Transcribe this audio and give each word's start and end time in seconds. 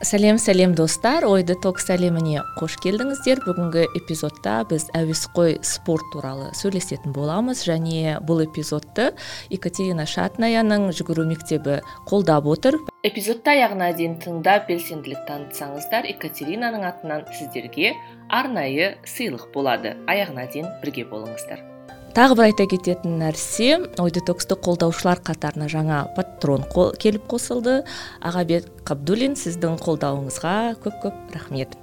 Сәлем 0.00 0.38
сәлем 0.40 0.74
достар. 0.74 1.24
Ой 1.28 1.42
детокс 1.44 1.90
әлеміне 1.92 2.40
қош 2.56 2.78
келдіңіздер. 2.80 3.42
Бүгінгі 3.44 3.84
эпизодта 3.98 4.60
біз 4.70 4.88
әуесқой 4.96 5.58
спорт 5.66 6.06
туралы 6.14 6.50
сөйлесетін 6.56 7.12
боламыз. 7.12 7.62
Және 7.68 8.16
бұл 8.24 8.44
эпизодты 8.46 9.10
екатерина 9.52 10.06
шатнаяның 10.08 10.90
жүгіру 10.96 11.26
мектебі 11.28 11.80
қолдап 12.08 12.48
отыр. 12.48 12.80
Эпизодты 13.04 13.54
аяғына 13.54 13.92
дейін 13.96 14.18
тыңдап 14.24 14.68
белсенділік 14.70 15.26
танытсаңыздар 15.28 16.08
екатеринаның 16.16 16.86
атынан 16.88 17.26
сіздерге 17.36 17.94
арнайы 18.28 18.94
сыйлық 19.04 19.50
болады. 19.54 19.98
Аяғына 20.08 20.48
дейін 20.52 20.72
бірге 20.82 21.06
болыңыздар. 21.12 21.69
Тағы 22.16 22.36
бір 22.38 22.48
айта 22.48 22.66
кететін 22.70 23.18
нәрсе 23.20 23.76
ой 24.02 24.12
детоксты 24.14 24.56
қолдаушылар 24.58 25.20
қатарына 25.24 25.68
жаңа 25.70 26.02
патрон 26.16 26.64
келіп 27.00 27.28
қосылды. 27.30 27.80
Ағабек 28.20 28.66
қабдуллин 28.88 29.36
сіздің 29.38 29.78
қолдауыңызға 29.82 30.56
көп 30.82 31.00
көп 31.04 31.36
рахмет. 31.36 31.76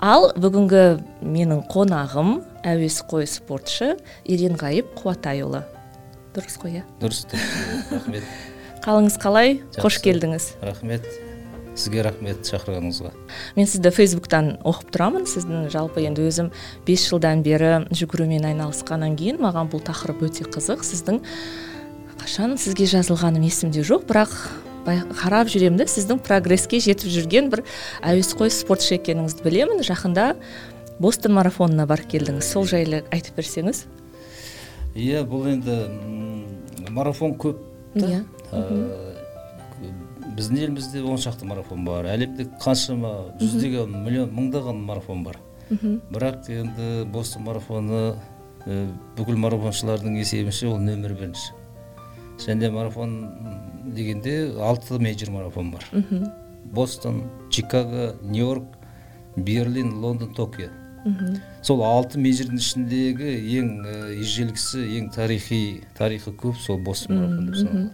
Ал 0.00 0.30
бүгінгі 0.32 0.84
менің 1.20 1.66
қонағым 1.68 2.38
әуесқой 2.64 3.26
спортшы 3.28 3.96
еренғайып 4.24 4.94
қуатайұлы. 4.96 5.64
Дұрыс 6.32 6.56
қой 6.62 6.80
иә? 6.80 6.84
Дұрыс 7.02 7.26
рахмет. 7.90 8.24
Қалыңыз 8.80 9.18
қалай? 9.20 9.58
Қош 9.76 10.00
келдіңіз. 10.00 10.54
Рахмет. 10.64 11.04
Сізге 11.80 12.04
рахмет 12.04 12.44
шақырғаныңызға. 12.46 13.10
Мен 13.56 13.68
сізді 13.68 13.90
фейсбуктан 13.96 14.52
оқып 14.66 14.92
тұрамын. 14.94 15.26
Сіздің 15.28 15.68
жалпы 15.72 16.04
енді 16.04 16.26
өзім 16.28 16.50
бес 16.86 17.06
жылдан 17.08 17.42
бері 17.46 17.86
жүгірумен 17.90 18.44
айналысқаннан 18.52 19.16
кейін 19.18 19.40
маған 19.42 19.70
бұл 19.72 19.82
тақырып 19.86 20.26
өте 20.28 20.46
қызық. 20.46 20.84
Сіздің 20.86 21.22
қашан 22.20 22.58
сізге 22.60 22.88
жазылғаным 22.90 23.46
есімде 23.48 23.84
жоқ 23.86 24.04
бірақ 24.10 24.34
қарап 24.84 25.50
жүремін 25.52 25.80
да 25.80 25.86
сіздің 25.88 26.20
прогресске 26.24 26.80
жетіп 26.80 27.10
жүрген 27.12 27.50
бір 27.52 27.64
әуесқой 28.04 28.52
спортшы 28.52 28.96
екеніңізді 28.96 29.44
білемін. 29.44 29.82
Жақында 29.84 30.34
бостон 31.00 31.36
марафонына 31.36 31.86
барып 31.88 32.08
келдіңіз. 32.12 32.44
Сол 32.44 32.68
жайлы 32.68 33.02
айтып 33.12 33.40
берсеңіз. 33.40 33.84
Иә 34.96 35.22
бұл 35.28 35.46
енді 35.52 35.76
марафон 36.90 37.36
көп 37.38 37.60
иә 37.94 38.24
біздің 40.40 40.56
елімізде 40.64 41.02
он 41.04 41.20
шақты 41.20 41.44
марафон 41.44 41.84
бар 41.84 42.08
әлемде 42.08 42.48
қаншама 42.62 43.36
жүздеген 43.40 43.92
миллион 44.06 44.32
мыңдаған 44.32 44.80
марафон 44.88 45.22
бар. 45.26 45.36
Бірақ 45.70 46.48
енді 46.50 47.04
бостон 47.12 47.44
марафоны 47.44 48.16
бүкіл 49.18 49.36
марафоншылардың 49.44 50.16
есебінше 50.22 50.70
ол 50.72 50.80
нөмір 50.80 51.14
бірінші. 51.18 51.52
Және 52.40 52.70
марафон 52.72 53.14
дегенде 53.94 54.54
алты 54.56 54.98
мейджор 54.98 55.30
марафон 55.36 55.70
бар. 55.76 55.84
Бостон 56.64 57.24
чикаго 57.50 58.14
нью 58.22 58.46
йорк 58.46 58.64
берлин 59.36 59.98
лондон 60.00 60.34
токио. 60.34 60.70
Сол 61.62 61.84
алты 61.84 62.18
мейджордың 62.20 62.58
ішіндегі 62.60 63.30
ең 63.60 63.70
ежелгісі 64.20 64.82
ең 64.98 65.12
тарихи 65.14 65.82
тарихы 65.96 66.32
көп 66.32 66.56
сол 66.60 66.80
бостон 66.84 67.16
марафон 67.16 67.46
деп 67.46 67.56
саналады. 67.56 67.90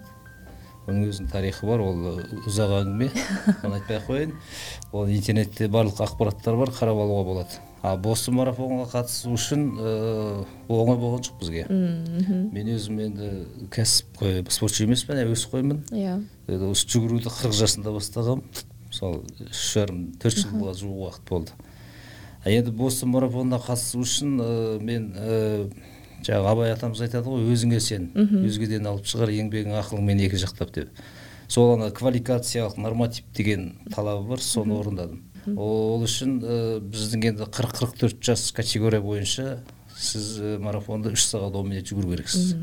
Оның 0.86 1.08
өзінің 1.10 1.30
тарихы 1.32 1.66
бар 1.66 1.82
ол 1.82 2.20
ұзақ 2.46 2.74
әңгіме. 2.80 3.08
Оны 3.66 3.80
айтпай 3.80 3.98
ақ 3.98 4.06
қояйын. 4.10 4.34
Ол 4.92 5.10
интернетте 5.10 5.68
барлық 5.72 6.02
ақпараттар 6.06 6.58
бар 6.60 6.72
қарап 6.74 7.00
алуға 7.02 7.24
болады. 7.30 7.58
А 7.82 7.96
бостон 8.02 8.38
марафонға 8.38 8.86
қатысу 8.90 9.34
үшін 9.36 9.66
оңай 9.78 10.96
болған 10.98 11.26
жоқ 11.26 11.36
бізге. 11.42 11.66
Мен 11.70 12.70
өзім 12.74 13.02
енді 13.04 13.32
кәсіпқой 13.74 14.40
спортшы 14.50 14.86
емеспін 14.86 15.22
әуесқоймын 15.26 15.84
иә. 15.94 16.16
Осы 16.70 16.88
жүгіруді 16.90 17.30
қырық 17.30 17.54
жасында 17.60 17.94
бастағанмын 17.94 18.64
мысалы 18.96 19.22
үш 19.50 19.62
жарым 19.74 20.02
төрт 20.22 20.40
жылға 20.40 20.74
жуық 20.80 21.02
уақыт 21.04 21.28
болды. 21.28 21.56
Енді 22.46 22.72
бостон 22.74 23.10
марафонына 23.12 23.58
қатысу 23.60 24.00
үшін 24.02 24.36
мен 24.86 25.10
жаңағы 26.22 26.50
абай 26.52 26.72
атамыз 26.72 27.00
айтады 27.04 27.28
ғой 27.28 27.52
өзіңе 27.52 27.80
сен 27.80 28.10
өзгеден 28.16 28.86
алып 28.88 29.06
шығар 29.10 29.32
еңбегің 29.36 29.76
ақылыңмен 29.82 30.24
екі 30.26 30.40
жақтап 30.40 30.72
деп. 30.74 30.88
Сол 31.48 31.76
ана 31.76 31.90
квалификациялық 31.94 32.78
норматив 32.80 33.24
деген 33.34 33.76
талабы 33.94 34.28
бар 34.32 34.40
соны 34.42 34.74
орындадым. 34.74 35.22
Ол 35.54 36.02
үшін 36.02 36.40
біздің 36.90 37.28
енді 37.30 37.46
қырық 37.46 37.76
қырық 37.78 37.92
төрт 38.00 38.24
жас 38.24 38.50
категория 38.52 39.00
бойынша 39.00 39.60
сіз 39.94 40.58
марафонды 40.58 41.12
үш 41.14 41.22
сағат 41.28 41.54
он 41.54 41.70
минут 41.70 41.86
жүгіру 41.86 42.10
керексіз. 42.16 42.56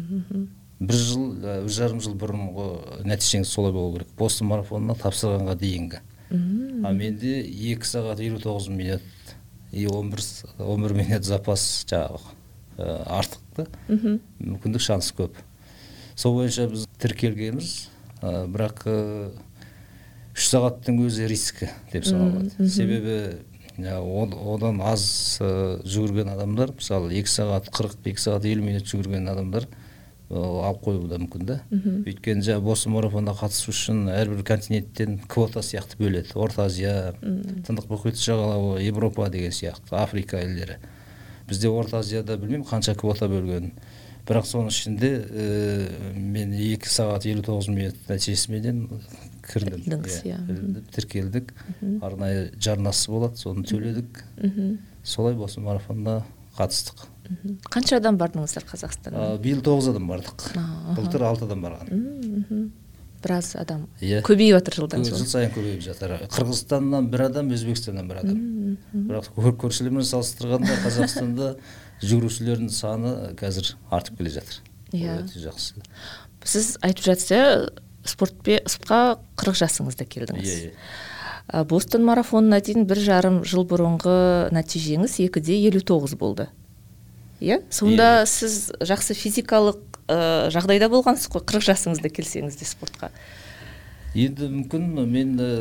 Бір 0.84 1.00
жыл 1.00 1.30
бір 1.40 1.72
жарым 1.72 2.02
жыл 2.03 2.18
бұрынғы 2.20 3.06
нәтижеңіз 3.08 3.47
солай 3.47 3.72
болу 3.72 3.96
керек. 3.96 4.12
Бостон 4.20 4.52
марафонына 4.52 4.97
тапсырғанға 5.00 5.56
дейінгі. 5.62 6.03
А 6.84 6.91
менде 6.91 7.40
екі 7.40 7.88
сағат 7.88 8.20
елу 8.20 8.41
тоғыз 8.44 8.68
минут 8.68 9.35
и 9.72 9.88
он 9.88 10.12
бір 10.12 10.20
он 10.59 10.84
бір 10.84 10.94
минут 11.00 11.24
запас 11.24 11.85
жаңағы. 11.88 12.35
Артық 12.78 13.41
та 13.56 13.67
мүмкіндік 13.89 14.81
шанс 14.81 15.11
көп. 15.16 15.38
Сол 16.16 16.35
бойынша 16.38 16.67
біз 16.72 16.88
тіркелгенбіз. 17.01 17.89
Бірақ 18.23 18.85
үш 20.34 20.50
сағаттың 20.50 21.01
өзі 21.06 21.28
риск 21.29 21.66
деп 21.91 22.06
саналады. 22.06 22.69
себебі 22.69 23.39
одан 23.78 24.81
аз 24.81 25.39
жүгірген 25.41 26.29
адамдар 26.34 26.73
мысалы 26.78 27.13
екі 27.17 27.29
сағат 27.29 27.69
қырық 27.73 27.97
екі 28.06 28.22
сағат 28.22 28.45
елу 28.45 28.63
минут 28.63 28.85
жүгірген 28.90 29.29
адамдар 29.29 29.67
алып 30.34 30.79
қоюы 30.85 31.07
да 31.09 31.17
мүмкін 31.22 31.45
да. 31.45 31.59
Өйткені 32.07 32.41
жаңағы 32.45 32.63
бостон 32.66 32.94
марафонға 32.95 33.35
қатысу 33.44 33.69
үшін 33.73 34.07
әрбір 34.13 34.44
континенттен 34.47 35.19
квота 35.28 35.61
сияқты 35.61 36.00
бөледі. 36.00 36.34
Орта 36.34 36.66
азия 36.66 37.13
тынық 37.22 37.90
мұхит 37.91 38.17
жағалауы 38.17 38.81
европа 38.81 39.29
деген 39.29 39.51
сияқты 39.51 39.94
африка 40.00 40.40
елдері. 40.41 40.79
Бізде 41.47 41.69
орта 41.69 41.99
азияда 42.03 42.37
білмеймін 42.37 42.67
қанша 42.67 42.95
квота 42.95 43.27
бөлгенін 43.31 43.73
бірақ 44.23 44.45
соның 44.47 44.71
ішінде 44.71 45.09
ә, 45.19 45.45
мен 46.15 46.53
екі 46.55 46.87
сағат 46.87 47.25
елу 47.27 47.43
тоғыз 47.43 47.67
минут 47.73 47.97
нәтижесіменен 48.07 48.85
кірдім. 49.43 49.81
Иә 50.23 50.37
тіркелдік. 50.95 51.51
Арнайы 52.01 52.45
жарнасы 52.55 53.11
болады 53.11 53.41
соны 53.41 53.65
төледік. 53.67 54.23
Солай 55.03 55.35
бостон 55.35 55.67
марафонына 55.67 56.21
қатыстық. 56.55 57.09
Қанша 57.73 57.99
адам 57.99 58.15
бардыңыздар 58.21 58.63
қазақстаннан? 58.69 59.35
Биыл 59.43 59.59
тоғыз 59.65 59.91
адам 59.91 60.07
бардық. 60.07 60.47
Былтыр 60.95 61.27
алты 61.27 61.47
адам 61.49 61.67
барған. 61.67 62.71
Біраз 63.23 63.53
адам 63.59 63.88
иә. 64.01 64.22
көбейіп 64.25 64.57
жатыр 64.59 64.78
жылдан 64.81 65.06
жыл 65.07 65.23
сайын 65.25 65.53
көбейіп 65.56 65.81
жатыр. 65.85 66.17
Қырғызстаннан 66.34 67.07
бір 67.11 67.28
адам 67.29 67.51
өзбекстаннан 67.56 68.09
бір 68.09 68.22
адам. 68.23 68.44
Бірақ 68.94 69.31
көршілермен 69.63 70.06
салыстырғанда 70.07 70.78
қазақстанда 70.84 71.53
жүгірушілердің 72.03 72.69
саны 72.73 73.16
қазір 73.39 73.73
артып 73.89 74.19
келе 74.19 74.35
жатыр. 74.38 74.59
Иә. 74.94 75.22
өте 75.23 75.41
жақсы. 75.41 75.81
Сіз 76.44 76.75
айтып 76.84 77.07
жатса 77.07 77.39
спортқа 78.06 79.01
қырық 79.40 79.57
жасыңызда 79.63 80.05
келдіңіз. 80.05 80.51
Иә 80.51 80.72
иә. 80.73 81.63
Бостон 81.67 82.05
марафонына 82.07 82.61
дейін 82.63 82.85
бір 82.88 83.01
жарым 83.03 83.41
жыл 83.47 83.66
бұрынғы 83.67 84.51
нәтижеңіз 84.55 85.17
екіде 85.25 85.58
елу 85.67 85.81
тоғыз 85.84 86.16
болды. 86.20 86.47
Иә? 87.43 87.59
Сонда 87.73 88.23
сіз 88.29 88.72
жақсы 88.79 89.16
физикалық 89.17 89.92
ә, 90.08 90.50
жағдайда 90.53 90.90
болғансыз 90.91 91.29
ғой 91.34 91.44
қырық 91.47 91.66
жасыңызда 91.70 92.11
келсеңіз 92.14 92.58
де 92.59 92.67
спортқа. 92.67 93.11
Енді 94.14 94.50
мүмкін 94.52 94.90
мен 95.09 95.38
ә, 95.41 95.52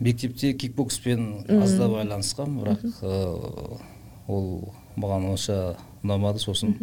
мектепте 0.00 0.52
кикбокспен 0.58 1.44
аздап 1.60 1.96
байланысқанмын 1.98 2.62
бірақ 2.62 3.02
ә, 3.02 3.80
ол 4.28 4.48
маған 4.96 5.32
онша 5.32 5.58
ұнамады 6.02 6.42
сосын 6.42 6.74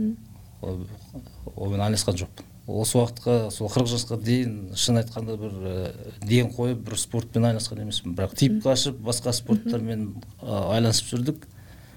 онымен 0.62 1.82
айналысқан 1.88 2.20
жоқпын. 2.20 2.46
Осы 2.70 3.00
уақытқа 3.00 3.50
сол 3.50 3.72
қырық 3.74 3.88
жасқа 3.90 4.20
дейін 4.22 4.76
шын 4.78 5.00
айтқанда 5.02 5.38
бір 5.42 5.56
ә, 5.66 5.78
ден 6.22 6.52
қойып 6.54 6.84
бір 6.86 7.00
спортпен 7.02 7.48
айналысқан 7.50 7.82
емеспін. 7.82 8.14
Бірақ 8.18 8.36
тиіп 8.38 8.60
қашып 8.68 9.00
басқа 9.02 9.34
спорттармен 9.34 10.12
айланысып 10.44 11.10
жүрдік 11.16 11.48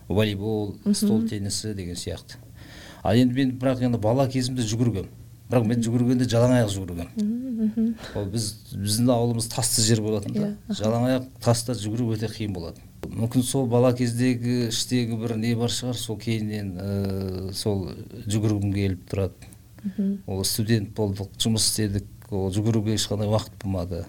волейбол 0.08 0.78
стол 0.94 1.26
теннисі 1.28 1.74
деген 1.76 1.98
сияқты. 2.00 2.40
Ал 3.02 3.16
енді 3.18 3.34
мен 3.34 3.58
бірақ 3.58 3.82
енді 3.86 3.98
бала 3.98 4.28
кезімде 4.30 4.62
жүгіргенмін 4.62 5.10
бірақ 5.50 5.66
мен 5.68 5.82
жүгіргенде 5.84 6.28
жалаң 6.30 6.54
аяқ 6.60 6.70
жүгіргенмін 6.72 7.94
ол 8.16 8.24
біз 8.32 8.46
біздің 8.72 9.10
ауылымыз 9.12 9.48
тасты 9.52 9.82
жер 9.84 10.00
болатын 10.02 10.32
да. 10.34 10.48
Жалаң 10.72 11.04
аяқ 11.10 11.26
таста 11.44 11.74
жүгіру 11.78 12.12
өте 12.14 12.30
қиын 12.32 12.54
болатын. 12.56 12.82
Мүмкін 13.12 13.44
сол 13.44 13.66
бала 13.70 13.92
кездегі 13.96 14.68
іштегі 14.70 15.18
бір 15.20 15.36
не 15.36 15.52
бар 15.58 15.70
шығар 15.70 15.98
сол 15.98 16.18
кейіннен 16.22 16.72
ә, 16.78 17.52
сол 17.52 17.90
жүгіргім 18.26 18.72
келіп 18.74 19.04
тұрады. 19.10 19.50
Ол 20.26 20.44
студент 20.48 20.94
болдық 20.96 21.34
жұмыс 21.42 21.68
істедік 21.68 22.32
ол 22.32 22.50
жүгіруге 22.54 22.96
ешқандай 22.96 23.28
уақыт 23.28 23.58
болмады. 23.62 24.04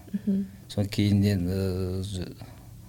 Содан 0.70 0.90
кейіннен 0.90 1.48
ә, 1.50 2.28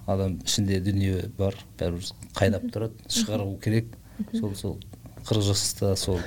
адам 0.06 0.38
ішінде 0.44 0.80
дүние 0.84 1.30
бар 1.38 1.56
бәрібір 1.80 2.12
қайнап 2.36 2.68
тұрады 2.70 3.08
шығару 3.08 3.56
керек. 3.64 3.96
Сол 4.38 4.54
сол. 4.54 4.78
Қырық 5.24 5.46
жаста 5.48 5.94
сол 5.96 6.20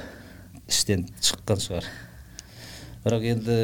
іштен 0.68 1.06
шыққан 1.22 1.62
шығар. 1.64 1.88
Бірақ 3.06 3.26
енді 3.32 3.58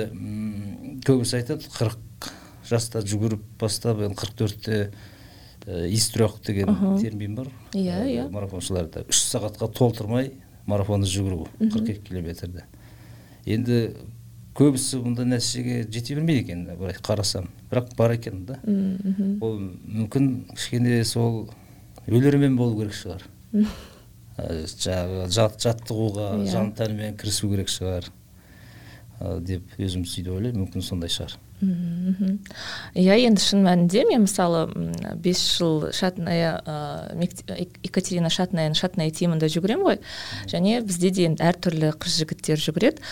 көбісі 1.06 1.40
айтады 1.40 1.68
қырық 1.74 2.30
жаста 2.70 3.02
жүгіріп 3.04 3.44
бастап 3.60 4.02
енді 4.06 4.18
қырық 4.20 4.38
төртте 4.40 4.80
истрек 5.92 6.40
деген 6.46 7.00
термин 7.02 7.36
бар. 7.36 7.50
Иә 7.74 8.04
иә. 8.08 8.30
марафоншыларда 8.32 9.06
үш 9.10 9.24
сағатқа 9.32 9.72
толтырмай 9.74 10.34
марафонды 10.66 11.08
жүгіру 11.08 11.48
қырық 11.60 11.90
екі 11.96 12.10
километрді. 12.10 12.66
Енді 13.46 13.80
көбісі 14.56 15.02
бұндай 15.04 15.26
нәтижеге 15.28 15.88
жете 15.90 16.16
бермейді 16.16 16.44
екен 16.44 16.66
былай 16.78 16.96
қарасам. 17.02 17.50
Бірақ 17.72 17.96
бар 17.98 18.16
екен 18.16 18.46
да. 18.46 18.60
Ол 18.64 19.58
мүмкін 19.58 20.30
кішкене 20.54 21.04
сол 21.06 21.50
өлермен 22.08 22.56
болу 22.60 22.78
керек 22.80 22.94
шығар. 22.94 23.26
жаңағы 24.38 25.30
жаттығуға 25.34 26.28
yeah. 26.34 26.52
жан 26.52 26.74
тәнімен 26.78 27.18
кірісу 27.20 27.50
керек 27.52 27.70
шығар 27.70 28.10
деп 29.46 29.76
өзім 29.80 30.04
сөйтіп 30.10 30.34
ойлаймын. 30.36 30.64
Мүмкін 30.66 30.84
сондай 30.84 31.12
шығар. 31.14 31.38
Иә 32.98 33.16
енді 33.24 33.40
шын 33.40 33.62
мәнінде 33.64 34.04
мен 34.10 34.26
мысалы 34.26 34.66
бес 35.24 35.40
жыл 35.56 35.88
шатная 35.96 36.58
екатерина 37.86 38.32
шатнаяның 38.34 38.76
шатная 38.76 39.14
тимында 39.16 39.48
жүгіремін 39.54 39.88
ғой. 39.88 40.02
Және 40.52 40.82
бізде 40.84 41.14
де 41.14 41.30
енді 41.30 41.46
әртүрлі 41.46 41.94
қыз 42.04 42.20
жігіттер 42.24 42.60
жүгіреді. 42.66 43.06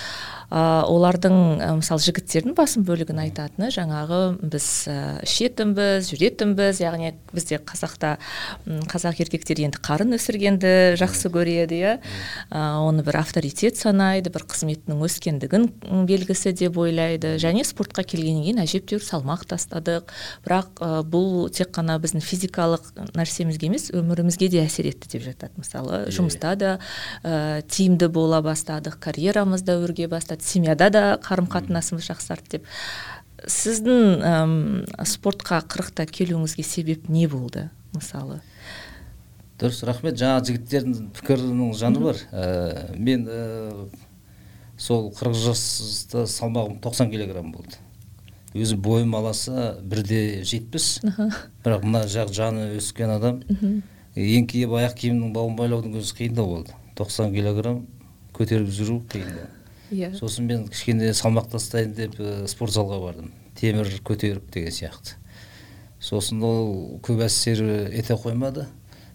Ә, 0.51 0.83
олардың 0.85 1.35
ә, 1.63 1.71
мысалы 1.79 2.03
жігіттердің 2.03 2.55
басым 2.57 2.83
бөлігін 2.87 3.21
айтатыны 3.23 3.71
жаңағы 3.71 4.19
біз 4.43 4.67
ә, 4.91 4.97
ішетінбіз 5.23 6.11
жүретінбіз 6.11 6.81
яғни 6.83 7.13
бізде 7.31 7.61
қазақта 7.63 8.17
қазақ 8.91 9.21
еркектері 9.23 9.69
енді 9.69 9.79
қарын 9.83 10.15
өсіргенді 10.17 10.73
жақсы 10.99 11.31
көреді 11.31 11.79
иә. 11.79 11.93
Оны 12.51 13.05
бір 13.07 13.21
авторитет 13.21 13.79
санайды 13.79 14.31
бір 14.33 14.45
қызметінің 14.51 15.01
өскендігін 15.07 15.67
белгісі 16.09 16.53
деп 16.57 16.77
ойлайды. 16.81 17.37
Және 17.41 17.63
спортқа 17.67 18.03
келгеннен 18.03 18.43
кейін 18.45 18.61
әжептәуір 18.65 19.05
салмақ 19.05 19.45
тастадық. 19.51 20.11
Бірақ 20.45 20.81
ә, 20.83 20.91
бұл 21.07 21.47
тек 21.53 21.71
қана 21.75 21.97
біздің 22.01 22.25
физикалық 22.25 22.91
нәрсемізге 23.15 23.69
емес 23.71 23.89
өмірімізге 23.95 24.51
де 24.51 24.65
әсер 24.65 24.91
етті 24.91 25.15
деп 25.15 25.25
жатады 25.29 25.61
мысалы. 25.61 26.03
Жұмыста 26.11 26.55
да 26.59 26.73
ә, 27.23 27.61
тиімді 27.63 28.11
бола 28.11 28.41
бастадық 28.45 28.99
карьерамыз 29.01 29.63
да 29.63 29.79
өрге 29.79 30.09
бастады. 30.11 30.40
Семьяда 30.43 30.89
да 30.93 31.03
қарым 31.23 31.49
қатынасымыз 31.51 32.07
жақсарды 32.09 32.57
деп. 32.57 32.69
Сіздің 33.41 34.21
әм, 34.21 34.55
спортқа 35.07 35.63
қырықта 35.65 36.05
келуіңізге 36.05 36.63
себеп 36.63 37.09
не 37.09 37.27
болды 37.27 37.69
мысалы? 37.95 38.41
Дұрыс 39.61 39.83
рахмет. 39.85 40.17
Жаңа 40.17 40.41
жігіттердің 40.45 41.11
пікірінің 41.17 41.73
жаны 41.77 42.01
бар. 42.01 42.19
Ә, 42.33 42.97
мен 42.97 43.27
ә, 43.29 43.87
сол 44.77 45.09
қырық 45.13 45.37
жаста 45.37 46.25
салмағым 46.29 46.79
90 46.81 47.11
килограмм 47.13 47.51
болды. 47.53 47.77
Өзі 48.57 48.75
бойым 48.81 49.13
аласа 49.15 49.77
бірде 49.81 50.43
жетпіс. 50.43 50.99
Бірақ 51.63 51.85
мына 51.85 52.03
жақ 52.09 52.33
жаны 52.35 52.71
өскен 52.79 53.13
адам 53.13 53.41
еңкейіп 54.17 54.73
аяқ 54.81 54.97
киімнің 54.99 55.31
бауын 55.35 55.55
байлаудың 55.59 56.01
өзі 56.01 56.17
қиындау 56.17 56.49
болды. 56.57 56.75
90 56.99 57.31
килограмм 57.37 57.85
көтеріп 58.35 58.73
жүру 58.75 58.99
қиындау. 59.13 59.60
Иә. 59.91 60.11
Сосын 60.17 60.47
мен 60.47 60.67
кішкене 60.71 61.13
салмақ 61.13 61.51
тастайын 61.51 61.93
деп 61.93 62.17
ә, 62.19 62.47
спорт 62.47 62.73
залға 62.75 62.99
бардым. 63.03 63.31
Темір 63.59 63.89
көтеріп 64.07 64.49
деген 64.53 64.71
сияқты. 64.71 65.17
Сосын 66.01 66.41
ол 66.43 66.99
көп 67.03 67.21
әсер 67.27 67.61
ете 67.91 68.15
қоймады. 68.15 68.67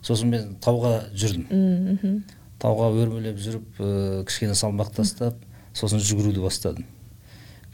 Сосын 0.02 0.30
мен 0.30 0.54
тауға 0.62 1.08
жүрдім. 1.16 2.22
Тауға 2.62 2.92
өрмелеп 2.94 3.40
жүріп 3.42 3.80
ә, 3.80 4.24
кішкене 4.28 4.54
салмақ 4.54 4.94
тастап 4.96 5.40
сосын 5.76 6.00
жүгіруді 6.00 6.44
бастадым. 6.44 6.86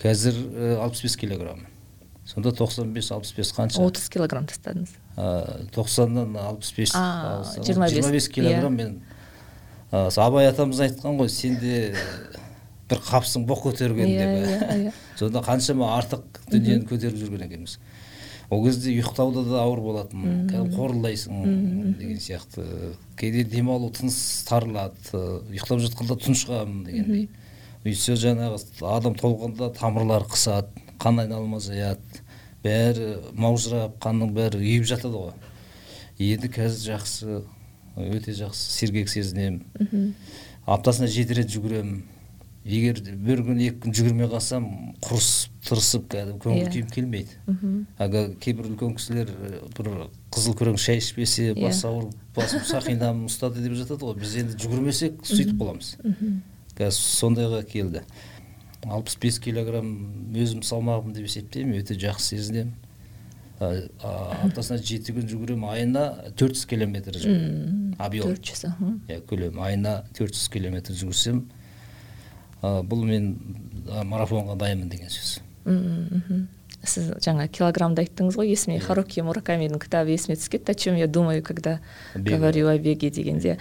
Қазір 0.03 0.39
алпыс 0.83 1.05
бес 1.05 1.17
килограмм. 1.21 1.67
Сонда 2.27 2.51
тоқсан 2.55 2.93
бес 2.95 3.11
алпыс 3.15 3.33
бес 3.37 3.53
қанша? 3.55 3.83
отыз 3.83 4.09
килограмм 4.11 4.47
тастадыңыз. 4.51 4.95
Тоқсаннан 5.75 6.37
алпыс 6.39 6.73
бес 6.77 6.93
жиырма 6.95 8.11
бес. 8.11 8.29
килограмм 8.29 8.77
иә. 8.79 8.85
мен 8.85 9.03
абай 9.93 10.49
атамыз 10.49 10.81
айтқан 10.81 11.19
ғой 11.19 11.29
сенде 11.29 11.95
бір 12.93 13.03
қапсың 13.09 13.49
боқ 13.49 13.67
көтерген 13.67 14.13
деп 14.13 14.37
иә, 14.37 14.61
иә, 14.61 14.79
иә. 14.87 14.95
сонда 15.19 15.43
қаншама 15.43 15.91
артық 15.97 16.43
дүниені 16.53 16.87
көтеріп 16.91 17.19
жүрген 17.19 17.47
екенбіз. 17.49 17.79
Ол 18.53 18.67
кезде 18.67 18.93
ұйықтауда 18.93 19.47
да 19.49 19.63
ауыр 19.63 19.81
болатын 19.81 20.25
кәдімгі 20.51 20.77
қорылдайсың 20.77 21.95
деген 21.97 22.19
сияқты. 22.21 22.65
Кейде 23.17 23.47
демалу 23.49 23.89
тыныс 23.97 24.19
тарылады 24.45 25.23
ұйықтап 25.49 25.81
жатқанда 25.87 26.19
тұншығамын 26.21 26.83
дегендей. 26.85 27.31
Өйтсе 27.87 28.19
жаңағы 28.21 28.61
адам 28.93 29.17
толғанда 29.17 29.71
тамырлары 29.79 30.29
қысады 30.29 30.85
қан 31.01 31.23
айналымы 31.25 31.63
азаяды 31.63 32.21
бәрі 32.63 33.09
маужырап 33.33 33.97
қанның 34.05 34.37
бәрі 34.37 34.61
ұйып 34.61 34.87
жатады 34.93 35.17
ғой. 35.17 35.33
Енді 36.21 36.53
қазір 36.53 36.93
жақсы 36.93 37.41
өте 37.97 38.37
жақсы 38.37 38.69
сергек 38.77 39.09
сезінемін. 39.11 40.13
Аптасына 40.67 41.09
жеті 41.11 41.41
рет 41.41 41.51
жүгіремін. 41.51 42.03
Егер 42.65 43.01
бір 43.03 43.43
күн 43.43 43.61
екі 43.63 43.81
күн 43.83 43.95
жүгірмей 43.97 44.29
қалсам 44.31 44.67
құрысып 45.03 45.53
тырысып 45.67 46.05
кәдімгі 46.11 46.43
көңіл 46.43 46.67
иә. 46.67 46.73
күйім 46.75 46.91
келмейді. 46.95 47.39
Әлгі 48.03 48.23
кейбір 48.43 48.69
үлкен 48.71 48.95
кісілер 48.99 49.31
бір 49.77 49.89
қызыл 50.35 50.55
күрең 50.59 50.79
шай 50.79 50.99
ішпесе 51.03 51.53
иә. 51.53 51.57
бас 51.59 51.83
ауырып 51.85 52.15
басым 52.37 52.63
сақинам 52.67 53.25
ұстады 53.27 53.63
деп 53.63 53.75
жатады 53.79 54.07
ғой. 54.07 54.19
Біз 54.21 54.37
енді 54.43 54.59
жүгірмесек 54.63 55.23
сөйтіп 55.27 55.59
қаламыз 55.59 55.97
қазір 56.79 57.03
сондайға 57.03 57.65
келді. 57.67 58.03
алпыс 58.83 59.19
бес 59.23 59.39
килограмм 59.39 60.35
өзім 60.35 60.63
салмағым 60.67 61.13
деп 61.15 61.27
есептеймін 61.27 61.83
өте 61.83 61.95
жақсы 61.95 62.37
сезінемін. 62.39 62.75
Аптасына 63.63 64.83
жеті 64.83 65.15
күн 65.15 65.29
жүгіремін 65.31 65.69
айына 65.71 66.33
төрт 66.35 66.57
жүз 66.59 66.67
километр 66.67 67.15
жүгіремін. 67.15 67.95
Объем. 67.99 68.25
төрт 68.27 68.43
жүз 68.43 68.65
иә 69.07 69.21
көлем 69.31 69.61
айына 69.63 70.03
төрт 70.17 70.35
жүз 70.35 70.49
километр 70.51 70.99
жүгірсем 70.99 71.45
бұл 72.63 73.05
мен 73.07 73.35
марафонға 74.09 74.57
дайынмын 74.61 74.91
деген 74.93 75.13
сөз. 75.13 75.39
Мхм 75.67 76.47
сіз 76.87 77.13
жаңа 77.23 77.47
килограммды 77.53 78.03
айттыңыз 78.03 78.37
ғой 78.39 78.51
есіме 78.53 78.77
yeah. 78.77 78.85
харуки 78.85 79.23
муракамидің 79.23 79.81
кітабы 79.83 80.15
есіме 80.17 80.37
түсіп 80.39 80.57
кетті. 80.57 80.73
О 80.73 80.75
чем 80.75 80.97
я 80.97 81.07
думаю 81.07 81.43
когда 81.43 81.81
говорю 82.15 82.69
о 82.69 82.79
беге 82.79 83.11
дегенде. 83.11 83.59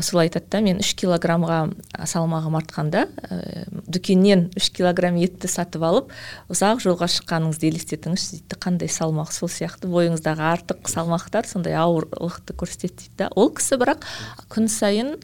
Сол 0.00 0.20
айтады 0.20 0.46
да 0.50 0.60
мен 0.64 0.80
үш 0.80 0.94
килограммға 0.96 1.74
салмағым 2.08 2.56
артқанда 2.60 3.04
ә, 3.28 3.68
дүкеннен 3.86 4.48
үш 4.56 4.70
килограмм 4.72 5.20
етті 5.20 5.48
сатып 5.48 5.84
алып 5.84 6.12
ұзақ 6.48 6.80
жолға 6.84 7.10
шыққаныңызды 7.12 7.68
елестетіңізші 7.68 8.38
дейді. 8.38 8.60
Қандай 8.60 8.92
салмақ 8.92 9.32
сол 9.32 9.52
сияқты? 9.52 9.90
Бойыңыздағы 9.92 10.44
артық 10.48 10.88
салмақтар 10.88 11.48
сондай 11.48 11.76
ауырлықты 11.76 12.56
көрсетеді 12.56 12.96
дейді 12.96 13.16
да 13.24 13.32
ол 13.36 13.52
кісі 13.52 13.80
бірақ 13.80 14.08
күн 14.48 14.68
сайын 14.72 15.16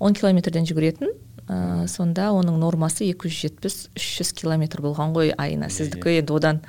он 0.00 0.16
километрден 0.16 0.68
жүгіретін 0.68 1.12
ә, 1.50 1.86
сонда 1.90 2.30
оның 2.36 2.60
нормасы 2.62 3.08
270 3.10 3.90
300 3.98 4.32
километр 4.38 4.82
болған 4.84 5.14
ғой 5.16 5.34
айына. 5.34 5.70
Сіздікі 5.72 6.20
енді 6.20 6.36
одан 6.36 6.62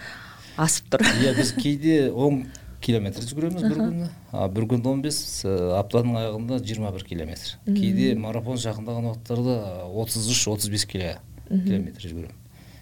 асып 0.57 0.89
тұр. 0.95 1.05
Иә 1.21 1.35
біз 1.37 1.53
кейде 1.59 1.97
10 2.09 2.41
километр 2.81 3.25
жүгіреміз 3.29 3.67
бір 3.67 3.77
күні. 3.77 4.09
А 4.33 4.47
бір 4.49 4.67
күн 4.73 4.83
15 4.83 5.21
аптаның 5.77 6.19
аяғында 6.23 6.59
21 6.65 7.07
километр. 7.07 7.55
Кейде 7.69 8.15
марафон 8.17 8.59
жақындаған 8.61 9.11
уақыттарда 9.11 9.57
33-35 9.93 10.87
километр 10.89 12.07
жүгіремін. 12.07 12.37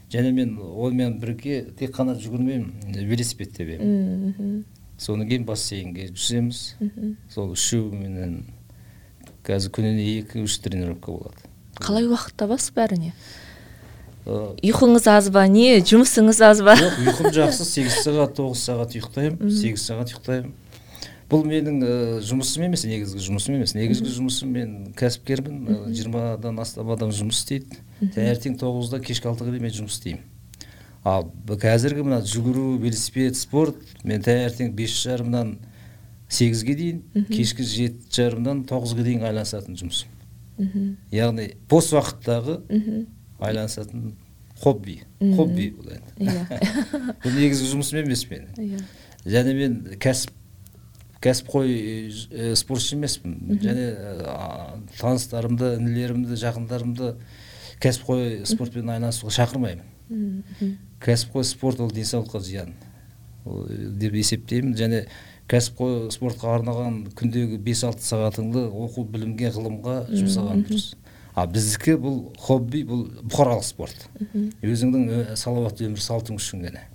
Және 0.10 0.32
мен 0.34 0.56
онымен 0.58 1.20
бірге 1.22 1.62
тек 1.77 1.94
қана 1.94 2.15
жүгірмеймін 2.18 2.96
велосипед 3.12 3.51
тебемін 3.53 4.63
содан 5.00 5.27
кейін 5.29 5.46
бассейнге 5.48 6.10
жүземіз. 6.12 6.63
Сол 7.32 7.53
үшеуіменен 7.56 8.41
қазір 9.48 9.74
күніне 9.77 10.08
екі 10.20 10.44
үш 10.44 10.58
тренировка 10.63 11.13
болады. 11.13 11.49
Қалай 11.81 12.07
уақыт 12.09 12.36
табасыз 12.39 12.74
бәріне? 12.75 13.13
Ұйқыңыз 14.29 15.05
аз 15.09 15.29
ба? 15.33 15.45
Не 15.50 15.79
жұмысыңыз 15.81 16.41
аз 16.45 16.62
ба? 16.65 16.75
Жоқ 16.77 16.98
ұйқым 17.05 17.31
жақсы. 17.33 17.65
Сегіз 17.65 18.01
сағат 18.03 18.36
тоғыз 18.38 18.65
сағат 18.67 18.98
ұйықтаймын. 18.98 19.53
Сегіз 19.62 19.86
сағат 19.89 20.12
ұйықтаймын. 20.13 20.51
Бұл 21.29 21.45
менің 21.45 21.79
ә, 21.86 21.93
жұмысым 22.25 22.65
емес 22.67 22.83
негізгі 22.89 23.21
жұмысым 23.21 23.55
емес. 23.57 23.75
Негізгі 23.77 24.12
жұмысым 24.15 24.51
мен 24.53 24.75
кәсіпкермін. 24.98 25.89
Жиырмадан 25.93 26.59
астам 26.62 26.89
адам 26.93 27.13
жұмыс 27.15 27.41
істейді. 27.41 27.79
Таңертең 28.01 28.59
тоғызда 28.62 29.01
кешкі 29.05 29.29
алтыға 29.31 29.53
дейін 29.55 29.65
мен 29.67 29.75
жұмыс 29.77 29.98
істеймін. 29.98 30.24
Ал 31.07 31.29
қазіргі 31.48 32.03
мына 32.03 32.19
жүгіру 32.25 32.75
велосипед 32.81 33.38
спорт 33.39 33.77
мен 34.03 34.25
таңертең 34.25 34.74
бес 34.75 34.98
жарымнан 35.00 35.55
сегізге 36.27 36.75
дейін 36.75 37.27
кешкі 37.29 37.63
жеті 37.65 38.09
жарымдан 38.17 38.65
тоғызға 38.69 39.05
дейін 39.05 39.24
айналысатын 39.29 39.77
жұмысым. 39.79 40.12
Яғни 41.16 41.54
бос 41.70 41.92
уақыттағы 41.96 42.60
айналысатын 43.39 44.16
хобби 44.60 45.00
хобби 45.20 45.70
бұл 45.78 45.94
енді. 45.96 46.16
Иә. 46.20 46.60
Бұл 47.24 47.38
негізгі 47.38 47.70
жұмысым 47.72 48.01
емес 48.01 48.25
менің. 48.28 48.58
Иә. 48.60 48.82
Және 49.30 49.54
мен 49.56 49.78
кәсіп 50.04 50.36
кәсіпқой 51.24 51.72
ә, 52.12 52.51
спортшы 52.60 52.96
емеспін. 52.96 53.60
Және 53.63 53.88
ә, 53.96 54.36
таныстарымды 55.00 55.74
інілерімді 55.80 56.39
жақындарымды 56.39 57.13
кәсіпқой 57.84 58.46
спортпен 58.48 58.92
айналысуға 58.96 59.36
шақырмаймын. 59.39 60.78
Кәсіпқой 61.04 61.48
спорт 61.48 61.80
ол 61.84 61.92
денсаулыққа 61.92 62.44
зиян 62.44 62.74
деп 63.46 64.16
есептеймін. 64.16 64.75
Және 64.80 65.06
кәсіпқой 65.50 66.12
спортқа 66.13 66.53
арналған 66.60 67.00
күндегі 67.18 67.58
бес 67.65 67.84
алты 67.88 68.06
сағатыңды 68.06 68.68
оқу 68.70 69.06
білімге 69.10 69.50
ғылымға 69.56 69.96
жұмсаған 70.13 70.65
дұрыс. 70.68 70.94
Ал 71.36 71.50
біздікі 71.50 71.96
бұл 72.03 72.18
хобби 72.38 72.84
бұл 72.86 73.06
бұқаралық 73.24 73.65
спорт. 73.65 74.08
Өзіңнің 74.62 75.36
салауатты 75.39 75.88
өмір 75.88 76.01
салтың 76.03 76.38
үшін 76.38 76.65
ғана. 76.68 76.86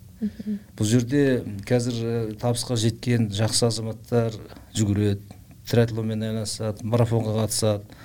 Бұл 0.79 0.89
жерде 0.89 1.43
қазір 1.67 2.35
табысқа 2.41 2.77
жеткен 2.81 3.31
жақсы 3.35 3.67
азаматтар 3.69 4.37
жүгіреді 4.77 5.23
триатлонмен 5.71 6.23
айналысады 6.29 6.87
марафонға 6.87 7.39
қатысады. 7.43 8.03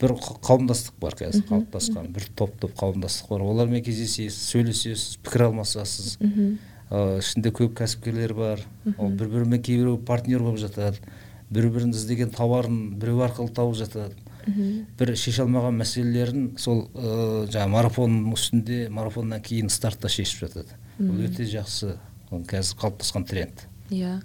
Бір 0.00 0.12
қауымдастық 0.20 0.98
бар 1.00 1.14
қазір 1.16 1.46
қалыптасқан 1.48 2.10
бір 2.12 2.26
топ 2.36 2.56
топ 2.60 2.74
қауымдастық 2.76 3.30
бар. 3.30 3.44
Олармен 3.46 3.84
кездесесіз 3.86 4.36
сөйлесесіз 4.50 5.18
пікір 5.24 5.46
алмасасыз. 5.48 6.18
Ішінде 6.90 7.50
көп 7.50 7.74
кәсіпкерлер 7.80 8.34
бар. 8.36 8.62
Ол 8.98 9.10
бір 9.10 9.32
бірімен 9.32 9.62
кейбіреу 9.62 9.98
партнер 9.98 10.44
болып 10.44 10.60
жатады. 10.62 11.02
Бір 11.50 11.68
бірін 11.74 11.94
іздеген 11.94 12.30
тауарын 12.34 12.96
біреу 13.00 13.24
арқылы 13.26 13.52
тауып 13.54 13.78
жатады. 13.78 14.14
Бір 14.46 15.14
шеше 15.18 15.42
алмаған 15.42 15.80
мәселелерін 15.80 16.52
сол 16.62 16.84
ә, 16.94 17.46
жаңағы 17.50 17.72
марафонның 17.72 18.34
үстінде 18.36 18.84
марафоннан 18.94 19.42
кейін 19.42 19.70
стартта 19.70 20.08
шешіп 20.12 20.46
жатады. 20.46 20.78
Бұл 21.00 21.24
өте 21.26 21.46
жақсы. 21.50 21.96
Ол 22.30 22.44
қазір 22.46 22.78
қалыптасқан 22.78 23.26
тренд. 23.26 23.66
Иә. 23.90 24.20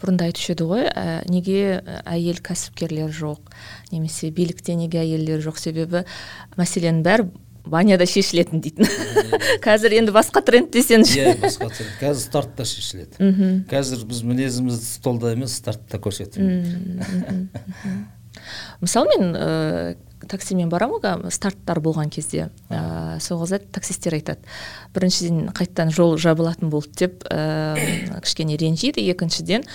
Бұрында 0.00 0.28
айтушы 0.28 0.52
еді 0.52 0.64
ғой 0.68 0.86
ә, 0.88 1.20
неге 1.28 1.80
ә, 1.80 2.00
әйел 2.08 2.40
кәсіпкерлер 2.44 3.12
жоқ? 3.12 3.52
Немесе 3.92 4.28
билікте 4.32 4.76
неге 4.76 5.00
әйелдер 5.00 5.40
жоқ? 5.44 5.60
Себебі 5.60 6.04
мәселенің 6.60 7.04
бәрі 7.04 7.28
баняда 7.68 8.06
шешілетін 8.08 8.62
дейтін. 8.64 8.88
Қазір 9.64 9.98
енді 10.00 10.14
басқа 10.16 10.42
тренд 10.44 10.70
десеңізші 10.74 11.22
иә 11.22 11.34
басқа 11.42 11.70
тренд. 11.70 11.94
Қазір 12.00 12.22
стартта 12.24 12.66
шешіледі. 12.68 13.32
Қазір 13.70 14.04
біз 14.08 14.22
мінезімізді 14.26 14.90
столда 14.98 15.32
емес 15.36 15.56
стартта 15.60 16.00
көрсетеміз 16.02 16.74
мысалы 18.80 19.10
мен 19.12 19.96
таксимен 20.26 20.70
барамын 20.72 21.02
ғой 21.02 21.32
старттар 21.34 21.80
болған 21.84 22.10
кезде. 22.10 22.48
Ә, 22.68 23.20
сол 23.22 23.40
кезде 23.44 23.60
таксисттер 23.72 24.16
айтады 24.18 24.42
біріншіден 24.94 25.52
қайтадан 25.56 25.92
жол 25.94 26.16
жабылатын 26.18 26.72
болды 26.72 27.04
деп 27.04 27.24
ә, 27.30 27.78
кішкене 28.24 28.58
ренжиді 28.58 29.04
екіншіден 29.12 29.66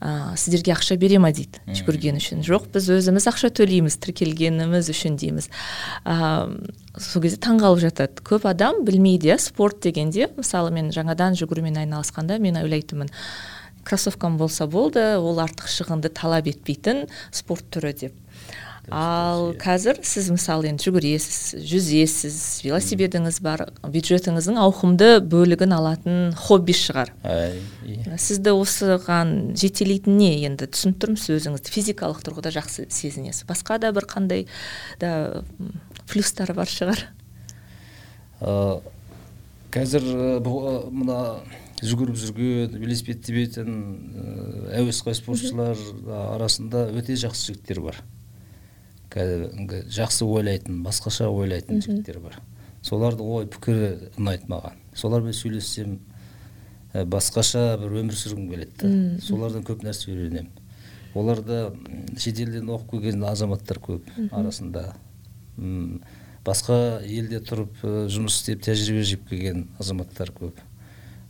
ә, 0.00 0.34
сіздерге 0.36 0.74
ақша 0.74 0.98
бере 0.98 1.20
ма? 1.22 1.32
дейді. 1.34 1.62
Жүгірген 1.66 2.18
үшін. 2.20 2.44
Жоқ 2.46 2.68
біз 2.74 2.90
өзіміз 2.98 3.28
ақша 3.30 3.50
төлейміз 3.54 3.98
тіркелгеніміз 4.02 4.90
үшін 4.90 5.18
дейміз 5.20 5.50
ә, 6.04 6.46
сол 6.98 7.24
кезде 7.24 7.40
таңғалып 7.44 7.84
жатады. 7.88 8.22
Көп 8.26 8.48
адам 8.50 8.84
білмейді 8.86 9.32
иә 9.32 9.38
спорт 9.42 9.82
дегенде. 9.86 10.30
Мысалы 10.36 10.74
мен 10.74 10.90
жаңадан 10.94 11.38
жүгірумен 11.38 11.78
айналысқанда 11.84 12.38
мен 12.42 12.58
ойлайтынмын 12.62 13.10
кроссовкам 13.84 14.38
болса 14.40 14.66
болды 14.66 15.02
ол 15.20 15.38
артық 15.42 15.68
шығынды 15.68 16.10
талап 16.14 16.48
етпейтін 16.50 17.06
спорт 17.32 17.68
түрі 17.74 17.92
деп. 18.00 18.14
Ал 18.92 19.54
қазір 19.56 20.00
сіз 20.04 20.28
мысалы 20.34 20.68
енді 20.68 20.84
жүгіресіз 20.84 21.64
жүзесіз 21.64 22.36
велосипедіңіз 22.66 23.38
бар 23.44 23.64
бюджетіңіздің 23.80 24.60
ауқымды 24.60 25.08
бөлігін 25.24 25.72
алатын 25.76 26.34
хобби 26.36 26.76
шығар. 26.76 27.14
Иә. 27.24 28.18
сізді 28.20 28.52
осыған 28.58 29.54
жетелейтін 29.56 30.18
не 30.20 30.30
енді? 30.50 30.68
Түсініп 30.68 31.00
тұрмын 31.00 31.20
сіз 31.20 31.38
өзіңізді 31.38 31.74
физикалық 31.74 32.20
тұрғыда 32.26 32.52
жақсы 32.58 32.88
сезінесіз. 32.92 33.46
Басқа 33.48 33.78
да 33.80 33.92
бір 33.96 34.08
қандай 34.10 34.46
да 35.00 35.44
плюстары 36.10 36.54
бар 36.56 36.68
шығар? 36.68 37.06
Ә, 38.44 38.80
қазір 39.72 40.04
ә, 40.04 40.32
бұл, 40.44 40.60
ә, 40.68 40.74
мына 40.92 41.20
жүгіріп 41.84 42.18
жүрген 42.20 42.76
велосипед 42.80 43.22
тебетін 43.24 43.78
ә, 43.80 44.82
әуесқой 44.82 45.16
спортшылар 45.16 45.80
арасында 46.34 46.88
өте 46.92 47.16
жақсы 47.16 47.52
жігіттер 47.52 47.80
бар. 47.84 48.02
Кәдімгі 49.14 49.84
жақсы 49.94 50.26
ойлайтын 50.26 50.82
басқаша 50.84 51.28
ойлайтын 51.30 51.80
жігіттер 51.84 52.18
бар. 52.24 52.40
Солардың 52.84 53.30
ой 53.36 53.46
пікірі 53.46 54.10
ұнайды 54.18 54.48
маған. 54.50 54.80
Солармен 54.98 55.32
сөйлессем 55.36 56.00
ә, 56.92 57.04
басқаша 57.06 57.78
бір 57.80 57.94
өмір 58.02 58.18
сүргім 58.18 58.50
келеді 58.50 58.74
да. 58.82 58.90
Солардан 59.24 59.64
көп 59.64 59.86
нәрсе 59.86 60.10
үйренемін. 60.12 60.50
Оларда 61.14 61.72
шетелден 62.18 62.68
оқып 62.74 62.96
келген 62.98 63.22
азаматтар 63.24 63.78
көп 63.78 64.08
арасында. 64.34 64.94
М, 65.58 66.00
басқа 66.44 67.00
елде 67.06 67.38
тұрып 67.40 67.84
ә, 67.86 68.06
жұмыс 68.10 68.40
істеп 68.42 68.64
тәжірибе 68.66 69.04
жиып 69.06 69.28
келген 69.30 69.68
азаматтар 69.78 70.34
көп. 70.34 70.58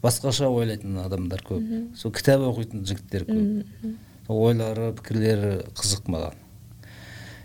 Басқаша 0.03 0.49
ойлайтын 0.49 0.97
адамдар 1.05 1.45
көп. 1.45 1.69
Сол 1.97 2.13
кітап 2.13 2.41
оқитын 2.49 2.83
жігіттер 2.89 3.29
көп. 3.29 3.93
Сол 4.27 4.41
ойлары 4.49 4.91
пікірлері 4.97 5.53
қызық 5.77 6.09
маған. 6.13 6.41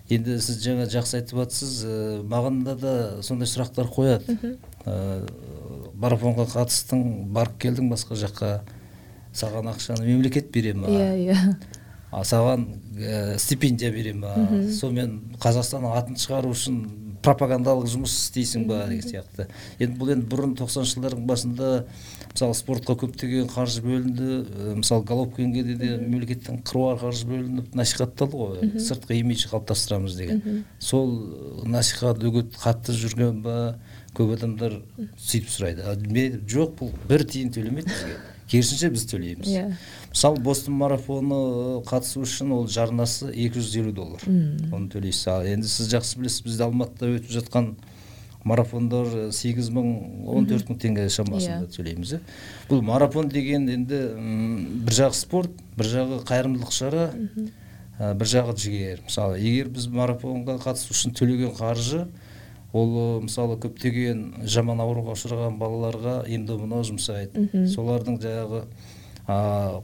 Енді 0.10 0.40
сіз 0.42 0.60
жаңа 0.64 0.88
жақсы 0.90 1.20
айтып 1.20 1.42
жатсыз 1.44 1.74
ә, 1.86 1.96
маған 2.30 2.64
да, 2.66 2.76
да 2.80 2.94
сондай 3.26 3.50
сұрақтар 3.50 3.90
қояды. 3.94 4.38
Ә, 4.86 4.96
марафонға 6.00 6.48
қатыстың 6.54 7.04
барып 7.36 7.60
келдің 7.62 7.92
басқа 7.92 8.18
жаққа 8.20 8.54
саған 9.36 9.70
ақшаны 9.74 10.08
мемлекет 10.08 10.50
бере 10.54 10.74
ма? 10.74 10.90
Иә 10.90 11.12
иә. 11.28 11.38
А 12.12 12.24
саған 12.26 12.66
ә, 12.98 13.38
стипендия 13.38 13.92
бере 13.94 14.16
ма? 14.18 14.34
Сонымен 14.74 15.38
қазақстанның 15.42 15.98
атын 16.00 16.18
шығару 16.18 16.56
үшін 16.56 16.82
пропагандалық 17.26 17.90
жұмыс 17.92 18.14
істейсің 18.16 18.66
ба 18.70 18.84
деген 18.88 19.06
сияқты. 19.10 19.48
Енді 19.80 20.00
бұл 20.00 20.14
енді 20.14 20.28
бұрын 20.32 20.56
тоқсаныншы 20.60 20.96
жылдардың 20.96 21.26
басында 21.28 21.70
мысалы 22.32 22.56
спортқа 22.56 22.96
көптеген 23.04 23.50
қаржы 23.52 23.84
бөлінді 23.84 24.78
мысалы 24.80 25.04
головкинге 25.10 25.64
де, 25.68 25.76
де 25.76 25.92
мемлекеттен 25.98 26.62
қыруар 26.64 27.00
қаржы 27.04 27.28
бөлініп 27.30 27.76
насихатталды 27.76 28.40
ғой. 28.40 28.72
Сыртқы 28.80 29.20
имидж 29.20 29.50
қалыптастырамыз 29.52 30.18
деген. 30.18 30.66
Сол 30.80 31.12
насихат 31.68 32.24
үгіт 32.24 32.56
қатты 32.60 32.96
жүрген 32.96 33.44
ба 33.44 33.58
көп 34.16 34.36
адамдар 34.38 34.80
сөйтіп 35.20 35.52
сұрайды. 35.52 35.86
А 35.86 35.96
мен 36.00 36.42
жоқ 36.48 36.78
бұл 36.80 36.94
бір 37.10 37.28
тиын 37.28 37.52
төлемейді 37.56 37.92
бізге. 37.92 38.20
Керісінше 38.50 38.90
біз 38.90 39.06
төлейміз. 39.12 39.48
Иә. 39.54 39.66
мысалы 40.10 40.40
бостон 40.42 40.74
марафоны 40.80 41.38
қатысу 41.86 42.24
үшін 42.26 42.52
ол 42.56 42.68
жарнасы 42.68 43.30
250 43.34 43.94
доллар. 43.94 44.24
Оны 44.26 44.90
төлейсіз. 44.90 45.28
Ал 45.30 45.46
енді 45.46 45.68
сіз 45.70 45.92
жақсы 45.94 46.18
білесіз 46.20 46.42
бізде 46.48 46.66
алматыда 46.66 47.12
өтіп 47.20 47.30
жатқан 47.38 47.76
марафондар 48.48 49.32
сегіз 49.36 49.68
мың 49.76 49.90
он 50.32 50.46
төрт 50.50 50.70
мың 50.72 50.78
теңге 50.80 51.08
шамасында 51.12 51.68
Иә. 51.68 51.74
төлейміз 51.76 52.14
иә 52.16 52.20
бұл 52.70 52.82
марафон 52.88 53.28
деген 53.30 53.68
енді 53.70 54.00
бір 54.86 54.96
жағы 54.96 55.18
спорт 55.20 55.52
бір 55.78 55.90
жағы 55.92 56.22
қайырымдылық 56.24 56.72
шара 56.72 57.10
ә, 58.00 58.14
бір 58.16 58.26
жағы 58.32 58.56
жігер. 58.56 59.02
Мысалы 59.06 59.40
егер 59.44 59.68
біз 59.76 59.90
марафонға 59.92 60.56
қатысу 60.64 60.96
үшін 60.96 61.14
төлеген 61.20 61.52
қаржы 61.60 62.08
ол 62.74 62.92
ә, 62.94 63.08
мысалы 63.24 63.58
көптеген 63.62 64.46
жаман 64.46 64.82
ауруға 64.84 65.16
ұшыраған 65.18 65.58
балаларға 65.62 66.16
ем 66.30 66.46
домына 66.46 66.84
жұмсайды. 66.86 67.48
Солардың 67.74 68.20
жаңағы 68.22 68.64
ә, 69.26 69.38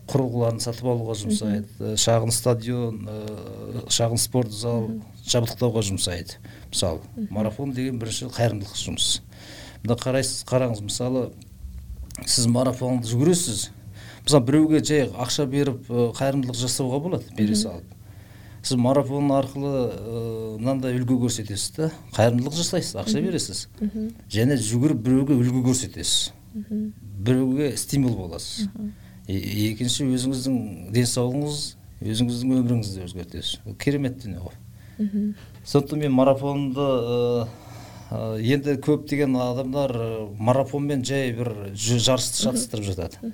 құрылғыларын 0.09 0.61
сатып 0.61 0.89
алуға 0.93 1.15
жұмсайды. 1.17 1.65
Ә, 1.79 1.95
шағын 1.97 2.33
стадион 2.33 2.99
ә, 3.09 3.85
шағын 3.89 4.21
спорт 4.21 4.53
зал 4.53 4.89
жабдықтауға 5.25 5.81
жұмсайды 5.89 6.37
мысалы. 6.69 7.01
Марафон 7.29 7.73
деген 7.73 7.97
бірінші 8.01 8.29
қайырымдылық 8.35 8.77
жұмыс. 8.77 9.21
Мында 9.81 9.97
қарайсыз 10.01 10.45
қараңыз 10.49 10.83
мысалы 10.85 11.31
сіз 12.25 12.47
марафонды 12.47 13.09
жүгіресіз. 13.09 13.69
Мысалы 14.25 14.45
біреуге 14.45 14.83
жай 14.85 15.07
ақша 15.09 15.45
беріп 15.49 15.89
қайырымдылық 15.89 16.57
жасауға 16.57 17.01
болады 17.01 17.35
бере 17.37 17.55
салып. 17.57 17.94
Сіз 18.65 18.79
марафон 18.81 19.29
арқылы 19.35 19.71
ә, 19.93 20.57
мынандай 20.57 20.97
үлгі 20.97 21.19
көрсетесіз 21.21 21.75
да 21.77 21.89
қайырымдылық 22.15 22.55
жасайсыз 22.57 22.97
ақша 22.97 23.21
бересіз. 23.21 23.67
Және 24.33 24.57
жүгіріп 24.57 25.03
біреуге 25.05 25.37
үлгі 25.37 25.61
көрсетесіз. 25.67 26.31
Біреуге 27.25 27.75
стимул 27.77 28.15
боласыз. 28.17 28.69
Екінші 29.27 30.07
өзіңіздің 30.15 30.57
денсаулығыңыз 30.95 31.61
өзіңіздің 32.05 32.55
өміріңізді 32.59 33.05
өзгертесіз. 33.05 33.59
Ол 33.65 33.77
керемет 33.81 34.17
дүние 34.23 34.41
ғой. 34.41 34.57
Сондықтан 35.65 35.99
мен 35.99 36.11
марафонды 36.13 37.47
енді 38.11 38.77
көптеген 38.85 39.33
адамдар 39.41 39.93
марафонмен 40.37 41.03
жай 41.05 41.33
бір 41.33 41.53
жарысты 41.73 42.43
шатыстырып 42.45 42.85
жатады. 42.85 43.33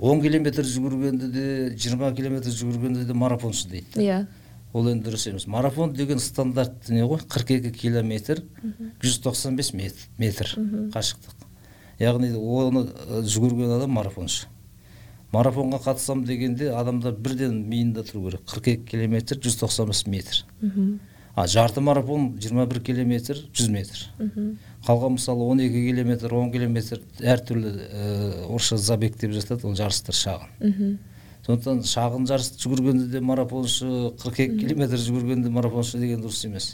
Он 0.00 0.22
километр 0.22 0.64
жүгіргенде 0.64 1.28
де 1.28 1.46
жиырма 1.76 2.12
километр 2.16 2.48
жүгіргенде 2.48 3.04
де 3.04 3.12
марафоншы 3.12 3.68
дейді 3.68 4.00
иә. 4.00 4.22
Ол 4.72 4.86
енді 4.88 5.08
дұрыс 5.10 5.26
емес. 5.28 5.46
Марафон 5.50 5.92
деген 5.92 6.18
стандарт 6.22 6.88
не 6.88 7.02
ғой? 7.02 7.20
қырық 7.20 7.56
екі 7.58 7.72
километр 7.74 8.40
жүз 9.02 9.18
тоқсан 9.26 9.56
бес 9.58 9.72
метр 9.74 10.54
қашықтық. 10.94 11.44
Яғни 12.00 12.32
оны 12.38 12.86
жүгірген 13.26 13.76
адам 13.76 13.90
марафоншы. 13.98 14.46
Марафонға 15.34 15.82
қатысамын 15.84 16.24
дегенде 16.24 16.70
адамда 16.72 17.12
бірден 17.12 17.60
миында 17.68 18.06
тұру 18.06 18.24
керек. 18.30 18.46
қырық 18.46 18.72
екі 18.72 18.84
километр 18.94 19.36
жүз 19.36 19.60
тоқсан 19.60 19.90
бес 19.90 20.06
метр. 20.06 20.44
А 21.34 21.46
жарты 21.46 21.80
марафон 21.80 22.38
21 22.38 22.80
километр 22.80 23.36
100 23.52 23.68
метр. 23.68 24.06
Қалған 24.86 25.16
мысалы 25.18 25.44
12 25.44 25.86
километр 25.90 26.34
10 26.34 26.52
километр 26.54 27.00
әртүрлі 27.20 27.70
ә, 27.70 28.04
орысша 28.48 28.78
забег 28.80 29.18
деп 29.20 29.34
жатады 29.36 29.68
ол 29.68 29.76
жарыстар 29.76 30.16
шағын. 30.16 30.98
Сондықтан 31.46 31.82
шағын 31.88 32.28
жарыс 32.28 32.52
жүгіргенде 32.60 33.10
де 33.12 33.20
марафоншы 33.20 34.12
42 34.22 34.60
километр 34.60 35.00
жүгіргенде 35.00 35.52
марафоншы 35.52 35.98
деген 35.98 36.24
дұрыс 36.24 36.46
емес. 36.48 36.70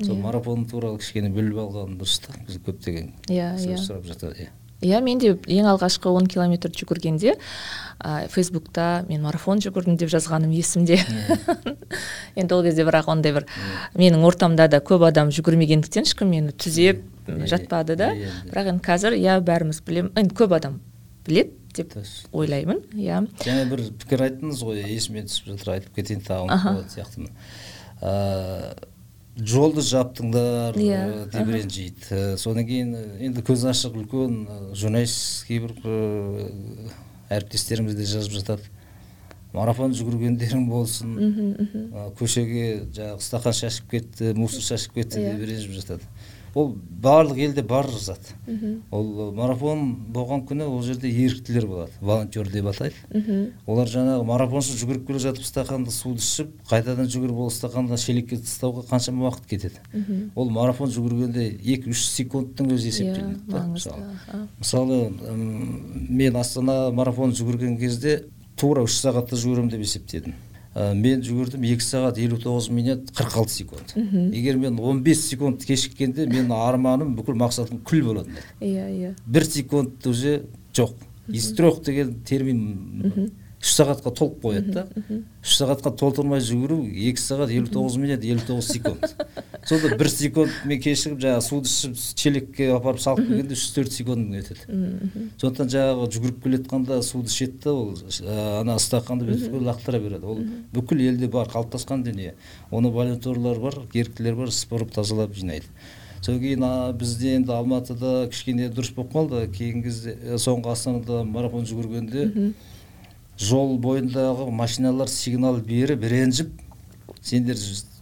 Сол 0.00 0.16
марафон 0.16 0.64
туралы 0.68 1.00
кішкене 1.00 1.28
біліп 1.32 1.60
алған 1.60 1.98
дұрыс 2.00 2.20
та 2.24 2.32
біз 2.46 2.56
көптеген 2.64 3.12
иә 3.28 3.52
иә. 3.60 3.76
сұрап 3.76 4.08
жатады 4.08 4.46
иә. 4.46 4.48
Иә 4.80 5.02
мен 5.04 5.18
де 5.20 5.34
ең 5.36 5.66
алғашқы 5.74 6.08
он 6.08 6.26
километр 6.26 6.72
жүгіргенде 6.72 7.34
ә, 8.00 8.28
фейсбукта 8.32 9.04
мен 9.08 9.20
марафон 9.20 9.60
жүгірдім 9.60 9.98
деп 10.00 10.08
жазғаным 10.08 10.54
есімде. 10.56 10.96
Енді 12.40 12.56
ол 12.56 12.64
кезде 12.64 12.86
бірақ 12.88 13.10
ондай 13.12 13.36
бір 13.36 13.48
менің 13.92 14.24
ортамда 14.24 14.70
да 14.72 14.80
көп 14.80 15.04
адам 15.10 15.28
жүгірмегендіктен 15.36 16.08
ешкім 16.08 16.32
мені 16.32 16.56
түзеп 16.56 17.04
жатпады 17.50 17.96
да. 17.96 18.12
Бірақ 18.50 18.66
енді 18.74 18.84
қазір 18.86 19.16
иә 19.18 19.40
бәріміз 19.44 19.82
білемін 19.86 20.12
енді 20.18 20.34
көп 20.38 20.54
адам 20.58 20.80
білет 21.26 21.52
деп 21.76 21.94
ойлаймын 22.32 22.80
иә. 22.98 23.22
Жаңа 23.44 23.64
бір 23.70 23.84
пікір 24.02 24.24
айттыңыз 24.26 24.62
ғой 24.66 24.82
есіме 24.90 25.22
түсіп 25.28 25.52
жатыр 25.52 25.74
айтып 25.76 25.92
кетейін 26.00 26.22
тағы 26.26 26.50
ұмытып 26.50 26.90
сияқтымын. 26.96 27.30
Жолды 29.40 29.80
жаптыңдар 29.86 30.74
иә 30.80 31.30
деп 31.30 31.54
ренжиді. 31.54 32.34
Содан 32.40 32.66
кейін 32.66 32.96
енді 33.22 33.44
көзі 33.46 33.70
ашық 33.70 33.94
үлкен 34.02 34.74
журналист 34.74 35.46
кейбір 35.46 35.70
әріптестеріміз 37.30 37.94
де 37.94 38.04
жазып 38.10 38.34
жатады. 38.40 38.66
Марафон 39.54 39.94
жүгіргендерің 39.94 40.66
болсын 40.70 41.14
көшеге 42.18 42.90
жаңағы 42.94 43.22
стақан 43.24 43.54
шашып 43.58 43.88
кетті 43.94 44.34
мусор 44.38 44.62
шашып 44.62 44.98
кетті 44.98 45.22
деп 45.24 45.42
ренжіп 45.46 45.72
жатады. 45.78 46.04
Ол 46.54 46.74
барлық 47.02 47.38
елде 47.38 47.62
бар 47.62 47.86
зат. 47.90 48.34
Ол 48.90 49.32
марафон 49.32 49.96
болған 50.12 50.42
күні 50.48 50.66
ол 50.66 50.82
жерде 50.82 51.08
еріктілер 51.08 51.66
болады 51.66 51.92
волонтер 52.00 52.48
деп 52.50 52.66
атайды. 52.66 52.94
Олар 53.66 53.86
жаңағы 53.86 54.24
марафоншы 54.26 54.74
жүгіріп 54.80 55.06
келе 55.06 55.18
жатып 55.22 55.44
стақанды 55.46 55.90
суды 55.94 56.18
ішіп 56.18 56.50
қайтадан 56.70 57.06
жүгіріп 57.06 57.38
ол 57.46 57.50
стақанды 57.50 57.96
шелекке 57.96 58.36
тастауға 58.36 58.84
қаншама 58.90 59.28
уақыт 59.28 59.46
кетеді. 59.46 59.78
Ол 60.34 60.50
марафон 60.50 60.90
жүгіргенде 60.90 61.46
екі 61.60 61.94
үш 61.94 62.08
секундтың 62.10 62.74
өзі 62.74 62.90
есептелінеді 62.90 63.46
да 63.46 63.64
мысалы. 63.70 64.02
Мысалы 64.58 65.12
мен 66.08 66.36
астана 66.36 66.90
марафон 66.90 67.32
жүгірген 67.32 67.78
кезде 67.78 68.24
тура 68.56 68.82
үш 68.82 68.98
сағатта 69.00 69.36
жүгіремін 69.36 69.70
деп 69.70 69.80
есептедім. 69.86 70.34
Ә, 70.74 70.92
мен 70.94 71.22
жүгірдім 71.26 71.66
екі 71.72 71.84
сағат 71.84 72.20
елу 72.22 72.38
тоғыз 72.40 72.70
минут 72.74 73.10
қырық 73.16 73.36
алты 73.42 73.56
секунд. 73.56 73.94
Егер 73.96 74.58
мен 74.60 74.78
15 74.78 75.24
секунд 75.24 75.64
кешіккенде 75.66 76.26
менің 76.30 76.54
арманым 76.54 77.14
бүкіл 77.18 77.38
мақсатым 77.40 77.82
күл 77.86 78.04
болатын. 78.06 78.38
Еді 78.60 78.70
иә 78.70 78.88
иә. 78.90 79.14
Бір 79.26 79.46
секунд 79.48 80.06
уже 80.06 80.42
жоқ. 80.72 80.94
Из 81.28 81.52
трех 81.54 81.82
деген 81.82 82.20
термин 82.26 83.32
үш 83.60 83.74
сағатқа 83.76 84.10
толып 84.16 84.38
қояды 84.40 84.72
да. 84.72 84.84
Үш 85.44 85.56
сағатқа 85.60 85.92
толтырмай 86.00 86.40
жүгіру 86.40 86.78
екі 86.88 87.20
сағат 87.20 87.50
елу 87.52 87.68
тоғыз 87.68 87.98
минут 88.00 88.24
елу 88.24 88.40
тоғыз 88.48 88.70
секунд. 88.72 89.04
Сонда 89.68 89.98
бір 90.00 90.08
секунд 90.08 90.54
мен 90.64 90.80
кешігіп 90.80 91.20
жаңағы 91.20 91.44
суды 91.44 91.68
ішіп 91.68 91.98
шелекке 92.22 92.70
апарып 92.72 93.02
салып 93.04 93.28
келгенде 93.28 93.58
үш 93.58 93.66
төрт 93.76 93.92
секунд 93.92 94.32
өтеді. 94.40 94.64
Сондықтан 95.42 95.72
жаңағы 95.76 96.08
жүгіріп 96.16 96.42
келе 96.46 96.62
жатқанда 96.62 97.00
суды 97.04 97.28
ішеді 97.28 97.60
да 97.66 97.76
ол 97.76 97.94
ана 98.62 98.78
стақанды 98.80 99.28
бүйтіп 99.28 99.60
лақтыра 99.68 100.00
береді. 100.00 100.24
Ол 100.24 100.40
бүкіл 100.72 101.04
елде 101.10 101.28
бар 101.28 101.52
қалыптасқан 101.52 102.04
дүние. 102.08 102.36
Оны 102.70 102.88
волонтерлар 102.88 103.60
бар 103.60 103.82
еріктілер 103.92 104.40
бар 104.40 104.56
сыпырып 104.56 104.96
тазалап 104.96 105.36
жинайды. 105.36 105.68
Содан 106.20 106.40
кейін 106.40 106.64
бізде 107.00 107.36
енді 107.36 107.52
алматыда 107.56 108.28
кішкене 108.32 108.68
дұрыс 108.72 108.92
болып 108.96 109.12
қалды. 109.14 109.46
Кейінгі 109.52 109.86
кезде 109.88 110.16
соңғы 110.40 110.74
астанада 110.74 111.22
марафон 111.24 111.64
жүгіргенде 111.68 112.52
жол 113.40 113.78
бойындағы 113.80 114.50
машиналар 114.52 115.08
сигнал 115.08 115.60
беріп 115.64 116.04
ренжіп 116.04 116.50
сендер 117.22 117.56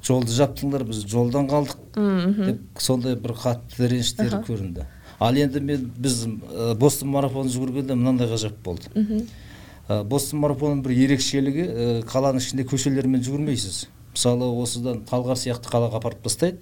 жолды 0.04 0.32
жаптыңдар 0.34 0.84
біз 0.88 1.04
жолдан 1.10 1.48
қалдық 1.50 1.98
деп 2.46 2.80
сондай 2.82 3.16
бір 3.16 3.34
қатты 3.38 3.88
реніштері 3.90 4.42
көрінді. 4.46 4.86
Ал 5.18 5.34
енді 5.34 5.60
мен 5.60 5.90
біз 5.98 6.24
ә, 6.26 6.74
бостон 6.78 7.10
марафонын 7.10 7.50
жүгіргенде 7.50 7.96
мынандай 7.98 8.28
ғажап 8.30 8.58
болды. 8.64 8.90
Ә, 9.88 10.04
бостон 10.04 10.40
марафонының 10.44 10.84
бір 10.86 10.94
ерекшелігі 10.94 11.64
ә, 11.66 11.86
қаланың 12.06 12.38
ішінде 12.38 12.66
көшелермен 12.70 13.24
жүгірмейсіз. 13.26 13.88
Мысалы 14.14 14.46
осыдан 14.62 15.02
талғар 15.06 15.38
сияқты 15.38 15.70
қалаға 15.70 15.98
апарып 15.98 16.22
тастайды. 16.22 16.58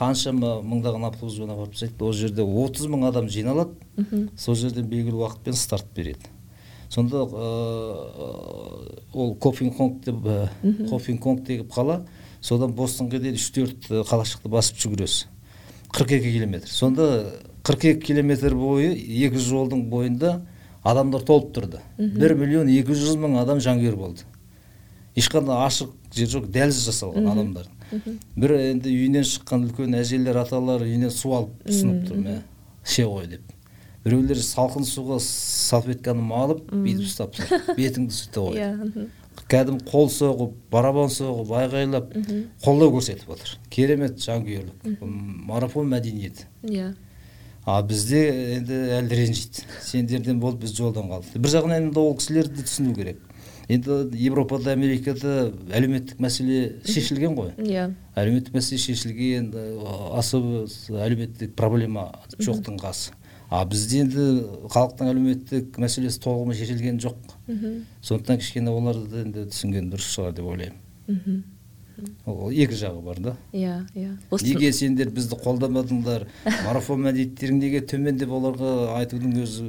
Қаншама 0.00 0.58
мыңдаған 0.64 1.06
автобуспен 1.10 1.52
апарып 1.52 1.76
тастайды. 1.76 2.04
Ол 2.04 2.12
жерде 2.16 2.42
отыз 2.42 2.88
мың 2.88 3.06
адам 3.08 3.28
жиналады. 3.28 3.76
Сол 4.36 4.56
жерден 4.56 4.88
белгілі 4.88 5.20
уақытпен 5.20 5.56
старт 5.56 5.92
береді. 5.96 6.32
Сонда 6.90 7.24
ол 9.14 9.34
кофинг 9.40 10.04
деп 10.04 10.18
кофинг 10.90 11.44
деп 11.46 11.72
қала 11.72 12.02
содан 12.42 12.74
бостонға 12.74 13.20
дейін 13.22 13.38
үш 13.38 13.50
төрт 13.54 13.90
қалашықты 14.10 14.48
басып 14.50 14.80
жүгіресіз 14.82 15.26
қырық 15.90 16.16
екі 16.18 16.32
километр. 16.38 16.68
Сонда 16.70 17.32
қырық 17.64 17.86
екі 17.92 18.06
километр 18.06 18.54
бойы 18.54 18.94
екі 18.94 19.38
жолдың 19.42 19.88
бойында 19.90 20.40
адамдар 20.82 21.22
толып 21.26 21.50
тұрды. 21.56 21.80
Бір 21.98 22.34
миллион 22.38 22.70
екі 22.72 22.94
жүз 22.96 23.18
мың 23.20 23.38
адам 23.42 23.60
жанкүйер 23.60 23.96
болды. 23.98 24.24
Ешқандай 25.18 25.66
ашық 25.66 25.90
жер 26.14 26.30
жоқ 26.30 26.46
дәліз 26.54 26.78
жасалған 26.86 27.26
адамдардың 27.32 27.74
бір 28.38 28.54
енді 28.56 28.92
үйінен 28.94 29.26
шыққан 29.26 29.66
үлкен 29.66 29.96
әжелер 29.98 30.38
аталар 30.44 30.84
үйінен 30.86 31.10
су 31.10 31.34
алып 31.34 31.66
ұсынып 31.66 32.04
тұр 32.06 32.20
мә 32.22 32.36
іше 32.86 33.04
ғой 33.10 33.26
деп. 33.32 33.49
Біреулер 34.04 34.40
салқын 34.44 34.86
суға 34.88 35.20
салфетканы 35.24 36.22
малып 36.24 36.66
бүйтіп 36.72 37.06
ұстап 37.08 37.40
бетіңді 37.78 38.16
сүрте 38.16 38.44
қойды 38.44 38.62
иә 38.64 39.08
кәдімгі 39.50 39.86
қол 39.88 40.10
соғып 40.12 40.56
барабан 40.70 41.10
соғып 41.10 41.52
айғайлап 41.58 42.12
қолдау 42.62 42.92
көрсетіп 42.94 43.32
отыр. 43.34 43.54
Керемет 43.72 44.20
жанкүйерлік 44.22 45.00
марафон 45.00 45.90
мәдениеті 45.90 46.46
иә. 46.66 46.92
А 47.66 47.80
бізде 47.86 48.22
енді 48.56 48.78
әлі 48.98 49.18
ренжиді. 49.18 49.64
Сендерден 49.84 50.40
болды 50.40 50.64
біз 50.64 50.76
жолдан 50.76 51.10
қалдық. 51.10 51.36
Бір 51.38 51.54
жағынан 51.56 51.88
енді 51.88 52.00
ол 52.00 52.14
кісілерді 52.18 52.64
түсіну 52.64 52.94
керек. 52.96 53.20
Енді 53.70 54.00
европада 54.26 54.72
америкада 54.72 55.52
әлеуметтік 55.70 56.22
мәселе 56.22 56.80
шешілген 56.88 57.36
ғой. 57.38 57.52
Иә. 57.60 57.90
Әлеуметтік 58.18 58.56
мәселе 58.56 58.80
шешілген 58.82 59.52
особо 60.16 60.64
әлеуметтік 61.04 61.54
проблема 61.58 62.08
жоқтың 62.38 62.80
қасы. 62.80 63.14
А 63.50 63.64
бізде 63.66 64.04
енді 64.04 64.24
халықтың 64.70 65.10
әлеуметтік 65.10 65.78
мәселесі 65.82 66.20
толығымен 66.22 66.56
шешілген 66.58 67.00
жоқ. 67.02 67.16
Сондықтан 68.06 68.38
кішкене 68.38 68.70
оларды 68.70 69.24
енді 69.24 69.48
түсінген 69.50 69.90
дұрыс 69.90 70.06
шығар 70.14 70.36
деп 70.38 70.46
ойлаймын. 70.52 71.42
Ол 72.24 72.50
екі 72.54 72.76
жағы 72.78 73.02
бар 73.04 73.18
да. 73.20 73.36
Иә 73.52 73.82
иә. 73.94 74.12
Неге 74.46 74.72
сендер 74.72 75.10
бізді 75.12 75.36
қолдамадыңдар? 75.42 76.28
Марафон 76.66 77.02
мәдениеттерің 77.04 77.58
неге 77.60 77.82
төмен 77.84 78.16
деп 78.16 78.30
оларға 78.32 78.94
айтудың 79.00 79.34
өзі 79.42 79.66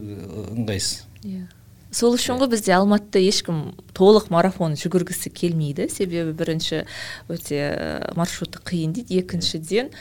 ыңғайсыз. 0.53 1.01
Иә. 1.25 1.47
Сол 1.91 2.15
үшін 2.15 2.39
ғой 2.41 2.51
бізде 2.53 2.73
алматыда 2.77 3.21
ешкім 3.23 3.73
толық 3.97 4.29
марафон 4.31 4.77
жүгіргісі 4.79 5.31
келмейді. 5.35 5.89
Себебі 5.91 6.31
бірінші 6.37 6.85
өте 7.31 7.61
маршруты 8.15 8.63
қиын 8.63 8.95
дейді. 8.95 9.19
Екіншіден 9.21 9.91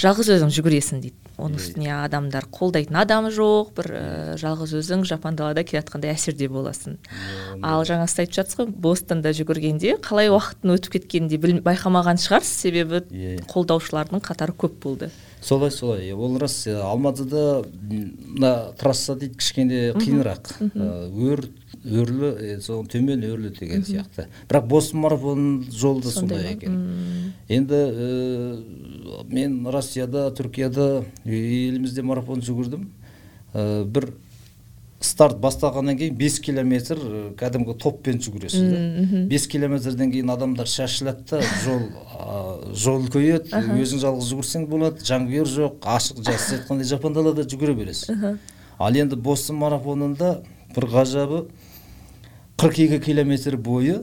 жалғыз 0.00 0.34
өзің 0.36 0.52
жүгіресің 0.54 1.02
дейді. 1.04 1.16
Оның 1.40 1.56
үстіне 1.56 1.88
адамдар 2.02 2.44
қолдайтын 2.52 2.98
адам 3.00 3.30
жоқ 3.32 3.70
бір 3.78 3.86
ә, 3.96 4.02
жалғыз 4.40 4.74
өзің 4.76 5.06
жапан 5.08 5.38
далада 5.38 5.64
келе 5.64 5.80
жатқандай 5.80 6.12
әсерде 6.12 6.50
боласың. 6.52 6.98
Ал 7.64 7.86
жаңа 7.88 8.04
сіз 8.10 8.26
айтып 8.26 8.36
жатсыз 8.36 8.60
ғой 8.60 8.68
бостонда 8.84 9.32
жүгіргенде 9.38 9.96
қалай 10.04 10.28
уақыттың 10.34 10.76
өтіп 10.76 10.98
кеткенін 10.98 11.32
де 11.32 11.40
байқамаған 11.64 12.20
шығарсыз. 12.20 12.60
Себебі 12.66 13.00
қолдаушылардың 13.48 14.20
қатары 14.20 14.52
көп 14.52 14.76
болды. 14.84 15.08
Солай 15.40 15.70
солай. 15.70 16.12
Ол 16.12 16.38
рас 16.38 16.66
алматыда 16.66 17.64
мына 17.80 18.72
трасса 18.78 19.16
дейді 19.16 19.38
кішкене 19.40 19.80
қиынырақ. 19.96 20.52
Өр 20.76 21.44
өрлі 21.84 22.60
сол 22.60 22.84
төмен 22.86 23.24
өрлі 23.24 23.50
деген 23.56 23.84
сияқты. 23.84 24.28
Бірақ 24.48 24.66
бостон 24.68 25.00
марафон 25.00 25.64
жолы 25.70 26.02
да 26.02 26.10
сондай 26.10 26.52
екен. 26.54 27.34
Енді 27.48 27.82
мен 29.30 29.66
россияда 29.72 30.28
түркияда 30.36 31.04
елімізде 31.24 32.02
марафон 32.02 32.44
жүгірдім. 32.44 32.88
Бір 33.54 34.12
старт 35.00 35.38
бастағаннан 35.40 35.96
кейін 35.96 36.16
бес 36.18 36.36
километр 36.44 36.98
э, 37.00 37.22
кәдімгі 37.40 37.74
топпен 37.80 38.20
жүгіресіз 38.20 38.66
да. 38.68 39.22
Бес 39.30 39.46
километрден 39.48 40.12
кейін 40.12 40.30
адамдар 40.34 40.68
шашылады 40.68 41.24
да 41.30 41.40
жол 41.64 41.86
ә, 42.20 42.74
жол 42.76 43.00
үлкейеді 43.06 43.62
өзің 43.80 44.02
жалғыз 44.04 44.28
жүгірсең 44.34 44.68
болады 44.68 45.04
жанкүйер 45.08 45.48
жоқ 45.48 45.88
ашық 45.96 46.20
сіз 46.28 46.52
айтқандай 46.58 46.90
жапан 46.92 47.16
далада 47.16 47.46
жүгіре 47.48 47.74
бересіз 47.80 48.12
ал 48.78 49.00
енді 49.00 49.16
бостон 49.16 49.56
марафонында 49.64 50.42
бір 50.76 50.88
ғажабы 50.92 51.46
қырық 52.60 52.84
екі 52.84 53.00
километр 53.08 53.56
бойы 53.56 54.02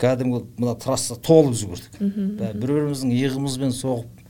кәдімгі 0.00 0.40
мына 0.58 0.74
трасса 0.80 1.14
толып 1.20 1.54
жүгірдік. 1.60 1.98
Бір 2.00 2.72
біріміздің 2.72 3.12
иығымызбен 3.14 3.74
соғып 3.76 4.24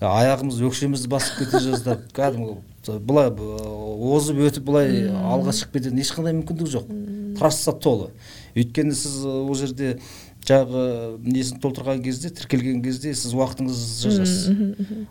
аяғымыз 0.00 0.60
өкшемізді 0.68 1.10
басып 1.12 1.42
кете 1.42 1.60
жаздап 1.66 2.06
кәдімгі 2.16 2.56
былай 2.88 3.30
озып 3.30 4.42
өтіп 4.48 4.66
былай 4.66 5.06
алға 5.12 5.54
шығып 5.56 5.78
кететін 5.78 6.02
ешқандай 6.02 6.36
мүмкіндік 6.40 6.70
жоқ. 6.72 6.90
Трасса 7.38 7.72
толы. 7.72 8.10
Өйткені 8.56 8.94
сіз 8.96 9.24
ол 9.26 9.54
жерде 9.56 9.96
жаңағы 10.42 11.20
несін 11.22 11.60
толтырған 11.62 12.02
кезде 12.02 12.32
тіркелген 12.34 12.82
кезде 12.82 13.12
сіз 13.14 13.34
уақытыңызды 13.38 14.08
жазасыз 14.08 14.48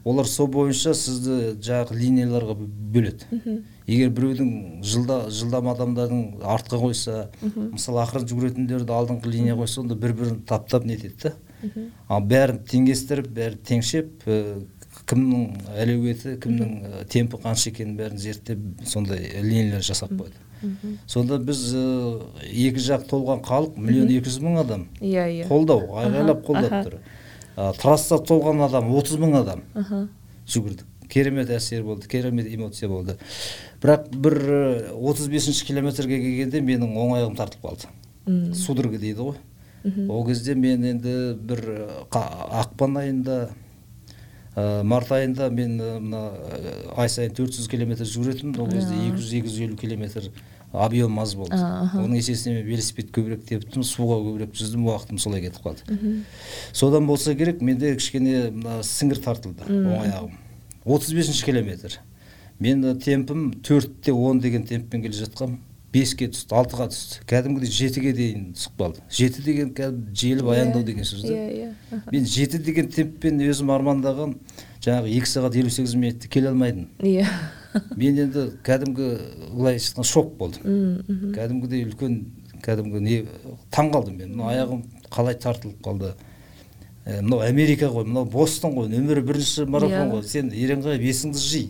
олар 0.03 0.27
сол 0.27 0.49
бойынша 0.51 0.93
сізді 0.97 1.37
жаңағы 1.63 1.95
линияларға 1.95 2.57
бөледі. 2.59 3.29
Егер 3.87 4.11
біреудің 4.11 4.83
жылда 4.83 5.21
жылдам 5.31 5.71
адамдардың 5.71 6.43
артқа 6.43 6.81
қойса 6.83 7.29
мысалы 7.41 8.03
ақырын 8.03 8.27
жүгіретіндерді 8.27 8.93
алдыңғы 8.97 9.31
линия 9.31 9.55
қойса 9.55 9.81
онда 9.85 9.95
бір 9.95 10.13
бірін 10.19 10.43
таптап 10.47 10.85
нетеді 10.85 11.15
да? 11.23 11.33
Ал 12.09 12.21
бәрін 12.27 12.61
теңестіріп 12.67 13.31
бәрін 13.31 13.63
теңшеп 13.67 14.27
кімнің 15.11 15.75
әлеуеті 15.83 16.37
кімнің 16.41 17.05
темпі 17.11 17.39
қанша 17.43 17.69
екенін 17.73 17.97
бәрін 17.99 18.21
зерттеп 18.21 18.87
сондай 18.87 19.27
линиялар 19.43 19.83
жасап 19.83 20.13
қойды. 20.15 20.39
Сонда 21.09 21.39
біз 21.41 21.61
екі 22.47 22.79
жақ 22.85 23.07
толған 23.09 23.41
халық 23.43 23.79
миллион 23.81 24.11
екі 24.13 24.29
жүз 24.29 24.39
мың 24.45 24.59
адам. 24.61 24.87
Иә 25.01 25.25
иә. 25.41 25.47
Қолдау 25.49 25.89
айғайлап 25.99 26.45
қолдап 26.47 26.75
тұр. 26.85 26.97
Трасса 27.81 28.19
толған 28.21 28.63
адам 28.67 28.91
отыз 28.95 29.19
мың 29.19 29.39
адам. 29.41 29.65
Жүгірдік. 30.47 30.85
Керемет 31.11 31.49
әсер 31.51 31.83
болды 31.83 32.07
керемет 32.07 32.47
эмоция 32.47 32.87
болды. 32.89 33.17
Бірақ 33.81 34.13
бір 34.15 34.37
отыз 34.95 35.27
бесінші 35.33 35.65
километрге 35.67 36.21
келгенде 36.21 36.61
менің 36.63 36.93
оң 36.95 37.35
тартылып 37.35 37.65
қалды. 37.65 38.53
Судорога 38.55 39.01
дейді 39.01 39.25
ғой. 39.31 39.41
Ол 40.07 40.23
кезде 40.27 40.55
мен 40.55 40.85
енді 40.85 41.33
бір 41.35 41.65
ақпан 42.13 42.99
айында 43.01 43.49
март 44.55 45.11
айында 45.15 45.49
мен 45.49 45.77
мына 45.79 46.21
ай 46.99 47.09
сайын 47.09 47.35
төрт 47.37 47.55
жүз 47.55 47.69
километр 47.71 48.05
жүгіретінмін. 48.09 48.59
Ол 48.59 48.67
кезде 48.71 48.97
екі 49.07 49.21
жүз 49.21 49.35
екі 49.39 49.47
жүз 49.47 49.61
елу 49.67 49.77
километр 49.79 50.27
объем 50.71 51.19
аз 51.19 51.35
болды. 51.35 51.55
Оның 51.55 52.19
есесіне 52.19 52.57
мен 52.59 52.67
велосипед 52.67 53.11
көбірек 53.15 53.47
тептім 53.47 53.83
суға 53.87 54.19
көбірек 54.25 54.53
жүздім 54.55 54.85
уақытым 54.87 55.19
солай 55.19 55.41
кетіп 55.47 55.63
қалды. 55.63 56.23
Содан 56.71 57.07
болса 57.07 57.35
керек 57.35 57.61
менде 57.61 57.95
кішкене 57.95 58.51
мына 58.51 58.79
сіңір 58.83 59.23
тартылды 59.23 59.67
оң 59.67 59.97
аяғым 60.03 60.37
отыз 60.85 61.13
бесінші 61.13 61.45
километр. 61.45 61.99
Мен 62.59 62.83
темпім 62.99 63.51
төртте 63.63 64.11
он 64.13 64.39
деген 64.39 64.63
темппен 64.67 65.01
келе 65.01 65.15
жатқанмын. 65.15 65.59
Беске 65.91 66.27
түсті 66.31 66.55
алтыға 66.55 66.87
түсті. 66.91 67.21
Кәдімгідей 67.27 67.71
жетіге 67.71 68.13
дейін 68.15 68.45
түсіп 68.55 68.77
қалды. 68.79 69.03
Жеті 69.11 69.43
деген 69.43 69.73
кәдімгі 69.75 70.15
желіп 70.21 70.51
аяңдау 70.53 70.85
деген 70.87 71.07
сөз 71.07 71.25
да 71.25 71.33
иә 71.35 71.47
иә. 71.51 72.01
Мен 72.11 72.25
жеті 72.25 72.61
деген 72.63 72.87
темппен 72.91 73.41
өзім 73.43 73.73
армандаған 73.75 74.37
жаңағы 74.81 75.11
екі 75.17 75.31
сағат 75.33 75.57
елу 75.59 75.69
сегіз 75.69 75.95
минутте 75.99 76.31
келе 76.31 76.51
алмайдым. 76.53 76.87
Иә. 77.03 77.27
Мен 77.95 78.23
енді 78.23 78.47
кәдімгі 78.63 79.11
былайша 79.51 79.91
айтқанда 79.91 80.07
шок 80.07 80.33
болдым. 80.39 81.03
Кәдімгідей 81.35 81.85
үлкен 81.89 82.19
кәдімгі 82.63 83.03
не 83.03 83.21
таң 83.71 83.91
қалдым 83.91 84.19
мен. 84.19 84.35
Мына 84.35 84.51
аяғым 84.55 84.85
қалай 85.11 85.35
тартылып 85.35 85.83
қалды? 85.83 86.13
Мынау 87.05 87.41
америка 87.41 87.87
ғой 87.89 88.05
мынау 88.05 88.27
бостон 88.29 88.75
ғой 88.75 88.91
нөмірі 88.91 89.23
бірінші 89.25 89.65
марафон 89.65 90.11
ғой. 90.13 90.23
Сен 90.27 90.51
еренғайып 90.53 91.01
есіңді 91.01 91.41
жи. 91.41 91.63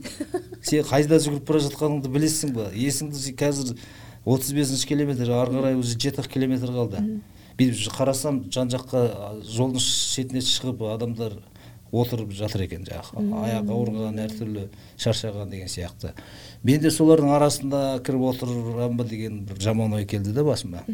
Сен 0.61 0.83
қайда 0.89 1.21
жүгіріп 1.23 1.47
бара 1.47 1.61
жатқаныңды 1.63 2.11
білесің 2.11 2.51
ба 2.57 2.67
есіңді 2.75 3.21
жи. 3.21 3.31
Қазір 3.39 3.77
отыз 4.25 4.53
бесінші 4.53 4.87
километр 4.87 5.31
ары 5.31 5.55
қарай 5.55 5.77
уже 5.79 5.97
жеті 5.97 6.21
ақ 6.21 6.27
километр 6.31 6.73
қалды. 6.73 7.21
Бүйтіп 7.57 7.93
қарасам 7.95 8.43
жан 8.51 8.69
жаққа 8.71 9.41
жолдың 9.45 9.81
шетіне 9.81 10.41
шығып 10.45 10.83
адамдар 10.93 11.39
отырып 11.91 12.31
жатыр 12.31 12.63
екен 12.63 12.85
жаңағы. 12.87 13.25
Аяғы 13.43 13.73
ауырған 13.75 14.21
әртүрлі 14.23 14.69
шаршаған 14.95 15.51
деген 15.51 15.67
сияқты. 15.67 16.13
Мен 16.63 16.79
де 16.81 16.91
солардың 16.93 17.33
арасында 17.35 17.99
кіріп 18.05 18.23
отырамын 18.29 18.97
ба 18.97 19.03
деген 19.03 19.41
бір 19.45 19.59
жаман 19.59 19.93
ой 19.97 20.05
келді 20.05 20.31
да 20.31 20.45
басыма. 20.47 20.85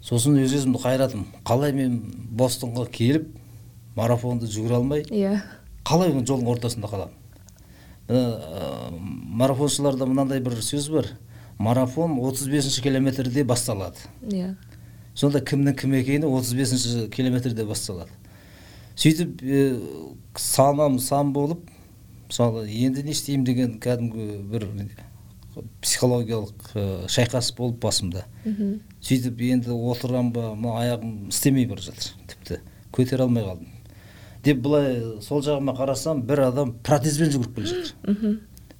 Сосын 0.00 0.38
өз 0.38 0.54
өзімді 0.60 0.78
қайрадым. 0.84 1.26
Қалай 1.44 1.74
мен 1.74 1.98
бостонға 2.38 2.86
келіп 2.86 3.26
марафонды 3.96 4.46
жүгіре 4.46 4.78
алмай 4.78 5.02
иә. 5.10 5.40
қалай 5.84 6.12
жолдың 6.14 6.46
ортасында 6.54 6.86
қаламын? 6.86 7.14
Марафоншыларда 9.42 10.06
мынандай 10.06 10.40
бір 10.40 10.60
сөз 10.62 10.90
бар. 10.92 11.10
Марафон 11.58 12.18
35 12.20 12.80
километрде 12.82 13.44
басталады. 13.44 13.98
Иә. 14.22 14.54
Сонда 15.14 15.40
кімнің 15.40 15.76
кім 15.80 15.96
екені 15.96 16.28
35 16.28 17.10
километрде 17.14 17.64
басталады. 17.64 18.12
Сөйтіп 18.96 19.42
ә, 19.42 19.62
санам 20.36 20.98
сан 20.98 21.32
болып 21.32 21.64
мысалы 22.28 22.66
енді 22.68 23.04
не 23.06 23.12
істеймін 23.12 23.44
деген 23.44 23.76
кәдімгі 23.80 24.42
бір 24.50 24.66
психологиялық 25.80 26.72
ә, 26.74 26.84
шайқас 27.08 27.52
болып 27.56 27.78
басымда. 27.80 28.26
Сөйтіп 29.00 29.40
енді 29.40 29.72
отырам 29.72 30.32
ба 30.32 30.50
мына 30.54 30.80
аяғым 30.82 31.28
істемей 31.30 31.66
бара 31.66 31.80
жатыр 31.80 32.12
тіпті. 32.28 32.60
Көтере 32.92 33.24
алмай 33.24 33.44
қалдым. 33.44 33.72
Деп 34.44 34.60
былай 34.62 35.00
сол 35.24 35.40
жағыма 35.42 35.76
қарасам 35.78 36.22
бір 36.28 36.46
адам 36.50 36.74
протезбен 36.84 37.32
жүгіріп 37.32 37.54
келе 37.56 37.66
жатыр. 37.72 37.94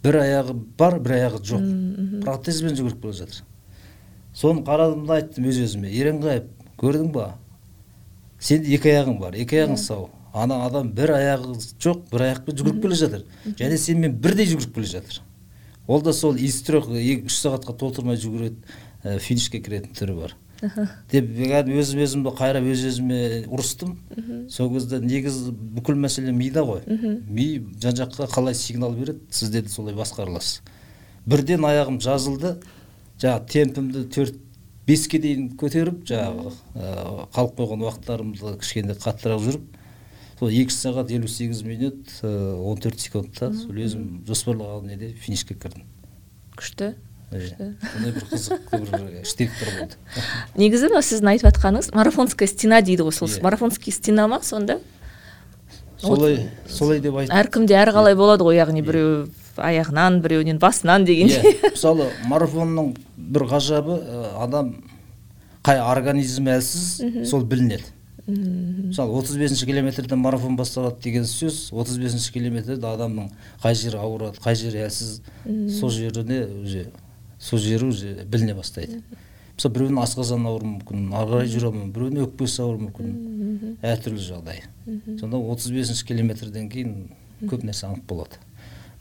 Бір 0.04 0.20
аяғы 0.22 0.56
бар 0.78 0.98
бір 1.00 1.16
аяғы 1.18 1.42
жоқ. 1.50 1.68
Протезбен 2.24 2.76
жүгіріп 2.78 3.02
келе 3.02 3.16
жатыр. 3.20 3.42
Соны 4.34 4.64
қарадым 4.66 5.06
да 5.06 5.20
айттым 5.20 5.48
өз 5.48 5.62
өзіме 5.64 5.92
еренғайып 5.92 6.50
көрдің 6.80 7.12
ба? 7.14 7.30
Сенде 8.38 8.74
екі 8.76 8.92
аяғың 8.92 9.20
бар 9.20 9.38
екі 9.38 9.62
аяғың 9.62 9.80
сау. 9.80 10.10
Ана 10.36 10.64
адам 10.66 10.90
бір 10.92 11.14
аяғы 11.16 11.56
жоқ 11.80 12.10
бір 12.12 12.26
аяқпен 12.30 12.58
жүгіріп 12.60 12.82
келе 12.82 13.00
жатыр. 13.00 13.24
Және 13.56 13.78
сенімен 13.80 14.18
бірдей 14.20 14.50
жүгіріп 14.50 14.74
келе 14.76 14.92
жатыр 14.98 15.22
ол 15.86 16.02
да 16.02 16.12
сол 16.12 16.36
из 16.36 16.62
трех 16.62 16.88
үш 16.88 17.38
сағатқа 17.38 17.76
толтырмай 17.78 18.18
жүгіреді 18.18 18.56
ә, 19.04 19.18
финишке 19.22 19.60
кіретін 19.62 19.94
түрі 19.94 20.16
бар. 20.18 20.34
деп 21.12 21.28
кәдімгі 21.36 21.82
өз 21.82 21.92
өзімді 22.06 22.32
қайрап 22.38 22.64
өз 22.70 22.84
өзіме 22.90 23.20
ұрыстым 23.46 23.96
сол 24.52 24.72
кезде 24.72 25.00
негізі 25.04 25.52
бүкіл 25.76 25.98
мәселе 26.00 26.32
мида 26.32 26.64
ғой. 26.66 26.82
Ми 26.86 27.48
жан 27.82 27.98
жаққа 28.00 28.30
қалай 28.32 28.56
сигнал 28.56 28.96
береді 28.96 29.20
сіздерді 29.30 29.72
солай 29.72 29.94
басқара 29.94 30.40
бірден 31.26 31.64
аяғым 31.66 31.98
жазылды 32.00 32.56
жаңағы 33.20 33.48
темпімді 33.50 34.04
төрт 34.14 34.36
беске 34.86 35.18
дейін 35.18 35.48
көтеріп 35.58 36.04
жаңағы 36.06 36.52
қалып 37.34 37.56
қойған 37.58 37.82
уақыттарымды 37.88 38.52
кішкене 38.62 38.94
қаттырақ 39.02 39.42
жүріп 39.42 39.64
сол 40.38 40.52
екі 40.52 40.74
сағат 40.74 41.10
елу 41.16 41.28
сегіз 41.30 41.64
минут 41.66 42.12
он 42.22 42.78
төрт 42.82 43.02
секундта 43.02 43.50
сол 43.56 43.74
өзім 43.74 44.22
жоспарлаған 44.28 44.92
неде 44.92 45.10
финишке 45.18 45.58
кірдім. 45.58 45.88
Күшті. 46.56 46.94
Сондай 47.30 48.12
бір 48.12 48.26
қызық 48.30 48.68
бір 48.72 48.90
болды 48.90 49.96
негізі 50.56 50.90
мына 50.92 51.02
сіздің 51.02 51.32
айтып 51.32 51.48
жатқаныңыз 51.50 51.90
марафонская 51.96 52.48
стена 52.48 52.82
дейді 52.86 53.08
ғой 53.08 53.16
сол 53.16 53.32
марафонский 53.42 53.92
стена 53.92 54.28
ма 54.30 54.42
сонда 54.46 54.78
солай 56.00 56.50
солай 56.68 57.00
деп 57.00 57.16
айт. 57.16 57.30
Әркімде 57.32 57.76
әрқалай 57.80 58.16
болады 58.16 58.46
ғой 58.46 58.58
яғни 58.60 58.82
біреу 58.84 59.26
аяғынан 59.56 60.20
біреуінен 60.24 60.60
басынан 60.60 61.06
дегендей 61.08 61.56
иә 61.56 61.70
мысалы 61.74 62.10
марафонның 62.28 62.92
бір 63.16 63.46
ғажабы 63.50 63.98
адам 64.38 64.74
қай 65.66 65.80
организмі 65.82 66.56
әлсіз 66.58 67.24
сол 67.30 67.46
білінеді. 67.48 67.88
Мысалы 68.26 69.16
отыз 69.20 69.38
бесінші 69.38 69.68
километрден 69.70 70.18
марафон 70.18 70.56
басталады 70.58 71.00
деген 71.02 71.26
сөз 71.30 71.70
отыз 71.72 71.98
бесінші 72.02 72.32
километрде 72.34 72.86
адамның 72.86 73.30
қай 73.62 73.78
жері 73.78 74.00
ауырады 74.02 74.42
қай 74.42 74.58
жері 74.58 74.84
әлсіз 74.88 75.20
сол 75.78 75.94
жеріне 75.94 76.44
уже 76.62 76.88
сол 77.46 77.62
жері 77.62 77.90
уже 77.92 78.12
біліне 78.26 78.56
бастайды. 78.58 79.02
Мысалы 79.56 79.72
біреудің 79.76 80.00
асқазаны 80.02 80.50
ауыруы 80.50 80.72
мүмкін 80.74 81.12
ары 81.16 81.30
қарай 81.30 81.52
жүре 81.52 81.70
алмауы 81.70 81.92
біреудің 81.94 82.26
өкпесі 82.26 82.64
ауыруы 82.64 82.88
мүмкін. 82.88 83.76
Әртүрлі 83.86 84.24
жағдай. 84.26 84.64
Сонда 85.20 85.38
отыз 85.38 85.70
бесінші 85.72 86.04
километрден 86.10 86.68
кейін 86.72 86.96
көп 87.48 87.64
нәрсе 87.64 87.86
анық 87.88 88.02
болады. 88.10 88.42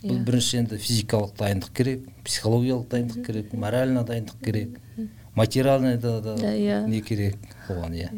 Бұл 0.05 0.21
бірінші 0.27 0.61
енді 0.61 0.77
физикалық 0.79 1.33
дайындық 1.39 1.73
керек 1.75 2.05
психологиялық 2.23 2.87
дайындық 2.91 3.25
керек 3.25 3.53
морально 3.57 4.05
дайындық 4.05 4.39
керек 4.45 4.79
материальный 5.35 5.97
да, 5.97 6.21
да 6.21 6.35
не 6.87 7.01
керек 7.01 7.37
оған 7.67 7.95
иә. 7.97 8.09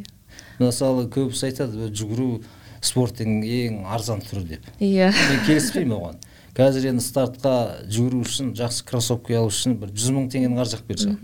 Мысалы 0.60 1.08
көбісі 1.10 1.48
айтады 1.48 1.90
жүгіру 1.90 2.42
спорттың 2.82 3.40
ең 3.42 3.86
арзан 3.90 4.22
түрі 4.26 4.44
деп. 4.52 4.68
Иә. 4.80 5.10
Мен 5.14 5.46
келіспеймін 5.48 5.96
оған. 5.98 6.20
Қазір 6.58 6.90
енді 6.92 7.06
стартқа 7.06 7.54
жүгіру 7.86 8.24
үшін 8.26 8.52
жақсы 8.58 8.86
кроссовки 8.88 9.38
алу 9.38 9.52
үшін 9.52 9.78
бір 9.82 9.94
жүз 9.94 10.14
мың 10.16 10.30
теңгені 10.34 10.58
қаржақ 10.58 10.86
берсе 10.90 11.16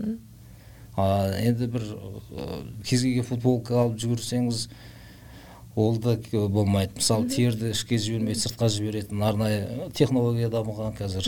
а 0.96 1.06
енді 1.42 1.66
бір 1.74 1.86
кез 2.86 3.02
келген 3.02 3.26
футболка 3.26 3.80
алып 3.82 3.98
жүгірсеңіз 3.98 4.68
ол 5.74 5.96
да 5.98 6.16
болмайды. 6.32 6.94
Мысалы 7.00 7.26
терді 7.28 7.72
ішке 7.74 7.98
жібермей 7.98 8.36
сыртқа 8.38 8.68
жіберетін 8.70 9.22
арнайы 9.26 9.90
технология 9.94 10.46
дамыған 10.52 10.94
қазір. 10.94 11.26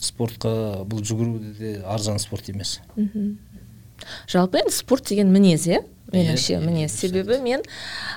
Спортқа 0.00 0.52
бұл 0.88 1.04
жүгіру 1.04 1.52
де 1.58 1.74
арзан 1.84 2.18
спорт 2.22 2.48
емес. 2.48 2.78
Жалпы 4.30 4.62
енді 4.62 4.72
спорт 4.72 5.10
деген 5.10 5.32
мінез 5.34 5.68
иә? 5.68 5.82
Меніңше 6.12 6.58
мінез 6.62 6.94
себебі 6.96 7.38
мен 7.44 7.64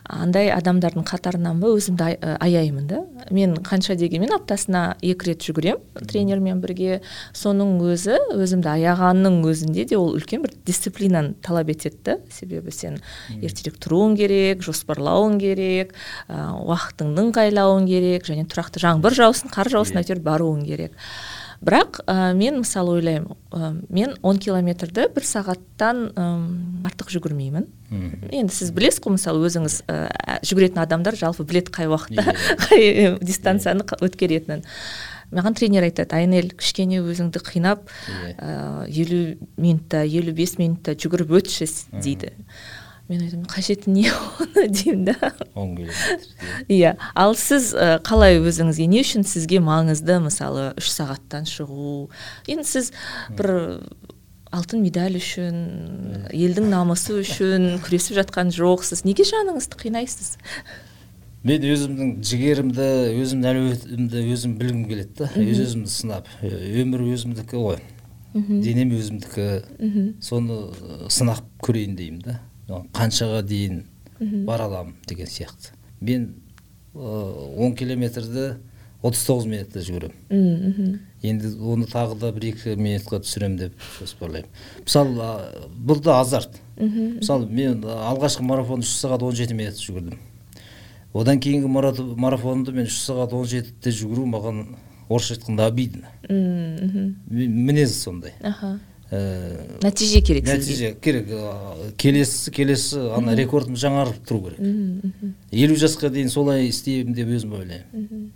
андай 0.07 0.51
адамдардың 0.53 1.03
қатарынан 1.07 1.59
ба 1.61 1.71
өзімді 1.75 2.37
аяймын 2.41 2.87
да. 2.87 3.01
Мен 3.33 3.57
қанша 3.65 3.97
дегенмен 3.99 4.31
аптасына 4.37 4.95
екі 5.03 5.31
рет 5.31 5.43
жүгіремін 5.43 6.07
тренермен 6.07 6.61
бірге. 6.63 7.01
Соның 7.37 7.77
өзі 7.91 8.17
өзімді 8.35 8.71
аяғанның 8.75 9.41
өзінде 9.51 9.85
де 9.91 9.99
ол 9.99 10.15
үлкен 10.15 10.45
бір 10.45 10.55
дисциплинаны 10.67 11.35
талап 11.43 11.73
етеді 11.73 11.99
да. 12.05 12.17
Себебі 12.31 12.71
сен 12.71 13.01
ертерек 13.41 13.77
тұруың 13.83 14.15
керек 14.19 14.63
жоспарлауың 14.65 15.37
керек 15.41 15.93
уақытыңды 16.31 17.27
ыңғайлауың 17.27 17.91
керек 17.91 18.27
және 18.31 18.47
тұрақты 18.47 18.83
жаңбыр 18.83 19.19
жаусын 19.19 19.51
қар 19.51 19.71
жаусын 19.71 20.01
әйтеуір 20.01 20.23
баруың 20.25 20.65
керек. 20.65 20.95
Бірақ 21.61 22.01
ә, 22.09 22.33
мен 22.33 22.57
мысалы 22.63 22.97
ойлаймын 22.97 23.37
ә, 23.53 23.69
мен 23.93 24.15
10 24.25 24.41
километрді 24.41 25.05
бір 25.13 25.25
сағаттан 25.27 26.03
ә, 26.09 26.25
артық 26.89 27.11
жүгірмеймін. 27.13 27.67
Енді 28.33 28.55
сіз 28.55 28.71
білесіз 28.73 29.03
ғой 29.05 29.15
мысалы 29.17 29.45
өзіңіз 29.45 29.77
ә, 29.85 30.39
жүгіретін 30.47 30.81
адамдар 30.81 31.17
жалпы 31.19 31.45
біледі 31.45 31.73
қай 31.75 31.91
уақытта 31.91 32.33
қай 32.65 33.17
дистанцияны 33.21 33.85
өткеретінін. 34.01 34.65
Маған 35.31 35.55
тренер 35.55 35.85
айтады 35.87 36.17
айнель 36.17 36.49
кішкене 36.57 36.99
өзіңді 37.05 37.39
қинап 37.45 37.85
елу 38.89 39.21
минутта 39.55 40.01
елу 40.03 40.33
бес 40.35 40.57
минутта 40.59 40.97
жүгіріп 40.97 41.37
өтші 41.39 41.69
дейді. 42.01 42.33
Мен 43.11 43.25
айтамын 43.27 43.49
қажеті 43.51 43.91
не 43.91 44.07
оны 44.09 44.67
деймін 44.71 45.11
да. 45.11 45.33
Иә 46.71 46.95
ал 47.13 47.35
сіз 47.35 47.73
ә, 47.75 47.99
қалай 48.07 48.39
өзіңізге 48.39 48.87
не 48.87 49.03
үшін 49.03 49.27
сізге 49.27 49.59
маңызды 49.63 50.17
мысалы 50.23 50.71
үш 50.79 50.91
сағаттан 50.95 51.45
шығу? 51.49 52.07
Енді 52.47 52.67
сіз 52.67 52.93
бір 53.35 53.83
алтын 54.51 54.83
медаль 54.83 55.15
үшін 55.19 55.59
елдің 56.35 56.71
намысы 56.71 57.21
үшін 57.21 57.77
күресіп 57.85 58.17
жатқан 58.19 58.51
жоқсыз. 58.55 59.05
Неге 59.07 59.23
жаныңызды 59.27 59.79
қинайсыз? 59.79 60.35
Мен 61.47 61.63
өзімнің 61.65 62.11
жігерімді 62.27 62.87
өзімнің 63.17 63.47
әлеуетімді 63.49 64.25
өзім 64.35 64.57
білгім 64.59 64.83
келеді 64.89 65.23
да. 65.23 65.29
Өз 65.41 65.63
өзімді 65.63 65.89
сынап. 65.89 66.27
Өмір 66.43 67.07
өзімдікі 67.15 67.63
ғой. 67.63 67.79
Денем 68.35 68.91
өзімдікі. 68.93 69.47
Соны 70.21 70.59
сынап 71.09 71.41
көрейін 71.63 71.95
деймін 71.97 72.21
да. 72.27 72.39
Қаншаға 72.95 73.41
дейін 73.43 73.83
бара 74.47 74.67
аламын 74.69 74.95
деген 75.07 75.27
сияқты. 75.27 75.73
Мен 75.99 76.35
он 76.93 77.75
километрді 77.75 78.57
отыз 79.01 79.23
тоғыз 79.25 79.47
минутта 79.49 79.81
жүгіремін. 79.81 80.99
Енді 81.21 81.53
оны 81.57 81.87
тағы 81.89 82.17
да 82.21 82.31
бір 82.33 82.51
екі 82.51 82.75
минутқа 82.77 83.21
түсіремін 83.23 83.57
деп 83.57 83.87
жоспарлаймын. 83.99 84.49
Мысалы 84.85 85.29
бұл 85.77 86.01
да 86.03 86.19
азарт. 86.21 86.59
Мысалы 86.77 87.47
мен 87.49 87.81
алғашқы 87.85 88.45
марафон 88.45 88.85
үш 88.85 88.93
сағат 88.99 89.25
он 89.25 89.35
жеті 89.37 89.57
минут 89.57 89.81
жүгірдім. 89.81 90.19
Одан 91.13 91.41
кейінгі 91.41 91.67
марафонды 92.21 92.71
мен 92.75 92.85
үш 92.89 93.01
сағат 93.07 93.33
он 93.33 93.49
жетіде 93.49 93.91
жүгіру 93.91 94.27
маған 94.31 94.63
орысша 95.09 95.35
айтқанда 95.35 95.65
обидно. 95.67 96.07
Мінез 96.29 97.97
сондай. 98.03 98.33
Аха. 98.41 98.79
Нәтиже 99.11 100.21
керек 100.23 100.45
нәтиже 100.47 100.93
керек 101.03 101.31
келесі 101.99 102.51
келесі 102.55 103.01
ана 103.17 103.35
рекордым 103.35 103.75
жаңарып 103.75 104.21
тұру 104.23 104.45
керек. 104.45 104.61
Елу 105.51 105.75
жасқа 105.75 106.09
дейін 106.13 106.31
солай 106.31 106.69
істеймін 106.69 107.17
деп 107.17 107.33
өзім 107.35 107.57
ойлаймын. 107.59 108.29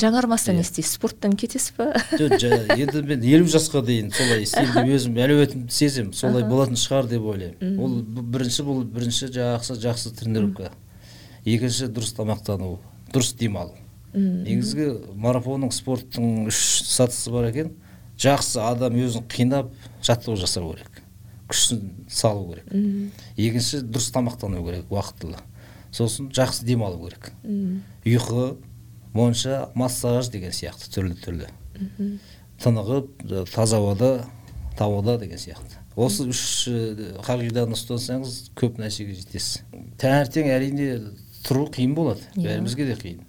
Жаңармаса 0.00 0.54
не 0.56 0.64
істейсіз 0.64 0.96
спорттан 0.96 1.36
кетесіз 1.38 1.74
ба 1.76 1.92
жоқ 2.16 2.72
енді 2.72 3.04
мен 3.04 3.28
елу 3.36 3.46
жасқа 3.52 3.84
дейін 3.84 4.10
солай 4.16 4.42
істеймін 4.46 4.74
деп 4.74 4.96
өзім 4.96 5.20
әлеуетімді 5.26 5.76
сеземін. 5.76 6.16
Солай 6.16 6.48
болатын 6.48 6.80
шығар 6.80 7.12
деп 7.12 7.28
ойлаймын. 7.28 7.78
Ол 7.78 8.00
бірінші 8.32 8.64
бұл 8.64 8.82
бірінші 8.88 9.28
жақсы 9.36 9.76
жақсы 9.84 10.16
тренировка. 10.16 10.72
Екінші 11.44 11.92
дұрыс 11.92 12.16
тамақтану 12.16 12.78
дұрыс 13.12 13.36
демалу. 13.38 13.76
Негізгі 14.14 14.88
марафонның 15.20 15.70
спорттың 15.74 16.48
үш 16.48 16.58
сатысы 16.88 17.30
бар 17.30 17.52
екен. 17.52 17.74
Жақсы 18.20 18.60
адам 18.62 18.96
өзін 18.98 19.26
қинап 19.30 19.72
жаттығу 20.04 20.36
жасау 20.40 20.74
керек. 20.74 21.00
Күшін 21.50 21.82
салу 22.08 22.54
керек. 22.54 22.68
Екінші 23.36 23.82
дұрыс 23.84 24.12
тамақтану 24.14 24.62
керек 24.64 24.90
уақытылы. 24.92 25.40
Сосын 25.94 26.30
жақсы 26.34 26.64
демалу 26.66 27.02
керек. 27.06 27.32
Ұйқы 28.04 28.56
монша 29.14 29.68
массаж 29.74 30.30
деген 30.32 30.54
сияқты 30.54 30.90
түрлі 30.94 31.18
түрлі. 31.22 31.50
Тынығып 32.62 33.26
таза 33.52 33.78
ауада 33.82 34.24
тауада 34.78 35.18
деген 35.18 35.38
сияқты. 35.38 35.82
Осы 35.94 36.26
үш 36.26 36.40
қағиданы 37.22 37.76
ұстансаңыз 37.76 38.50
көп 38.58 38.80
нәрсеге 38.82 39.14
жетесіз. 39.14 39.62
Таңертең 40.02 40.50
әрине 40.50 40.88
тұру 41.46 41.68
қиын 41.70 41.94
болады. 41.94 42.24
Бәрімізге 42.34 42.88
де 42.88 42.96
қиын. 42.98 43.20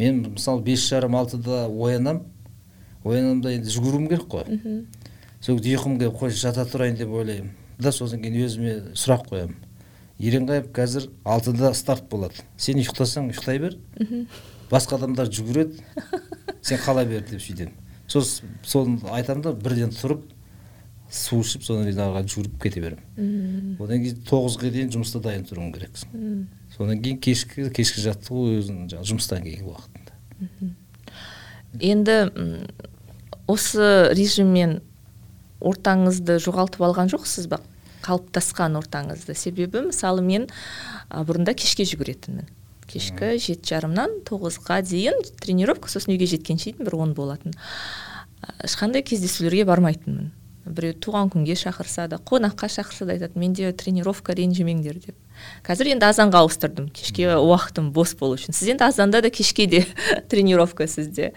Мен 0.00 0.20
мысалы 0.34 0.60
бес 0.64 0.84
жарым 0.84 1.16
алтыда 1.16 1.66
оянамын 1.68 2.26
оянамын 3.04 3.40
да 3.44 3.52
енді 3.54 3.72
жүгіруім 3.74 4.08
керек 4.10 4.26
қой. 4.30 4.44
Сол 5.40 5.58
кезде 5.58 5.76
ұйқым 5.76 5.98
келіп 6.00 6.18
қой 6.20 6.30
жата 6.36 6.66
тұрайын 6.68 6.98
деп 6.98 7.10
ойлаймын. 7.10 7.52
Да 7.78 7.92
содан 7.92 8.20
кейін 8.22 8.44
өзіме 8.46 8.74
сұрақ 8.92 9.28
қоямын. 9.30 9.56
Еренғайып 10.20 10.72
қазір 10.76 11.08
алтыда 11.24 11.72
старт 11.74 12.10
болады. 12.10 12.42
Сен 12.60 12.76
ұйықтасаң 12.76 13.30
ұйықтай 13.32 13.58
бер. 13.62 13.78
Басқа 14.70 14.98
адамдар 14.98 15.30
жүгіреді. 15.32 15.80
Сен 16.60 16.78
қала 16.84 17.06
бер 17.08 17.24
деп 17.24 17.40
сөйтемін. 17.40 17.72
Сосын 18.10 18.58
соны 18.66 19.00
айтамын 19.16 19.42
да 19.46 19.52
бірден 19.56 19.94
тұрып 19.96 20.26
су 21.10 21.40
ішіп 21.40 21.64
содан 21.64 21.88
кейін 21.88 22.02
ары 22.04 22.12
қарай 22.18 22.28
жүгіріп 22.28 22.60
кете 22.62 22.80
беремін. 22.84 23.76
Одан 23.80 24.04
кейін 24.04 24.20
тоғызға 24.28 24.70
дейін 24.70 24.92
жұмыста 24.94 25.22
дайын 25.24 25.46
тұруым 25.48 25.72
керек 25.74 25.96
содан 26.76 27.00
кейін 27.02 27.18
кешкі 27.18 27.70
кешкі 27.74 28.04
жаттығу 28.04 28.44
өзінің 28.60 28.90
жаңағы 28.92 29.08
жұмыстан 29.10 29.42
кейінгі 29.42 29.72
уақытында. 29.72 30.12
Енді 31.78 32.30
осы 33.50 34.10
режиммен 34.16 34.80
ортаңызды 35.60 36.38
жоғалтып 36.42 36.82
алған 36.86 37.10
жоқсыз 37.12 37.50
ба? 37.50 37.60
Қалыптасқан 38.04 38.78
ортаңызды. 38.80 39.36
Себебі 39.36 39.84
мысалы 39.90 40.24
мен 40.24 40.48
бұрында 41.10 41.54
кешке 41.54 41.84
жүгіретінмін. 41.84 42.48
Кешкі 42.90 43.36
жеті 43.38 43.74
жарымнан 43.74 44.22
тоғызға 44.26 44.80
дейін 44.88 45.20
тренировка 45.42 45.92
сосын 45.92 46.16
үйге 46.16 46.26
жеткенше 46.30 46.72
дейін 46.72 46.88
бір 46.88 46.96
он 46.96 47.14
болатын. 47.14 47.54
Ешқандай 48.64 49.04
кездесулерге 49.06 49.66
бармайтынмын. 49.68 50.32
Біреу 50.64 50.96
туған 50.96 51.30
күнге 51.32 51.54
шақырса 51.60 52.08
да 52.08 52.18
қонаққа 52.18 52.70
шақырса 52.72 53.06
да 53.06 53.14
айтады 53.14 53.38
менде 53.38 53.70
тренировка 53.72 54.34
ренжімеңдер 54.34 54.98
деп. 55.04 55.16
Қазір 55.66 55.92
енді 55.94 56.08
азанға 56.10 56.44
ауыстырдым. 56.44 56.90
Кешке 56.94 57.28
уақытым 57.36 57.90
бос 57.94 58.14
болу 58.18 58.38
үшін. 58.38 58.56
Сіз 58.56 58.74
енді 58.74 58.86
азанда 58.88 59.22
да 59.22 59.30
кешке 59.30 59.66
де 59.66 59.84
тренировка 60.30 60.86
сізде. 60.88 61.32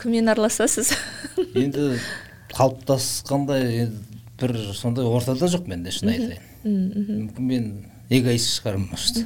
Кіммен 0.00 0.28
араласасыз? 0.28 0.92
Енді 1.54 1.96
қалыптасқандай 2.52 3.88
бір 4.40 4.56
сондай 4.76 5.06
ортада 5.08 5.48
жоқ 5.50 5.68
менде 5.70 5.92
шын 5.94 6.12
айтайын. 6.12 6.42
Мүмкін 6.66 7.46
мен 7.48 7.68
эгоист 8.12 8.58
шығармын 8.58 8.90
может. 8.92 9.22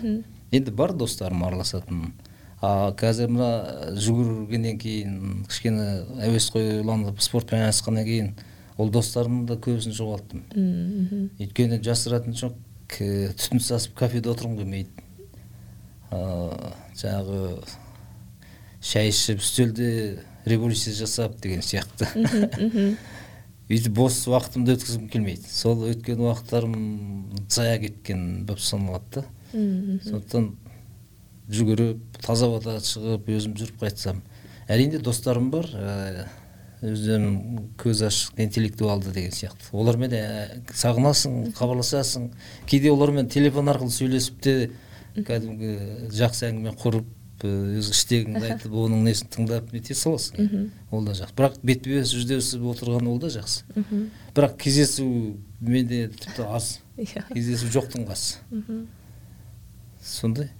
Енді 0.54 0.74
бар 0.74 0.94
достарым 0.96 1.44
араласатын. 1.46 2.12
А 2.60 2.92
қазір 2.92 3.30
мына 3.32 3.50
жүгіргеннен 3.96 4.78
кейін 4.80 5.44
кішкене 5.48 5.86
әуесқойланып 6.26 7.22
спортпен 7.24 7.62
айналысқаннан 7.62 8.04
кейін 8.04 8.32
ол 8.80 8.90
достарымның 8.92 9.46
да 9.48 9.56
көбісін 9.64 9.96
жоғалттым. 9.96 10.42
Өйткені 11.40 11.80
жасыратын 11.84 12.36
жоқ. 12.36 12.58
Түтін 12.96 13.62
сасып 13.62 13.94
кафеде 13.98 14.32
отырғым 14.32 14.58
келмейді. 14.58 14.90
Жаңағы 16.10 17.40
шай 18.82 19.10
ішіп 19.12 19.42
үстелде 19.44 19.90
революция 20.44 20.94
жасап 20.96 21.38
деген 21.40 21.62
сияқты. 21.62 22.08
Өйтіп 23.70 23.94
бос 23.94 24.16
уақытымды 24.26 24.74
өткізгім 24.74 25.06
келмейді. 25.12 25.46
Сол 25.46 25.84
өткен 25.92 26.24
уақыттарым 26.24 26.74
зая 27.48 27.78
кеткен 27.78 28.44
болып 28.48 28.64
саналады 28.64 29.20
да. 29.20 29.24
Сондықтан 29.52 30.50
жүгіріп 31.50 32.20
таза 32.24 32.48
ауада 32.50 32.76
шығып 32.82 33.30
өзім 33.34 33.54
жүріп 33.58 33.84
қайтсам 33.84 34.20
әрине 34.70 35.00
достарым 35.02 35.50
бар 35.50 35.66
өздерінің 36.80 37.70
көзі 37.80 38.06
ашық 38.08 38.40
интеллектуалды 38.40 39.12
деген 39.12 39.34
сияқты. 39.36 39.70
Олармен 39.76 40.14
сағынасың 40.72 41.52
хабарласасың. 41.58 42.30
Кейде 42.66 42.90
олармен 42.92 43.28
телефон 43.28 43.68
арқылы 43.68 43.92
сөйлесіп 43.92 44.40
те 44.40 44.54
кәдімгі 45.16 46.10
жақсы 46.16 46.48
әңгіме 46.48 46.72
құрып 46.80 47.44
өзі 47.44 47.94
іштегіңді 47.94 48.40
айтып 48.50 48.74
оның 48.76 49.04
несін 49.06 49.30
тыңдап 49.32 49.72
нете 49.72 49.94
саласың. 49.96 50.70
Ол 50.92 51.04
да 51.04 51.14
жақсы. 51.16 51.36
Бірақ 51.36 51.58
бетпе 51.64 51.98
бет 51.98 52.08
жүздесіп 52.08 52.64
отырған 52.72 53.08
ол 53.08 53.20
да 53.20 53.30
жақсы. 53.32 53.64
Бірақ 54.36 54.56
кездесу 54.60 55.06
менде 55.60 56.08
тіпті 56.08 56.48
аз. 56.48 56.78
Иә. 56.96 57.24
Кездесу 57.32 57.68
жоқтың 57.72 58.08
қасы. 58.08 58.40
Сондай 60.04 60.50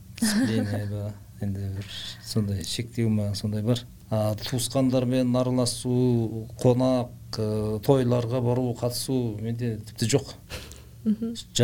енді 1.41 1.69
бір 1.77 1.87
сондай 2.25 2.65
шектеу 2.65 3.09
ма 3.09 3.35
сондай 3.35 3.63
бар. 3.63 3.85
А 4.11 4.35
туысқандармен 4.35 5.31
араласу 5.39 6.47
қонақ 6.61 7.39
ә, 7.39 7.79
тойларға 7.87 8.41
бару 8.43 8.73
қатысу 8.79 9.39
менде 9.41 9.77
тіпті 9.87 10.09
жоқ. 10.17 10.33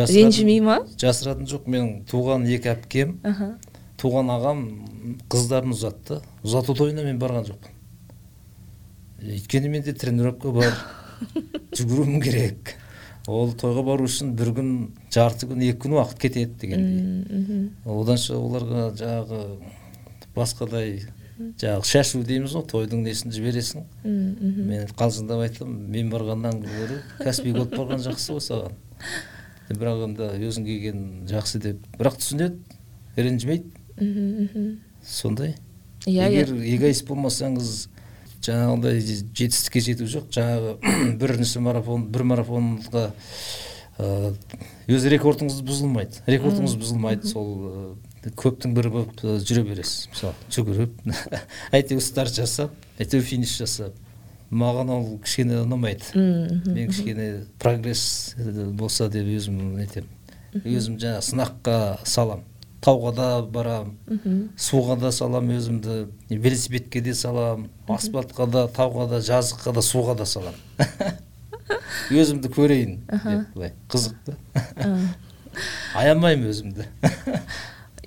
Ренжімей 0.07 0.61
ма? 0.63 0.79
жасыратын 0.97 1.49
жоқ. 1.49 1.67
Менің 1.67 2.05
туған 2.09 2.47
екі 2.47 2.71
әпкем 2.73 3.17
туған 3.99 4.31
ағам 4.31 4.63
қыздарын 5.29 5.75
ұзатты. 5.75 6.21
Ұзату 6.45 6.77
тойына 6.77 7.03
мен 7.05 7.19
барған 7.19 7.49
жоқпын. 7.51 7.75
Өйткені 9.27 9.73
менде 9.73 9.93
тренировка 9.93 10.53
бар. 10.55 10.77
жүгіруім 11.77 12.21
керек. 12.23 12.75
Ол 13.27 13.51
тойға 13.59 13.83
бару 13.83 14.07
үшін 14.07 14.31
бір 14.39 14.53
күн 14.55 14.69
жарты 15.11 15.49
күн 15.49 15.63
екі 15.67 15.81
күн 15.83 15.97
уақыт 15.97 16.21
кетеді 16.21 16.53
дегендей. 16.61 17.71
Оданша 17.83 18.37
оларға 18.39 18.87
жаңағы 18.95 19.41
басқадай 20.37 21.01
жаңағы 21.37 21.85
шашу 21.87 22.23
дейміз 22.25 22.55
ғой 22.57 22.65
тойдың 22.71 23.03
несін 23.05 23.33
жібересің. 23.35 23.85
Мен 24.03 24.87
қалжыңдап 24.97 25.43
айтамын 25.45 25.83
мен 25.93 26.09
барғаннан 26.11 26.61
гөрі 26.63 27.01
каспий 27.21 27.53
голд 27.55 27.75
барған 27.75 28.01
жақсы 28.05 28.33
ғой 28.35 28.43
саған. 28.47 28.77
Бірақ 29.69 30.05
енді 30.07 30.31
өзің 30.47 30.65
келген 30.67 31.05
жақсы 31.29 31.61
деп. 31.63 31.85
Бірақ 31.99 32.17
түсінеді 32.21 32.57
ренжімейді. 33.17 34.77
Сондай. 35.05 35.55
Иә 36.07 36.29
егер 36.31 36.53
эгоист 36.55 37.07
болмасаңыз 37.09 37.87
жаңағыдай 38.47 39.01
жетістікке 39.01 39.81
жету 39.83 40.07
жоқ. 40.09 40.29
Жаңағы 40.35 40.75
бірінші 41.21 41.63
марафон 41.65 42.07
бір 42.13 42.23
марафонға 42.31 43.07
өз 43.97 45.07
рекордыңыз 45.11 45.63
бұзылмайды. 45.67 46.21
Рекордыңыз 46.29 46.77
бұзылмайды 46.79 47.27
сол 47.31 47.97
көптің 48.25 48.73
бірі 48.77 48.91
болып 48.93 49.21
жүре 49.21 49.63
бересіз. 49.67 50.07
Мысалы 50.11 50.33
жүгіріп 50.53 50.99
әйтеуір 51.77 52.03
старт 52.03 52.35
жасап 52.37 52.73
әйтеуір 52.99 53.25
финиш 53.27 53.57
жасап 53.61 53.95
маған 54.51 54.91
ол 54.93 55.07
кішкене 55.23 55.61
ұнамайды. 55.63 56.11
Мен 56.15 56.91
кішкене 56.91 57.27
прогресс 57.59 58.35
болса 58.79 59.09
деп 59.11 59.27
өзім 59.27 59.75
нетемін. 59.77 60.09
Өзім 60.63 60.95
жаңағы 61.01 61.25
сынаққа 61.27 61.77
салам. 62.07 62.45
Тауға 62.81 63.11
да 63.17 63.27
барам 63.43 63.95
суға 64.55 64.95
да 65.01 65.11
салам 65.11 65.49
өзімді 65.51 66.07
велосипедке 66.29 67.01
де 67.01 67.13
салам 67.17 67.67
асфальтқа 67.89 68.47
да 68.47 68.67
тауға 68.71 69.09
да 69.11 69.21
жазыққа 69.25 69.73
да 69.75 69.83
суға 69.83 70.15
да 70.17 70.25
салам. 70.29 70.55
Өзімді 72.13 72.51
көрейін. 72.53 72.99
Деп 73.09 73.49
былай 73.55 73.73
қызық 73.91 74.15
та 74.23 74.37
аямаймын 75.99 76.53
өзімді. 76.53 76.87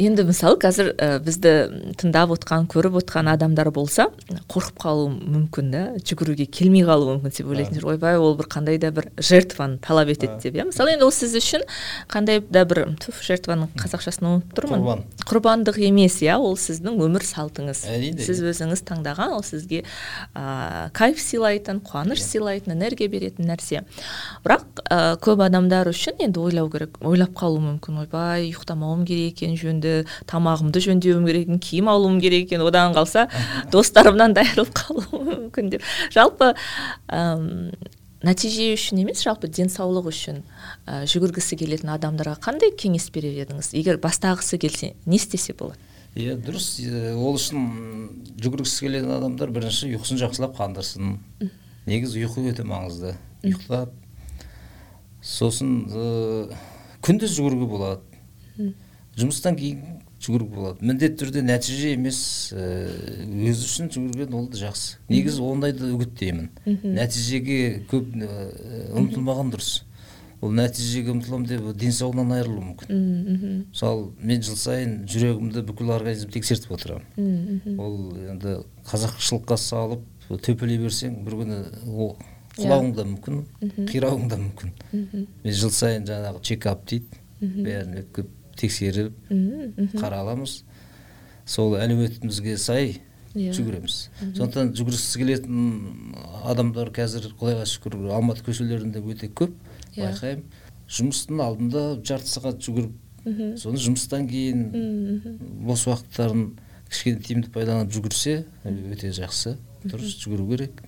Енді 0.01 0.25
мысалы 0.29 0.57
қазір 0.61 0.93
ә, 0.97 1.19
бізді 1.23 1.53
тыңдап 2.01 2.33
отқан 2.35 2.67
көріп 2.71 2.97
отқан 3.03 3.29
адамдар 3.31 3.69
болса 3.75 4.09
қорқып 4.51 4.79
қалуы 4.81 5.11
мүмкін 5.13 5.71
да 5.75 5.83
жүгіруге 6.01 6.47
келмей 6.49 6.85
қалуы 6.89 7.19
мүмкін 7.19 7.35
деп 7.37 7.51
ойлайтын 7.51 7.77
шығар 7.77 7.91
ойбай 7.93 8.17
ол 8.17 8.37
бір 8.39 8.49
қандай 8.51 8.79
да 8.81 8.91
бір 8.95 9.11
жертваны 9.21 9.79
талап 9.85 10.09
етеді 10.13 10.39
деп 10.43 10.57
иә. 10.57 10.67
Мысалы 10.71 10.95
енді 10.95 11.05
ол 11.05 11.13
сіз 11.15 11.37
үшін 11.37 11.67
қандай 12.11 12.41
да 12.41 12.65
бір 12.65 12.83
туф 13.03 13.21
жертваның 13.27 13.75
қазақшасын 13.77 14.29
ұмытып 14.31 14.57
тұрмын 14.57 14.81
Құрбан. 14.81 15.05
құрбандық 15.29 15.81
емес 15.85 16.21
иә. 16.25 16.39
Ол 16.41 16.57
сіздің 16.57 16.97
өмір 17.05 17.27
салтыңыз. 17.27 17.85
Әрине, 17.91 18.25
сіз 18.25 18.41
өзіңіз 18.41 18.85
таңдаған 18.89 19.37
ол 19.37 19.45
сізге 19.45 19.83
ә, 20.35 20.89
кайф 20.97 21.21
сыйлайтын 21.21 21.83
қуаныш 21.85 22.25
сыйлайтын 22.25 22.75
энергия 22.77 23.11
беретін 23.13 23.51
нәрсе. 23.51 23.85
Бірақ 24.47 24.65
ә, 24.87 25.17
көп 25.21 25.45
адамдар 25.45 25.93
үшін 25.93 26.25
енді 26.25 26.41
ойлау 26.41 26.71
керек 26.73 26.97
ойлап 27.05 27.37
қалуы 27.37 27.61
мүмкін. 27.67 28.01
Ойбай 28.07 28.49
ұйықтамауым 28.49 29.05
керек 29.09 29.37
екен 29.37 29.57
жөнді 29.61 29.90
тамағымды 30.31 30.83
жөндеуім 30.85 31.27
керек 31.29 31.47
екен 31.49 31.61
киім 31.63 31.91
алуым 31.93 32.21
керек 32.23 32.49
екен. 32.49 32.65
Одан 32.67 32.95
қалса 32.97 33.29
достарымнан 33.73 34.35
да 34.37 34.45
айырылып 34.45 34.73
қалуым 34.77 35.29
мүмкін 35.31 35.71
деп. 35.75 35.87
Жалпы 36.15 36.55
әм, 37.09 37.71
нәтиже 38.27 38.73
үшін 38.77 39.03
емес 39.05 39.23
жалпы 39.25 39.49
денсаулық 39.49 40.11
үшін 40.11 40.43
ә, 40.87 41.05
жүгіргісі 41.11 41.61
келетін 41.61 41.95
адамдарға 41.97 42.37
қандай 42.45 42.75
кеңес 42.77 43.11
берер 43.15 43.39
едіңіз? 43.47 43.73
Егер 43.79 44.01
бастағысы 44.03 44.59
келсе 44.61 44.95
не 45.07 45.17
істесе 45.21 45.55
болады? 45.55 45.79
Иә 46.19 46.35
дұрыс. 46.43 46.73
Ол 47.15 47.39
үшін 47.39 47.65
жүгіргісі 48.43 48.87
келетін 48.87 49.15
адамдар 49.21 49.53
бірінші 49.55 49.93
ұйқысын 49.95 50.19
жақсылап 50.25 50.57
қандырсын. 50.59 51.19
Негізі 51.87 52.27
ұйқы 52.27 52.51
өте 52.51 52.67
маңызды. 52.67 53.15
Ұйықтап 53.47 53.95
сосын 55.25 55.85
ә, 55.87 56.57
күндіз 57.05 57.35
жүгіруге 57.37 57.67
болады. 57.69 58.73
Жұмыстан 59.21 59.57
кейін 59.61 60.01
жүгіруге 60.21 60.55
болады. 60.55 60.85
Міндетті 60.85 61.25
түрде 61.25 61.43
нәтиже 61.45 61.95
емес 61.95 62.19
ә, 62.53 62.89
өзі 63.49 63.69
үшін 63.69 63.93
жүгірген 63.95 64.35
ол 64.37 64.49
да 64.53 64.59
жақсы. 64.61 64.99
Негізі 65.09 65.45
ондайды 65.47 65.93
үгіттеймін 65.95 66.51
нәтижеге 66.97 67.61
көп 67.91 68.11
ә, 68.21 68.43
ұмтылмаған 69.01 69.53
дұрыс. 69.55 69.71
Ол 70.41 70.53
нәтижеге 70.57 71.13
ұмтыламын 71.13 71.49
деп 71.49 71.67
денсаулығынан 71.81 72.35
айырылуы 72.37 72.65
мүмкін. 72.65 73.01
Мысалы 73.73 74.07
мен 74.25 74.45
жыл 74.45 74.57
сайын 74.57 74.95
жүрегімді 75.09 75.65
бүкіл 75.69 75.93
организм 75.97 76.33
тексертіп 76.33 76.73
отырамын. 76.79 77.77
Ол 77.77 77.97
енді 78.25 78.55
қазақшылыққа 78.89 79.59
салып 79.61 80.05
төпелей 80.41 80.81
берсең 80.81 81.21
бір 81.27 81.37
күні 81.43 81.61
ол 81.93 82.15
құлауың 82.57 82.93
да 82.97 83.05
мүмкін 83.09 83.45
қирауың 83.89 84.29
да 84.33 84.41
мүмкін. 84.41 84.73
Мен 85.45 85.53
жыл 85.61 85.73
сайын 85.77 86.09
жаңағы 86.09 86.41
чекап 86.45 86.89
дейді. 86.89 87.21
Бәрін 87.41 88.01
өткізіп 88.03 88.37
тексеріп 88.61 89.15
қараламыз 90.01 90.61
сол 91.47 91.77
әлеуетімізге 91.81 92.57
сай 92.61 92.99
Иә. 93.31 93.53
жүгіреміз. 93.55 93.97
Сондықтан 94.35 94.73
жүгіргісі 94.75 95.21
келетін 95.21 96.15
адамдар 96.51 96.89
қазір 96.91 97.29
құдайға 97.39 97.67
шүкір 97.71 97.95
алматы 98.11 98.43
көшелерінде 98.43 98.99
өте 99.07 99.29
көп 99.31 99.53
Иә. 99.95 100.09
байқаймын. 100.09 100.43
Жұмыстың 100.91 101.39
алдында 101.45 101.83
жарты 102.03 102.27
сағат 102.27 102.59
жүгіріп 102.67 103.57
соны 103.63 103.79
жұмыстан 103.79 104.27
кейін 104.27 105.23
бос 105.63 105.87
уақыттарын 105.87 106.57
кішкене 106.91 107.23
тиімді 107.23 107.53
пайдаланып 107.55 107.93
жүгірсе 107.95 108.35
өте 108.67 109.13
жақсы. 109.15 109.55
Дұрыс 109.85 110.17
жүгіру 110.25 110.49
керек. 110.51 110.83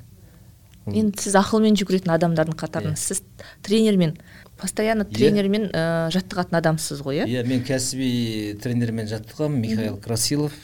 Енді 0.87 1.23
сіз 1.23 1.37
ақылмен 1.39 1.77
жүгіретін 1.79 2.13
адамдардың 2.17 2.57
қатарында. 2.59 2.97
Иә. 2.97 3.01
сіз 3.01 3.23
тренермен 3.63 4.17
постоянно 4.59 5.05
тренермен 5.05 5.69
ә, 5.71 6.11
жаттығатын 6.15 6.59
адамсыз 6.59 7.03
ғой 7.03 7.23
иә? 7.23 7.29
Иә 7.31 7.47
мен 7.47 7.63
кәсіби 7.67 8.59
тренермен 8.63 9.09
жаттығамын. 9.11 9.61
Михаил 9.63 9.97
красилов 10.03 10.55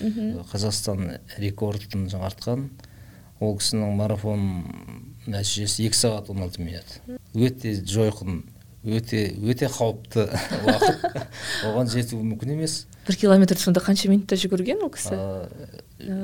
қазақстан 0.53 1.19
рекордын 1.39 2.09
жаңартқан 2.11 2.69
ол 3.41 3.59
кісінің 3.59 3.97
марафон 3.99 4.45
нәтижесі 5.31 5.87
екі 5.87 5.99
сағат 5.99 6.31
он 6.33 6.43
алты 6.43 6.63
минут. 6.63 6.99
Өте 7.35 7.77
жойқын 7.79 8.43
өте 8.85 9.25
өте 9.43 9.69
қауіпті 9.73 10.25
уақыт. 10.69 11.05
Оған 11.69 11.91
жету 11.91 12.21
мүмкін 12.23 12.55
емес. 12.55 12.81
Бір 13.09 13.19
километр 13.19 13.59
сонда 13.59 13.83
қанша 13.83 14.11
минутта 14.11 14.39
жүгірген 14.39 14.83
ол 14.85 14.93
кісі? 14.95 15.17
А, 15.17 15.49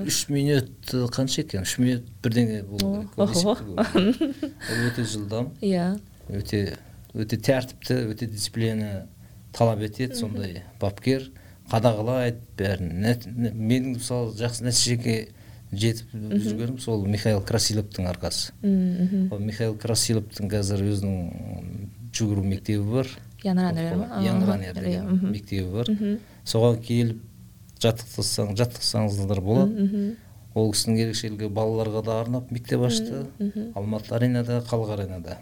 үш 0.07 0.25
минут 0.31 0.93
э, 0.93 1.05
қанша 1.13 1.43
екен? 1.43 1.65
Үш 1.67 1.79
минут 1.83 2.07
бірдеңе 2.25 2.63
болу 2.69 3.07
керек 3.17 3.45
ол 3.45 4.89
өте 4.89 5.07
жылдам. 5.09 5.51
Иә. 5.65 5.95
Өте 6.31 6.77
өте 7.15 7.39
тәртіпті 7.39 8.01
өте 8.13 8.29
дисциплина 8.31 9.07
талап 9.57 9.83
етеді 9.87 10.19
сондай 10.19 10.63
бапкер. 10.81 11.31
Қадағалайды 11.73 12.43
бәрін. 12.59 13.07
Менің 13.57 13.95
мысалы 13.97 14.35
жақсы 14.37 14.67
нәтижеге 14.67 15.17
жетіп 15.73 16.13
жүргенім 16.13 16.79
сол 16.83 17.07
михаил 17.09 17.41
красиловтың 17.43 18.09
арқасы. 18.11 18.53
Ол 19.33 19.41
михаил 19.41 19.77
красиловтың 19.81 20.51
қазір 20.53 20.85
өзінің 20.93 21.89
жүгіру 22.15 22.43
мектебі 22.47 22.85
бар. 22.93 23.09
Деген 24.85 25.05
мхм. 25.05 25.31
мектебі 25.33 25.71
бар. 25.75 25.87
Соған 26.45 26.79
келіп 26.81 27.23
жаттықсаң 27.83 28.55
жаттықсаңыздар 28.57 29.41
болады. 29.41 30.17
Ол 30.55 30.71
кісінің 30.73 31.01
ерекшелігі 31.03 31.49
балаларға 31.51 32.05
да 32.07 32.21
арнап 32.21 32.51
мектеп 32.55 32.81
ашты. 32.87 33.27
алматы 33.75 34.15
аренада 34.15 34.61
халық 34.63 34.93
аренада. 34.95 35.39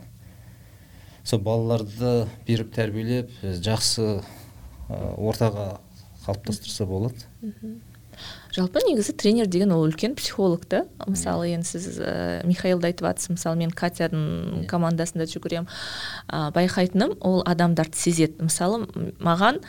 Сол 1.24 1.38
балаларды 1.40 2.26
беріп 2.46 2.72
тәрбиелеп 2.74 3.30
жақсы 3.42 4.22
ортаға 4.88 5.80
қалыптастырса 6.26 6.86
болады. 6.86 7.14
Жалпы 8.52 8.82
негізі 8.84 9.14
тренер 9.16 9.48
деген 9.48 9.72
ол 9.72 9.86
үлкен 9.86 10.14
психолог 10.14 10.64
та. 10.68 10.84
Мысалы 11.06 11.48
енді 11.54 11.66
сіз 11.66 11.98
ә, 12.00 12.44
михаилды 12.46 12.90
айтып 12.90 13.08
жатсыз 13.08 13.32
мысалы 13.36 13.58
мен 13.62 13.72
катяның 13.72 14.66
командасында 14.68 15.26
жүгіремін 15.30 15.68
ә, 16.28 16.52
байқайтыным 16.54 17.16
ол 17.20 17.40
адамдарды 17.48 17.96
сезеді. 17.96 18.44
Мысалы 18.44 18.84
маған 19.22 19.62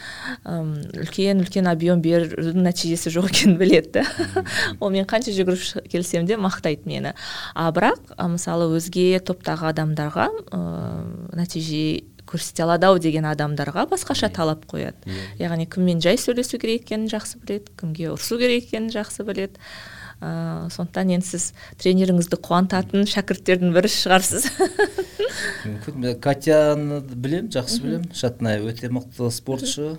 үлкен 0.43 1.43
үлкен 1.45 1.69
объем 1.71 2.03
берудің 2.03 2.63
нәтижесі 2.67 3.13
жоқ 3.15 3.31
екенін 3.31 3.57
біледі 3.61 4.01
да. 4.01 4.45
Ол 4.79 4.91
мен 4.91 5.07
қанша 5.07 5.31
жүгіріп 5.35 5.87
келсем 5.91 6.27
де 6.27 6.35
мақтайды 6.35 6.83
мені. 6.85 7.15
А 7.55 7.71
бірақ 7.71 8.15
мысалы 8.19 8.67
өзге 8.75 9.19
топтағы 9.23 9.71
адамдарға 9.71 10.27
ә, 10.51 10.63
нәтиже 11.39 12.03
көрсете 12.33 12.65
алады 12.65 12.89
ау 12.89 12.99
деген 12.99 13.27
адамдарға 13.29 13.85
басқаша 13.93 14.31
талап 14.33 14.65
қояды. 14.69 15.17
Яғни 15.39 15.69
кіммен 15.69 16.01
жай 16.01 16.17
сөйлесу 16.17 16.57
керек 16.57 16.87
екенін 16.87 17.11
жақсы 17.13 17.39
біледі 17.43 17.75
кімге 17.79 18.09
ұрысу 18.15 18.39
керек 18.41 18.65
екенін 18.67 18.89
жақсы 18.93 19.25
біледі. 19.27 19.61
Ыыы 20.23 20.69
сондықтан 20.71 21.09
енді 21.17 21.27
сіз 21.27 21.49
тренеріңізді 21.81 22.37
қуантатын 22.45 23.03
шәкірттердің 23.11 23.73
бірі 23.75 23.89
шығарсыз. 23.91 24.45
Мүмкін 25.67 26.05
катяны 26.23 27.01
білемін 27.03 27.49
жақсы 27.51 27.81
білемін. 27.83 28.11
Шатная 28.15 28.61
өте 28.63 28.87
мықты 28.93 29.27
спортшы. 29.35 29.97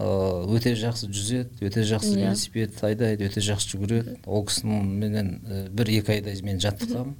Ыыы 0.00 0.56
өте 0.56 0.72
жақсы 0.78 1.10
жүзеді 1.12 1.66
өте 1.68 1.84
жақсы 1.84 2.14
иә. 2.14 2.30
велосипед 2.30 2.80
айдайды 2.80 3.28
өте 3.28 3.44
жақсы 3.44 3.74
жүгіреді. 3.74 4.16
Ол 4.24 4.46
кісіменен 4.48 5.68
бір 5.74 5.92
екі 5.98 6.16
айдай 6.16 6.40
мен 6.46 6.62
жаттығамын. 6.62 7.12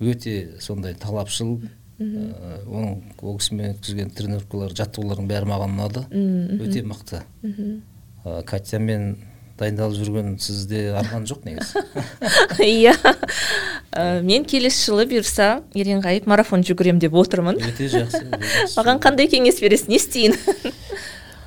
Өте 0.00 0.56
сондай 0.64 0.94
талапшыл. 0.96 1.58
Э, 2.00 2.60
оның 2.64 3.02
ол 3.20 3.34
кісімен 3.36 3.74
өткізген 3.74 4.12
тренировкалар 4.16 4.72
жаттығулардың 4.72 5.26
бәрі 5.28 5.48
маған 5.50 5.74
ұнады. 5.76 6.04
Өте 6.64 6.80
мықты. 6.88 7.20
Э, 7.44 8.40
катямен 8.48 9.18
дайындалып 9.60 9.98
жүрген 9.98 10.38
сізде 10.40 10.94
арман 10.96 11.26
жоқ 11.28 11.44
негізі? 11.44 11.82
Иә. 12.64 12.94
Э, 13.92 14.22
мен 14.24 14.46
келесі 14.48 14.86
жылы 14.88 15.04
бұйырса 15.10 15.50
еренғайып 15.76 16.28
марафон 16.30 16.64
жүгіремін 16.64 17.02
деп 17.04 17.18
отырмын. 17.20 17.60
Өте 17.68 17.90
жақсы. 17.92 18.24
Маған 18.78 19.02
қандай 19.04 19.28
кеңес 19.28 19.60
бересіз 19.60 19.92
не 19.92 20.00
істейін? 20.00 20.38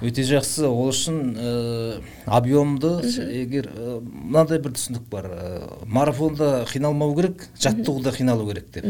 өте 0.03 0.25
жақсы. 0.27 0.67
Ол 0.67 0.91
үшін 0.91 1.19
ә, 1.33 2.01
объемды 2.25 2.93
егер 3.31 3.71
ә, 3.71 3.99
мынандай 4.03 4.59
бір 4.59 4.75
түсінік 4.77 5.09
бар. 5.09 5.29
Ә, 5.31 5.83
марафонда 5.87 6.65
қиналмау 6.69 7.15
керек 7.17 7.47
жаттығуда 7.57 8.13
қиналу 8.15 8.47
керек 8.51 8.71
деп. 8.75 8.87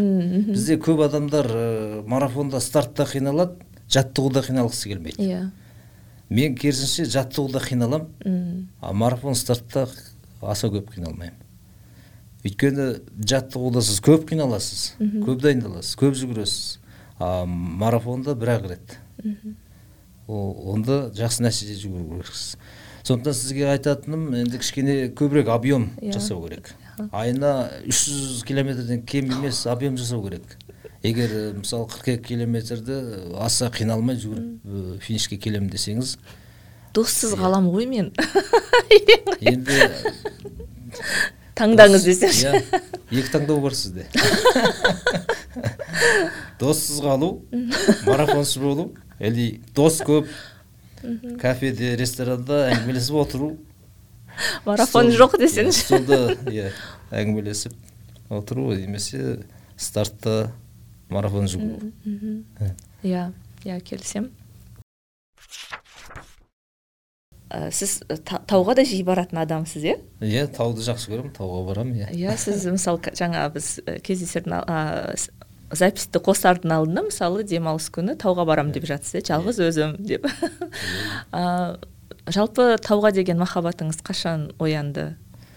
Бізде 0.51 0.77
көп 0.81 1.05
адамдар 1.07 1.49
ә, 1.49 1.67
марафонда 2.07 2.59
стартта 2.63 3.05
қиналады 3.09 3.61
жаттығуда 3.93 4.43
қиналғысы 4.47 4.89
келмейді. 4.89 5.21
Иә. 5.21 5.43
Yeah. 5.43 5.51
мен 6.33 6.55
керісінше 6.57 7.05
жаттығуда 7.13 7.61
қиналамын 7.63 8.67
а 8.81 8.93
марафон 8.93 9.35
стартта 9.37 9.85
аса 10.41 10.69
көп 10.71 10.93
қиналмаймын. 10.95 11.39
Өйткені 12.43 12.87
жаттығуда 13.29 13.83
сіз 13.85 14.01
көп 14.03 14.25
қиналасыз 14.31 14.85
көп 15.25 15.43
дайындаласыз 15.43 15.97
көп 15.99 16.17
жүгіресіз 16.19 16.79
а 17.19 17.45
марафонда 17.45 18.35
бір 18.35 18.55
ақ 18.57 18.69
рет. 18.71 18.97
Онда 20.27 21.11
жақсы 21.15 21.43
нәтиже 21.43 21.75
жүгіру 21.81 22.21
керексіз 22.21 22.55
сондықтан 23.03 23.35
сізге 23.35 23.67
айтатыным 23.73 24.29
енді 24.39 24.59
кішкене 24.61 25.09
көбірек 25.11 25.49
объем 25.51 25.89
yeah. 25.97 26.07
Иә. 26.07 26.13
жасау 26.13 26.45
керек. 26.47 26.73
Айына 27.11 27.69
300 27.83 28.43
километрден 28.47 29.01
кем 29.03 29.25
емес 29.25 29.65
объем 29.67 29.97
жасау 29.97 30.23
керек. 30.23 30.55
Егер 31.03 31.53
мысалы 31.57 31.89
42 31.89 32.17
километрді 32.23 33.01
аса 33.35 33.67
қиналмай 33.67 34.15
жүгіріп 34.15 35.01
финишке 35.03 35.37
келемін 35.37 35.69
десеңіз 35.73 36.15
доссыз 36.95 37.35
қалам 37.35 37.67
ғой 37.73 37.89
мен. 37.91 38.13
Енді 39.41 39.89
таңдаңыз 41.59 42.07
десеңші. 42.07 42.53
иә 43.11 43.19
екі 43.19 43.33
таңдау 43.35 43.59
бар 43.61 43.75
сізде. 43.75 44.07
Доссыз 46.59 47.01
қалу 47.03 47.43
марафоншы 48.07 48.59
болу 48.63 48.93
или 49.19 49.61
дос 49.75 50.01
көп 50.05 50.29
кафеде 51.41 51.95
ресторанда 51.99 52.69
әңгімелесіп 52.73 53.17
отыру 53.23 53.49
марафон 54.65 55.11
жоқ 55.13 55.37
десеңші 55.41 55.87
столда 55.87 56.19
иә 56.49 56.69
әңгімелесіп 57.11 57.75
отыру 58.33 58.71
немесе 58.77 59.41
стартта 59.77 60.53
марафон 61.13 61.49
жүгіру 61.51 61.91
иә 63.03 63.27
иә 63.65 63.81
келісемін 63.83 64.31
сіз 67.69 67.99
тауға 68.49 68.73
да 68.79 68.85
жиі 68.87 69.03
баратын 69.05 69.43
адамсыз 69.43 69.83
иә 69.85 69.97
иә 70.25 70.47
тауды 70.55 70.81
жақсы 70.87 71.11
көремін 71.11 71.35
тауға 71.35 71.59
барамын 71.67 71.99
иә 72.01 72.07
иә 72.15 72.37
сіз 72.41 72.65
мысалы 72.65 73.13
жаңа 73.13 73.45
біз 73.53 73.75
кездесердің 74.07 74.63
записьті 75.77 76.21
қосардың 76.23 76.73
алдында 76.77 77.03
мысалы 77.07 77.43
демалыс 77.47 77.89
күні 77.93 78.15
тауға 78.21 78.45
барам 78.47 78.71
деп 78.75 78.85
жатсыз 78.89 79.19
иә 79.19 79.25
жалғыз 79.31 79.59
өзім 79.67 79.97
деп. 79.99 80.27
Жалпы 82.33 82.77
тауға 82.79 83.11
деген 83.15 83.41
махаббатыңыз 83.41 83.99
қашан 84.05 84.51
оянды? 84.63 85.13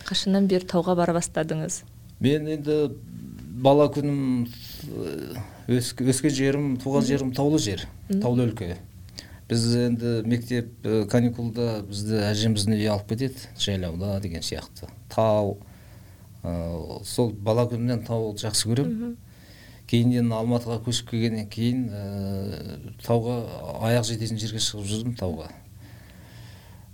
Қашаннан 0.09 0.49
бері 0.51 0.67
тауға 0.67 0.97
бара 0.99 1.15
бастадыңыз? 1.15 1.83
Мен 2.21 2.49
енді 2.51 2.91
бала 3.63 3.87
күнім 3.93 4.47
өскен 5.69 6.35
жерім 6.35 6.75
туған 6.83 7.07
жерім 7.07 7.33
таулы 7.37 7.61
жер 7.63 7.87
таулы 8.11 8.49
өлке. 8.49 8.77
Біз 9.47 9.67
енді 9.79 10.21
мектеп 10.27 10.89
каникулда 11.13 11.85
бізді 11.87 12.19
әжеміздің 12.33 12.75
үйіне 12.75 12.91
алып 12.97 13.13
кетеді 13.13 13.47
жайлауда 13.63 14.19
деген 14.25 14.43
сияқты. 14.43 14.91
Тау 15.13 15.59
сол 17.07 17.31
бала 17.31 17.67
күнімнен 17.71 18.03
тауды 18.07 18.47
жақсы 18.47 18.73
көремін. 18.73 19.15
Кейіннен 19.91 20.33
алматыға 20.35 20.81
көшіп 20.87 21.13
келгеннен 21.13 21.49
кейін 21.53 21.87
ә, 21.91 22.03
тауға 23.05 23.37
аяқ 23.89 24.07
жететін 24.09 24.41
жерге 24.41 24.61
шығып 24.63 24.89
жүрдім 24.91 25.17
тауға. 25.21 25.51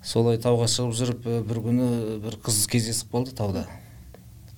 Солай 0.04 0.40
тауға 0.42 0.68
шығып 0.70 0.96
жүріп 0.98 1.28
бір 1.48 1.60
күні 1.66 1.88
бір 2.24 2.38
қыз 2.44 2.64
кездесіп 2.72 3.14
қалды 3.14 3.34
тауда. 3.38 3.66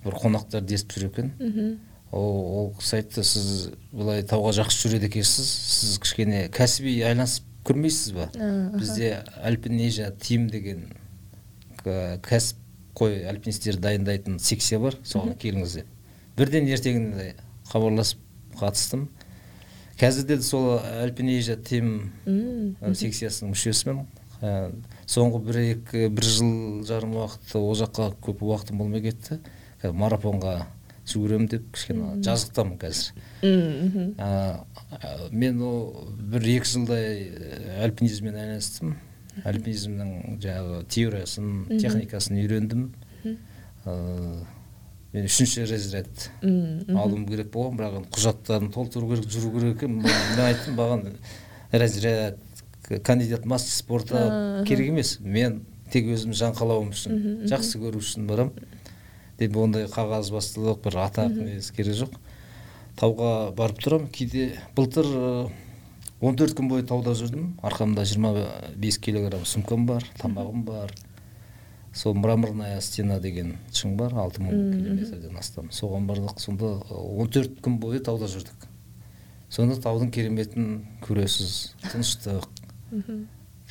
Бір 0.05 0.19
қонақтар 0.23 0.65
десіп 0.65 0.97
жүр 0.97 1.09
екен. 1.11 1.33
Ол, 2.15 2.35
ол 2.59 2.69
кісі 2.79 3.01
айтты 3.01 3.25
сіз 3.27 3.71
былай 3.93 4.23
тауға 4.23 4.53
жақсы 4.61 4.89
жүреді 4.89 5.09
екенсіз 5.11 5.49
сіз 5.49 5.97
кішкене 6.03 6.45
кәсіби 6.55 7.01
айналысып 7.07 7.49
көрмейсіз 7.67 8.13
ба? 8.15 8.29
Бізде 8.77 9.25
альпинежа 9.43 10.13
тим 10.21 10.47
деген 10.51 10.87
кәсіп 11.83 12.61
қой 12.95 13.25
альпинистерді 13.29 13.83
дайындайтын 13.83 14.39
секция 14.39 14.79
бар 14.81 14.97
соған 15.03 15.35
келіңіз 15.41 15.75
деп 15.81 15.91
бірден 16.39 16.69
ертеңінде 16.71 17.35
хабарласып 17.71 18.21
қатыстым. 18.61 19.09
Қазір 20.01 20.27
де 20.27 20.41
сол 20.43 20.79
альпинежа 20.79 21.57
тим 21.57 22.13
секциясының 22.27 23.53
мүшесімін. 23.55 24.07
Ә, 24.43 24.73
соңғы 25.07 25.41
бір 25.47 25.61
екі 25.63 26.09
бір 26.13 26.25
жыл 26.27 26.83
жарым 26.89 27.15
уақыт 27.21 27.55
ол 27.61 27.75
жаққа 27.79 28.11
көп 28.25 28.43
уақытым 28.43 28.81
болмай 28.83 29.05
кетті. 29.05 29.39
Марафонға 29.85 30.67
жүгіремін 31.07 31.49
деп 31.53 31.65
кішкене 31.77 32.23
жазықтамын 32.25 32.79
қазір. 32.81 33.13
Мен 35.31 35.63
ол 35.63 36.09
бір 36.19 36.49
екі 36.57 36.71
жылдай 36.75 37.31
альпинизммен 37.85 38.37
айналыстым. 38.41 38.97
Альпинизмнің 39.45 40.39
жаңағы 40.43 40.85
теориясын 40.95 41.79
техникасын 41.81 42.39
үйрендім. 42.41 42.89
Мен 45.15 45.29
үшінші 45.29 45.65
разряд 45.71 46.29
алуым 46.43 47.25
керек 47.29 47.53
болған 47.55 47.79
бірақ 47.79 47.99
енді 48.01 48.11
құжаттарын 48.17 48.73
толтыру 48.75 49.13
керек 49.13 49.31
жүру 49.31 49.53
керек 49.55 49.77
екен. 49.77 50.01
Мен 50.03 50.43
айттым 50.43 50.75
маған 50.75 51.05
разряд 51.71 52.39
кандидат 53.07 53.47
мастер 53.47 53.73
спорта 53.73 54.65
керек 54.67 54.91
емес. 54.91 55.19
Мен 55.21 55.63
тек 55.93 56.11
өзім 56.11 56.35
жан 56.35 56.57
қалауым 56.59 56.91
үшін 56.91 57.47
жақсы 57.47 57.79
көру 57.79 58.03
үшін 58.03 58.27
барамын 58.27 58.67
деп 59.39 59.57
ондай 59.57 59.87
қағазбастылық 59.91 60.83
бір 60.85 60.99
атақ 61.07 61.39
несі 61.39 61.75
керек 61.75 62.01
жоқ. 62.03 62.19
Тауға 62.99 63.53
барып 63.55 63.81
тұрамын. 63.83 64.11
Кейде 64.15 64.53
былтыр 64.77 65.07
он 66.21 66.37
төрт 66.39 66.55
күн 66.59 66.69
бойы 66.71 66.87
тауда 66.87 67.15
жүрдім. 67.19 67.57
Арқамда 67.63 68.05
жиырма 68.07 68.35
бес 68.77 68.99
килограмм 68.99 69.45
сумкам 69.47 69.87
бар 69.87 70.07
тамағым 70.21 70.63
бар. 70.67 70.95
Сол 71.95 72.15
мраморная 72.19 72.81
стена 72.81 73.21
деген 73.23 73.55
шың 73.73 73.95
бар 73.97 74.15
алты 74.19 74.43
мың 74.43 74.51
километрден 74.75 75.39
астам. 75.39 75.71
Соған 75.71 76.09
бардық 76.09 76.41
сонда 76.43 76.75
он 76.91 77.31
төрт 77.31 77.61
күн 77.63 77.79
бойы 77.79 78.01
тауда 78.03 78.27
жүрдік. 78.31 78.67
Сонда 79.49 79.79
таудың 79.81 80.11
кереметін 80.11 80.83
көресіз 81.07 81.75
тыныштық 81.87 82.49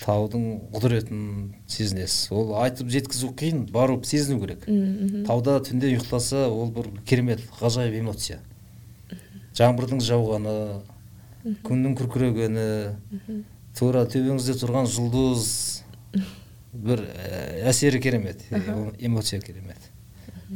таудың 0.03 0.45
құдіретін 0.73 1.25
сезінесіз. 1.67 2.31
Ол 2.31 2.55
айтып 2.63 2.89
жеткізу 2.93 3.33
қиын 3.39 3.65
барып 3.71 4.07
сезіну 4.07 4.39
керек. 4.41 4.63
Тауда 5.27 5.59
түнде 5.63 5.91
ұйықтаса 5.91 6.47
ол 6.47 6.71
бір 6.71 6.89
керемет 7.05 7.43
ғажайып 7.59 7.99
эмоция. 7.99 8.39
Жаңбырдың 9.53 9.99
жауғаны 10.01 10.55
күннің 11.67 11.97
күркірегені 11.99 12.67
тура 13.77 14.05
төбеңізде 14.07 14.55
тұрған 14.63 14.87
жұлдыз 14.89 15.49
бір 16.73 17.03
ә, 17.05 17.69
әсері 17.69 17.99
керемет 18.01 18.45
э, 18.49 18.91
эмоция 18.99 19.39
керемет. 19.41 19.89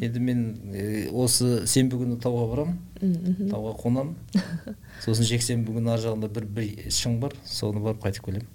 Енді 0.02 0.20
мен 0.22 0.42
э, 0.74 1.10
осы 1.10 1.66
сенбі 1.70 1.98
күні 2.02 2.18
тауға 2.22 2.48
барамын 2.52 3.50
тауға 3.52 3.74
қонамын 3.82 4.16
сосын 5.06 5.26
жексенбі 5.30 5.78
күні 5.78 5.94
ар 5.94 6.02
жағында 6.04 6.30
бір 6.34 6.46
бір 6.58 6.92
шың 6.94 7.20
бар 7.22 7.38
соны 7.46 7.82
барып 7.86 8.04
қайтып 8.06 8.26
келемін. 8.30 8.50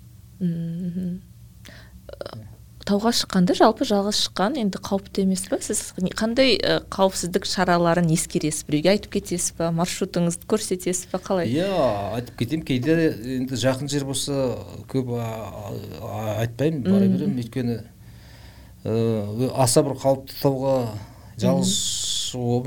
Тауға 2.88 3.12
шыққанда 3.16 3.54
жалпы 3.58 3.86
жалғыз 3.88 4.18
шыққан 4.26 4.56
енді 4.60 4.80
қауіпті 4.82 5.24
емес 5.24 5.44
па 5.50 5.58
сіз 5.62 5.80
қандай 6.18 6.56
қауіпсіздік 6.92 7.46
шараларын 7.48 8.10
ескересіз? 8.12 8.64
Біреуге 8.68 8.92
айтып 8.94 9.16
кетесіз 9.16 9.54
ба 9.58 9.70
маршрутыңызды 9.76 10.48
көрсетесіз 10.50 11.08
ба 11.12 11.20
қалай? 11.22 11.50
Иә 11.52 11.68
айтып 12.18 12.42
кетемін. 12.42 12.66
Кейде 12.66 12.96
енді 13.38 13.58
жақын 13.62 13.90
жер 13.92 14.06
болса 14.08 14.58
көп 14.90 15.14
айтпаймын. 15.16 16.84
Бара 16.86 17.06
беремін. 17.06 17.38
Өйткені 17.42 17.80
ә, 18.84 19.50
аса 19.54 19.84
бір 19.86 19.98
қауіпті 20.02 20.38
тауға 20.42 20.76
жалғыз 21.42 21.76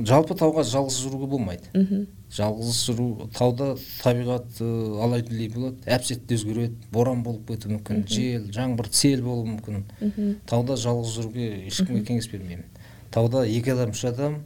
жалпы 0.08 0.38
тауға 0.40 0.64
жалғыз 0.68 1.02
жүруге 1.04 1.34
болмайды. 1.36 1.72
Мхм 1.74 2.08
жалғыз 2.36 2.82
жүру 2.90 3.30
тауда 3.36 3.72
табиғат 4.02 4.60
алай 4.60 5.24
дүлей 5.26 5.50
болады. 5.54 5.80
Әп 5.88 6.04
сәтте 6.08 6.36
өзгереді. 6.36 6.76
Боран 6.92 7.24
болып 7.24 7.48
кетуі 7.50 7.78
мүмкін. 7.78 8.04
Жел 8.12 8.50
жаңбыр 8.56 8.92
сел 8.92 9.24
болуы 9.24 9.56
мүмкін. 9.56 10.38
Тауда 10.50 10.78
жалғыз 10.80 11.16
жүруге 11.16 11.50
ешкімге 11.70 12.04
кеңес 12.10 12.30
бермеймін. 12.32 12.68
Тауда 13.16 13.46
екі 13.48 13.76
адам 13.76 13.96
үш 13.96 14.04
адам 14.12 14.42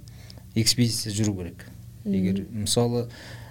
экспедиция 0.56 1.14
жүру 1.16 1.36
керек. 1.42 1.66
Егер 2.06 2.46
мысалы 2.54 3.08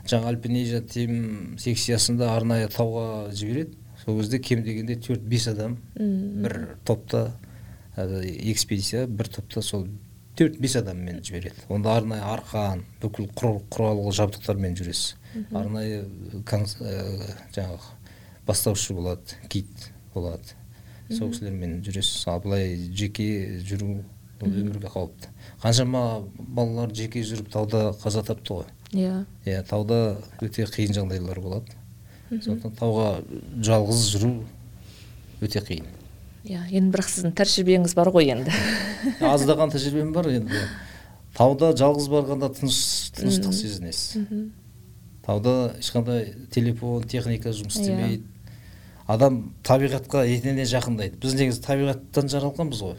жаңа 0.08 0.32
альпинизия 0.32 0.80
тим 0.80 1.58
секциясында 1.60 2.32
арнайы 2.32 2.70
тауға 2.72 3.28
жібереді 3.36 3.76
сол 4.04 4.20
кезде 4.20 4.38
кем 4.38 4.62
дегенде 4.64 4.96
төрт 4.96 5.20
бес 5.28 5.48
адам 5.50 5.76
бір 5.96 6.76
топта 6.88 7.32
экспедиция 7.96 9.06
бір 9.06 9.28
топта 9.28 9.62
сол 9.62 9.88
төрт 10.38 10.58
бес 10.62 10.76
адаммен 10.78 11.18
жібереді 11.26 11.66
онда 11.72 11.96
арнайы 11.98 12.22
арқан 12.22 12.84
бүкіл 13.02 13.26
құрал 13.34 14.04
жабдықтармен 14.14 14.76
жүресіз. 14.78 15.16
Арнайы 15.50 16.04
ә, 16.04 17.32
жаңағы 17.56 17.90
бастаушы 18.46 18.94
болады 18.94 19.38
гид 19.50 19.90
болады. 20.14 20.54
Сол 21.10 21.32
кісілермен 21.32 21.80
жүресіз. 21.82 22.28
Ал 22.30 22.40
былай 22.44 22.76
жеке 22.94 23.58
жүру 23.66 24.04
ол 24.38 24.54
өмірге 24.54 24.92
қауіпті. 24.92 25.32
Қаншама 25.62 26.04
балалар 26.38 26.94
жеке 26.94 27.24
жүріп 27.26 27.50
тауда 27.52 27.88
қаза 27.98 28.22
тапты 28.22 28.60
ғой. 28.60 28.70
Иә. 28.94 29.24
Иә 29.44 29.64
тауда 29.66 30.18
өте 30.44 30.68
қиын 30.70 30.94
жағдайлар 30.94 31.42
болады. 31.42 31.74
Сондықтан 32.30 32.76
тауға 32.78 33.08
жалғыз 33.64 34.04
жүру 34.14 34.34
өте 35.42 35.64
қиын. 35.64 35.97
Иә 36.48 36.62
енді 36.72 36.92
бірақ 36.94 37.10
сіздің 37.12 37.34
тәжірибеңіз 37.38 37.94
бар 37.98 38.10
ғой 38.14 38.30
енді. 38.32 38.54
Аздаған 39.34 39.72
тәжірибем 39.74 40.14
бар 40.16 40.30
енді. 40.32 40.62
Тауда 41.36 41.74
жалғыз 41.76 42.08
барғанда 42.10 42.48
тыныш 42.56 42.78
тыныштық 43.18 43.52
сезінесіз. 43.54 44.24
Тауда 45.26 45.74
ешқандай 45.78 46.32
телефон 46.50 47.04
техника 47.04 47.52
жұмыс 47.52 47.76
иә. 47.76 47.84
істемейді. 47.84 48.24
Адам 49.08 49.52
табиғатқа 49.64 50.24
етене 50.28 50.64
жақындайды. 50.68 51.20
Біз 51.20 51.36
негізі 51.36 51.62
табиғаттан 51.64 52.32
жаралғанбыз 52.32 52.82
ғой. 52.84 52.96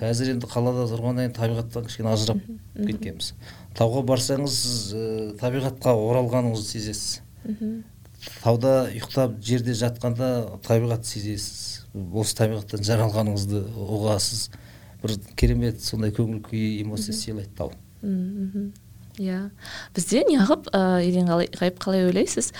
Қазір 0.00 0.34
енді 0.34 0.48
қалада 0.50 0.86
тұрғаннан 0.90 1.28
кейін 1.28 1.34
табиғаттан 1.36 1.86
кішкене 1.88 2.12
ажырап 2.12 2.40
кеткенбіз. 2.76 3.32
Тауға 3.78 4.02
барсаңыз 4.08 4.56
ә, 4.92 5.04
табиғатқа 5.40 5.94
оралғаныңызды 5.96 6.68
сезесіз. 6.76 7.20
Тауда 8.42 8.74
ұйықтап 8.90 9.38
жерде 9.44 9.76
жатқанда 9.78 10.58
табиғатты 10.66 11.14
сезесіз. 11.14 11.71
Осы 11.94 12.36
табиғаттан 12.38 12.84
жаралғаныңызды 12.86 13.62
ұғасыз. 13.86 14.46
Бір 15.02 15.16
керемет 15.36 15.82
сондай 15.82 16.12
көңіл 16.14 16.40
күй 16.46 16.80
эмоция 16.82 17.14
сыйлайды 17.14 17.50
тау. 17.58 17.72
Иә. 19.20 19.50
Бізде 19.96 20.22
неғып 20.28 20.68
ә, 20.72 21.00
елең 21.04 21.28
ғайып 21.58 21.78
қалай 21.82 22.06
ойлайсыз? 22.08 22.52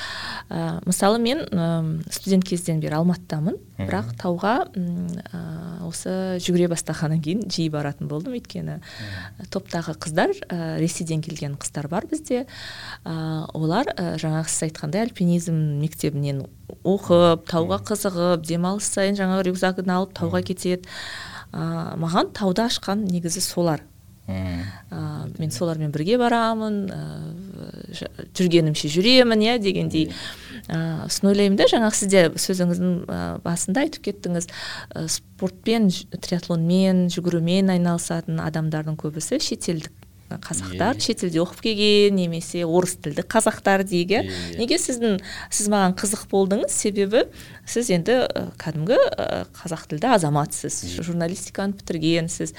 Ә, 0.50 0.80
мысалы 0.86 1.20
мен 1.22 1.44
ә, 1.48 1.66
студент 2.12 2.44
кезден 2.48 2.80
бері 2.82 2.98
алматыдамын. 2.98 3.58
Бірақ 3.82 4.12
тауға 4.20 4.54
ә, 4.68 5.42
осы 5.88 6.38
жүгіре 6.44 6.68
бастағаннан 6.72 7.22
кейін 7.24 7.46
жиі 7.48 7.70
баратын 7.72 8.10
болдым. 8.10 8.36
Өйткені 8.38 8.80
топтағы 9.54 9.96
қыздар 10.02 10.34
ә, 10.48 10.78
ресейден 10.82 11.22
келген 11.24 11.56
қыздар 11.60 11.88
бар 11.88 12.06
бізде. 12.10 12.46
Ә, 13.04 13.14
олар 13.54 13.88
ә, 13.96 14.16
жаңағы 14.22 14.48
сіз 14.52 14.68
айтқандай 14.68 15.06
альпинизм 15.08 15.56
мектебінен 15.82 16.44
оқып 16.82 17.46
тауға 17.50 17.82
қызығып 17.90 18.44
демалыс 18.46 18.90
сайын 18.92 19.18
жаңағы 19.18 19.48
рюкзагын 19.50 19.96
алып 19.96 20.14
тауға 20.18 20.44
кетеді. 20.46 20.88
Ә, 21.52 21.96
маған 22.00 22.32
тауды 22.36 22.64
ашқан 22.64 23.04
негізі 23.08 23.42
солар. 23.44 23.82
Ә, 24.28 25.02
мен 25.38 25.50
солармен 25.50 25.92
бірге 25.94 26.18
барамын 26.20 26.76
ә, 26.92 27.00
жүргенімше 28.38 28.90
жүремін 28.92 29.44
иә 29.46 29.56
дегендей. 29.62 30.10
Ә, 30.68 31.08
сосын 31.08 31.32
ойлаймын 31.32 31.58
да 31.58 31.66
жаңағы 31.70 31.98
сіз 31.98 32.12
де 32.12 32.24
сөзіңіздің 32.44 33.40
басында 33.44 33.86
айтып 33.86 34.06
кеттіңіз 34.10 34.48
ә, 34.48 35.06
спортпен 35.10 35.90
триатлонмен 36.14 37.08
жүгірумен 37.12 37.72
айналысатын 37.74 38.40
адамдардың 38.44 38.98
көбісі 39.00 39.40
шетелдік 39.42 40.01
қазақтар 40.42 41.00
шетелде 41.02 41.40
оқып 41.42 41.62
келген 41.66 42.16
немесе 42.16 42.64
орыс 42.64 42.96
тілді 43.02 43.24
қазақтар 43.26 43.84
дейік 43.88 44.14
иә 44.16 44.22
неге 44.58 44.78
сіздің 44.80 45.18
сіз 45.52 45.68
маған 45.72 45.96
қызық 45.98 46.26
болдыңыз? 46.32 46.72
Себебі 46.72 47.24
сіз 47.68 47.90
енді 47.94 48.16
кәдімгі 48.60 48.98
қазақ 49.56 49.86
тілді 49.90 50.10
азаматсыз. 50.16 50.78
Журналистиканы 51.02 51.76
бітіргенсіз. 51.78 52.54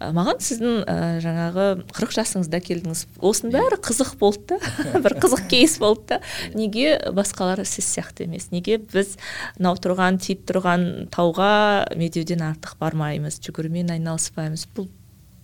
Маған 0.00 0.42
сіздің 0.44 0.82
жаңағы 1.24 1.66
қырық 1.96 2.14
жасыңызда 2.16 2.60
келдіңіз. 2.66 3.06
Осының 3.20 3.56
бәрі 3.56 3.80
қызық 3.86 4.14
болды 4.20 4.56
да. 4.56 5.00
Бір 5.04 5.16
қызық 5.22 5.46
кейс 5.50 5.78
болды 5.82 6.16
да. 6.16 6.20
Неге 6.54 6.98
басқалар 7.14 7.64
сіз 7.66 7.88
сияқты 7.96 8.28
емес? 8.28 8.50
Неге 8.54 8.78
біз 8.78 9.16
мынау 9.58 9.80
тұрған 9.80 10.20
тиіп 10.22 10.46
тұрған 10.50 10.86
тауға 11.14 11.54
медеуден 11.98 12.44
артық 12.46 12.78
бармаймыз 12.82 13.40
жүгірумен 13.44 13.92
айналыспаймыз? 13.96 14.68
Бұл 14.76 14.90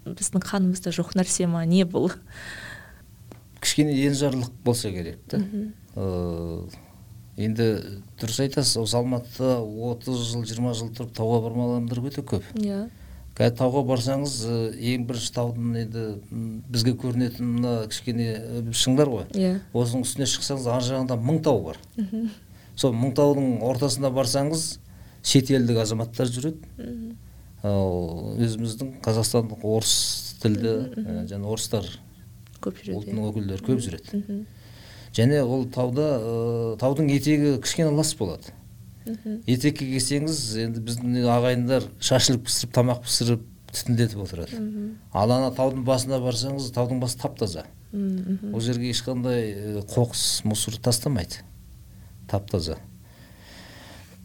біздің 0.07 0.43
қанымызда 0.45 0.93
жоқ 0.95 1.15
нәрсе 1.19 1.47
ма 1.51 1.65
не 1.67 1.85
бұл. 1.89 2.13
Кішкене 3.63 3.95
енжарлық 4.09 4.51
болса 4.65 4.91
керек 4.91 5.21
та. 5.31 5.39
Енді 7.39 7.69
дұрыс 8.21 8.43
айтасыз 8.45 8.77
осы 8.83 8.99
алматыда 8.99 9.61
отыз 9.63 10.27
жыл 10.33 10.43
жиырма 10.45 10.75
жыл 10.77 10.91
тұрып 10.93 11.15
тауға 11.17 11.39
бармаған 11.47 11.87
адамдар 11.87 12.03
өте 12.11 12.25
көп. 12.27 12.45
Иә. 12.61 12.89
Қазір 13.33 13.55
тауға 13.57 13.81
барсаңыз 13.89 14.35
ең 14.77 15.07
бірінші 15.09 15.31
таудың 15.33 15.79
енді 15.81 16.03
бізге 16.69 16.93
көрінетін 17.01 17.55
мына 17.55 17.73
кішкене 17.89 18.27
шыңдар 18.77 19.09
ғой. 19.09 19.25
Иә. 19.33 19.55
Осының 19.73 20.05
үстіне 20.05 20.29
шықсаңыз 20.29 20.69
ар 20.69 20.85
жағында 20.85 21.17
мың 21.17 21.41
тау 21.47 21.63
бар. 21.71 21.81
Сол 22.77 22.93
мың 22.93 23.15
таудың 23.17 23.63
ортасына 23.65 24.13
барсаңыз 24.13 24.75
шетелдік 25.25 25.81
азаматтар 25.81 26.29
жүреді. 26.29 26.61
Ал 26.77 27.22
өзіміздің 27.63 28.97
қазақстандық 29.05 29.63
орыс 29.63 29.93
тілді 30.43 30.73
және 31.31 31.47
орыстар 31.47 31.87
көп 32.63 32.81
жүреді. 32.81 32.97
ұлтының 32.99 33.29
өкілдері 33.31 33.67
көп 33.67 33.83
жүреді. 33.85 34.43
Және 35.15 35.43
ол 35.45 35.67
тауда 35.71 36.09
ә, 36.19 36.35
таудың 36.81 37.11
етегі 37.13 37.59
кішкене 37.63 37.93
лас 37.95 38.15
болады. 38.19 38.55
Етекке 39.47 39.87
келсеңіз 39.87 40.41
енді 40.63 40.83
біздің 40.87 41.23
ағайындар 41.27 41.87
шашылып 42.01 42.47
пісіріп 42.49 42.75
тамақ 42.75 43.03
пісіріп 43.07 43.43
түтіндетіп 43.73 44.23
отырады. 44.25 44.61
Ал 45.13 45.31
ана 45.31 45.51
таудың 45.55 45.85
басына 45.87 46.21
барсаңыз 46.23 46.71
таудың 46.75 47.03
басы 47.03 47.19
тап 47.19 47.39
таза 47.39 47.67
ол 47.93 48.61
жерге 48.61 48.91
ешқандай 48.91 49.83
қоқыс 49.91 50.47
мусор 50.49 50.79
тастамайды. 50.81 51.43
Тап 52.31 52.51
таза 52.51 52.79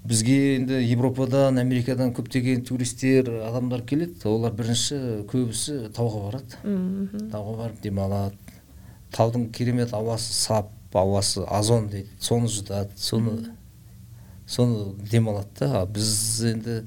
бізге 0.07 0.37
енді 0.55 0.79
европадан 0.87 1.59
америкадан 1.59 2.13
көптеген 2.15 2.63
туристер 2.67 3.27
адамдар 3.43 3.83
келеді. 3.83 4.15
Олар 4.29 4.53
бірінші 4.55 5.25
көбісі 5.27 5.89
тауға 5.95 6.23
барады. 6.29 6.61
Тауға 7.33 7.57
барып 7.63 7.81
демалады. 7.83 8.37
Таудың 9.11 9.49
керемет 9.51 9.93
ауасы 9.93 10.33
сап 10.33 10.71
ауасы 10.95 11.43
озон 11.43 11.89
дейді. 11.91 12.09
Соны 12.23 12.47
жұтады 12.51 12.95
соны 12.95 13.51
соны 14.47 14.95
демалады 15.11 15.49
да. 15.59 15.83
Біз 15.85 16.09
енді 16.53 16.79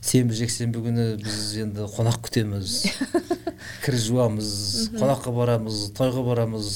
сенбі 0.00 0.38
жексенбі 0.38 0.84
күні 0.86 1.08
біз 1.24 1.40
енді 1.64 1.88
қонақ 1.90 2.22
күтеміз. 2.28 2.84
Кір 3.84 3.98
жуамыз 3.98 4.92
қонаққа 4.94 5.34
барамыз 5.34 5.88
тойға 5.98 6.22
барамыз. 6.28 6.70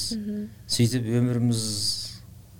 Сөйтіп 0.67 1.07
өміріміз 1.21 1.63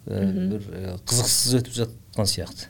бір 0.06 0.66
қызықсыз 1.04 1.60
өтіп 1.60 1.80
жатады 1.82 2.05
жатқан 2.16 2.28
сияқты. 2.28 2.68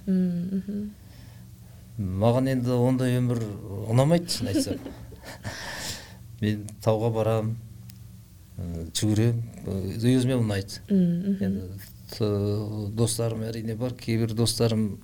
Маған 1.98 2.48
енді 2.52 2.72
ондай 2.76 3.18
өмір 3.20 3.40
ұнамайды 3.92 4.30
шын 4.30 4.48
айтсам. 4.52 4.80
Мен 6.42 6.66
тауға 6.84 7.12
барам 7.14 7.56
жүгіремін 8.58 10.02
өзіме 10.02 10.36
ұнайды. 10.42 10.82
Енді 10.90 11.62
достарым 12.98 13.42
әрине 13.48 13.76
бар 13.80 13.94
кейбір 13.94 14.34
достарым 14.36 14.98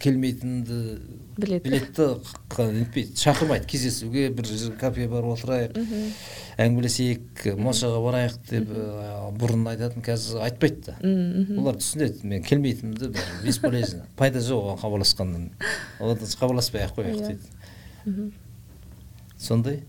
келмейтінді 0.00 1.00
біледі. 1.40 1.68
Біледі 1.68 1.90
да 1.96 2.66
нетпейді 2.72 3.16
шақырмайды 3.18 3.66
кездесуге 3.70 4.28
бір 4.34 4.50
кафеге 4.80 5.08
барып 5.10 5.34
отырайық 5.34 5.78
әңгімелесейік 6.60 7.44
моншаға 7.60 8.00
барайық 8.04 8.36
деп 8.50 8.72
бұрын 9.40 9.64
айтатын 9.72 10.04
қазір 10.04 10.42
айтпайды 10.46 10.90
да. 10.90 10.96
Олар 11.56 11.78
түсінеді 11.80 12.26
мен 12.28 12.44
келмейтінімді 12.44 13.12
бесполезно 13.44 14.04
пайда 14.20 14.42
жоқ 14.44 14.74
оған 14.74 14.82
хабарласқаннан. 14.84 15.48
Одан 16.00 16.36
хабарласпай 16.40 16.84
ақ 16.84 16.98
қояйық 16.98 17.20
иә. 17.20 17.38
дейді. 18.04 18.32
Сондай. 19.38 19.82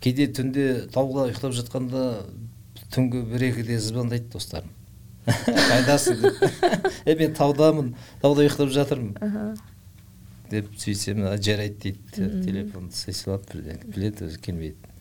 Кейде 0.00 0.28
түнде 0.32 0.88
тауда 0.94 1.28
ұйықтап 1.28 1.54
жатқанда 1.54 2.02
түнгі 2.94 3.22
бір 3.30 3.48
екіде 3.52 3.78
звондайды 3.82 4.30
достарым. 4.32 4.74
Қайдасың 5.28 6.22
деп. 6.22 6.38
Е 7.08 7.14
мен 7.18 7.34
таудамын 7.36 7.94
тауда 8.22 8.46
ұйықтап 8.46 8.72
жатырмын. 8.74 9.56
Деп 10.50 10.70
сөйтсем 10.78 11.24
жарайды 11.38 11.92
дейді. 11.92 12.30
Телефонды 12.44 12.94
істей 12.94 13.14
салады 13.14 13.52
бірден 13.52 13.82
біледі 13.92 14.28
өзі 14.28 14.40
келмейді. 14.44 14.94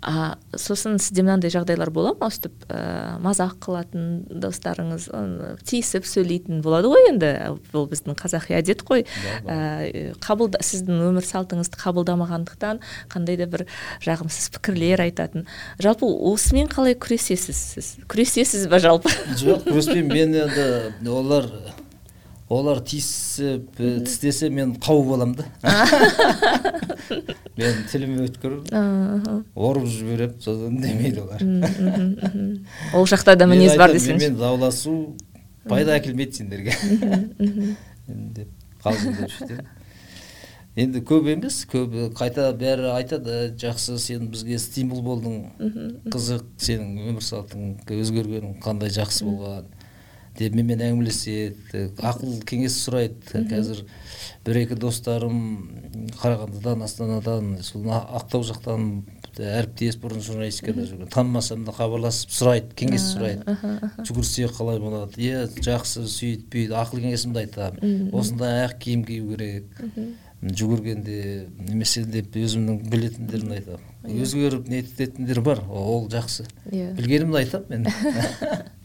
А 0.00 0.38
сосын 0.56 0.94
сізде 0.96 1.20
мынандай 1.20 1.52
жағдайлар 1.52 1.90
бола 1.92 2.14
ма? 2.16 2.30
Өстіп 2.32 2.54
ә, 2.72 3.18
мазақ 3.20 3.58
қылатын 3.66 4.22
достарыңыз 4.32 5.10
тиісіп 5.68 6.06
сөйлейтін 6.08 6.62
болады 6.64 6.88
ғой 6.88 7.10
енді? 7.10 7.28
Бұл 7.68 7.84
біздің 7.90 8.16
қазақи 8.16 8.56
әдет 8.56 8.80
қой. 8.88 9.04
Ә, 9.44 10.16
қабылда 10.24 10.62
сіздің 10.64 11.04
өмір 11.10 11.28
салтыңызды 11.28 11.76
қабылдамағандықтан 11.82 12.80
қандай 13.12 13.36
да 13.42 13.44
бір 13.52 13.66
жағымсыз 14.06 14.48
пікірлер 14.56 15.04
айтатын. 15.04 15.44
Жалпы 15.76 16.08
осымен 16.08 16.72
қалай 16.72 16.96
күресесіз 16.96 17.60
сіз? 17.76 17.92
Күресесіз 18.08 18.70
ба 18.72 18.80
жалпы? 18.80 19.12
Жоқ 19.36 19.68
күреспеймін 19.68 20.16
мен 20.16 20.34
енді 20.46 21.12
олар 21.12 21.52
олар 22.50 22.82
тиісіп 22.82 23.78
тістесе 23.78 24.50
мен 24.50 24.74
қауіп 24.82 25.06
боламын 25.12 25.36
да. 25.38 25.44
Мен 27.60 27.82
тілім 27.90 28.16
өткір 28.26 28.58
ұрып 29.54 29.86
жіберемін 29.90 30.38
содан 30.42 30.76
үндемейді 30.76 31.24
олар. 31.24 31.40
Ол 32.96 33.06
жақта 33.10 33.36
да 33.38 33.46
мінез 33.50 33.76
бар 33.78 33.94
десеңші. 33.94 34.18
Менімен 34.18 34.38
дауласу 34.40 34.96
пайда 35.68 35.98
әкелмейді 35.98 36.40
сендерге 36.40 36.74
деп 38.36 38.48
қалжыңдап 38.82 39.60
енді 40.80 41.02
көп 41.06 41.28
емес 41.34 41.64
көп 41.70 41.96
қайта 42.16 42.48
бәрі 42.56 42.92
айтады 42.94 43.50
жақсы 43.60 43.98
сен 44.00 44.30
бізге 44.32 44.58
стимул 44.62 45.02
болдың 45.04 45.42
қызық 46.14 46.46
сенің 46.62 47.10
өмір 47.10 47.26
салтың 47.26 47.74
өзгерген 47.98 48.54
қандай 48.62 48.92
жақсы 48.94 49.26
болған 49.28 49.68
деп 50.38 50.54
менімен 50.54 50.82
әңгімелеседі 50.86 51.86
ақыл 52.06 52.38
кеңес 52.48 52.76
сұрайды. 52.84 53.44
Қазір 53.50 53.82
бір 54.46 54.60
екі 54.62 54.78
достарым 54.80 55.40
қарағандыдан 56.20 56.84
астанадан 56.86 57.56
сол 57.66 57.88
ақтау 57.90 58.46
жақтан 58.48 58.86
әріптес 59.40 59.98
бұрын 60.00 60.22
журналистикада 60.24 60.86
жүрген. 60.88 61.10
Танымасам 61.12 61.66
да 61.66 61.74
хабарласып 61.76 62.32
сұрайды 62.34 62.74
кеңес 62.78 63.10
сұрайды. 63.12 63.56
жүгірсек 64.06 64.56
қалай 64.56 64.80
болады? 64.82 65.20
Иә 65.20 65.46
жақсы 65.60 66.06
сөйт 66.10 66.48
бүйт 66.52 66.74
ақыл 66.76 67.04
кеңесімді 67.04 67.44
айтамын. 67.44 68.10
Осындай 68.16 68.64
аяқ 68.64 68.76
киім 68.82 69.04
кию 69.08 69.30
керек. 69.34 69.86
Жүгіргенде 70.40 71.46
немесе 71.68 72.06
деп 72.08 72.36
өзімнің 72.40 72.82
білетіндерімді 72.90 73.58
айтамын. 73.60 74.20
Өзгеріп 74.24 74.68
нететіндер 74.72 75.42
бар 75.44 75.60
ол 75.68 76.08
жақсы. 76.08 76.48
Иә. 76.72 76.94
Білгенімді 76.96 77.42
айтамын 77.44 77.84
мен. 77.84 78.70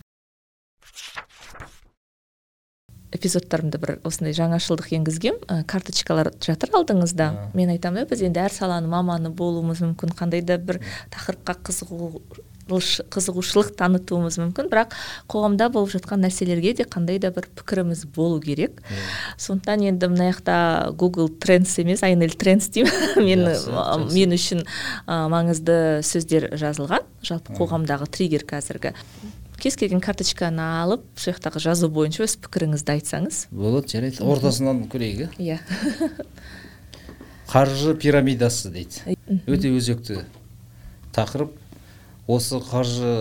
эпизодтарымда 3.16 3.80
бір 3.82 3.96
осындай 4.08 4.36
жаңашылдық 4.38 4.92
енгізгем. 5.00 5.40
Ә, 5.48 5.64
карточкалар 5.70 6.34
жатыр 6.44 6.76
алдыңызда. 6.80 7.30
Мен 7.58 7.72
айтамын 7.76 8.10
біз 8.10 8.26
енді 8.28 8.46
әр 8.46 8.56
саланың 8.56 8.92
маманы 8.92 9.32
болуымыз 9.36 9.84
мүмкін 9.86 10.16
қандай 10.20 10.44
да 10.46 10.60
бір 10.62 10.82
тақырыпқа 11.16 11.58
қызығу 11.66 12.12
қызығушылық 12.66 13.76
танытуымыз 13.78 14.40
мүмкін. 14.42 14.70
Бірақ 14.72 14.96
қоғамда 15.30 15.68
болып 15.74 15.94
жатқан 15.94 16.24
нәрселерге 16.26 16.74
де 16.80 16.88
қандай 16.90 17.20
да 17.22 17.30
бір 17.36 17.48
пікіріміз 17.54 18.06
болу 18.16 18.40
керек. 18.42 18.82
Сондықтан 19.38 19.86
енді 19.86 20.10
мына 20.10 20.32
жақта 20.32 20.58
google 20.98 21.30
трендс 21.30 21.78
емес 21.80 22.02
айнель 22.04 22.34
трендс 22.34 22.72
деймін. 22.74 22.92
Мен 23.28 23.46
мен 24.10 24.36
үшін 24.36 24.66
маңызды 25.06 26.02
сөздер 26.06 26.50
жазылған. 26.58 27.06
Жалпы 27.26 27.54
қоғамдағы 27.58 28.10
триггер 28.10 28.48
қазіргі. 28.50 28.96
Кез 29.62 29.78
келген 29.80 30.02
карточканы 30.04 30.64
алып 30.82 31.06
сол 31.16 31.34
жақтағы 31.34 31.62
жазу 31.64 31.90
бойынша 31.94 32.26
өз 32.26 32.36
пікіріңізді 32.44 32.96
айтсаңыз. 32.96 33.42
Болады 33.52 33.92
жарайды. 33.94 34.24
Ортасынан 34.24 34.86
көрейік 34.92 35.36
иә. 35.40 35.60
Қаржы 37.52 37.96
пирамидасы 38.02 38.72
дейді. 38.74 39.16
Өте 39.48 39.72
өзекті 39.76 40.24
тақырып. 41.16 41.54
Осы 42.28 42.60
қаржы 42.60 43.14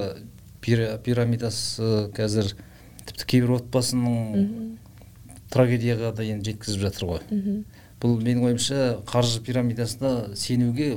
пирамидасы 0.64 2.08
қазір 2.16 2.54
тіпті 3.04 3.26
кейбір 3.28 3.58
отбасының 3.58 4.78
трагедияға 5.52 6.14
дейін 6.16 6.40
жеткізіп 6.46 6.86
жатыр 6.88 7.10
ғой. 7.12 7.24
Бұл 8.02 8.16
менің 8.20 8.48
ойымша 8.48 8.80
қаржы 9.08 9.42
пирамидасына 9.44 10.34
сенуге 10.36 10.94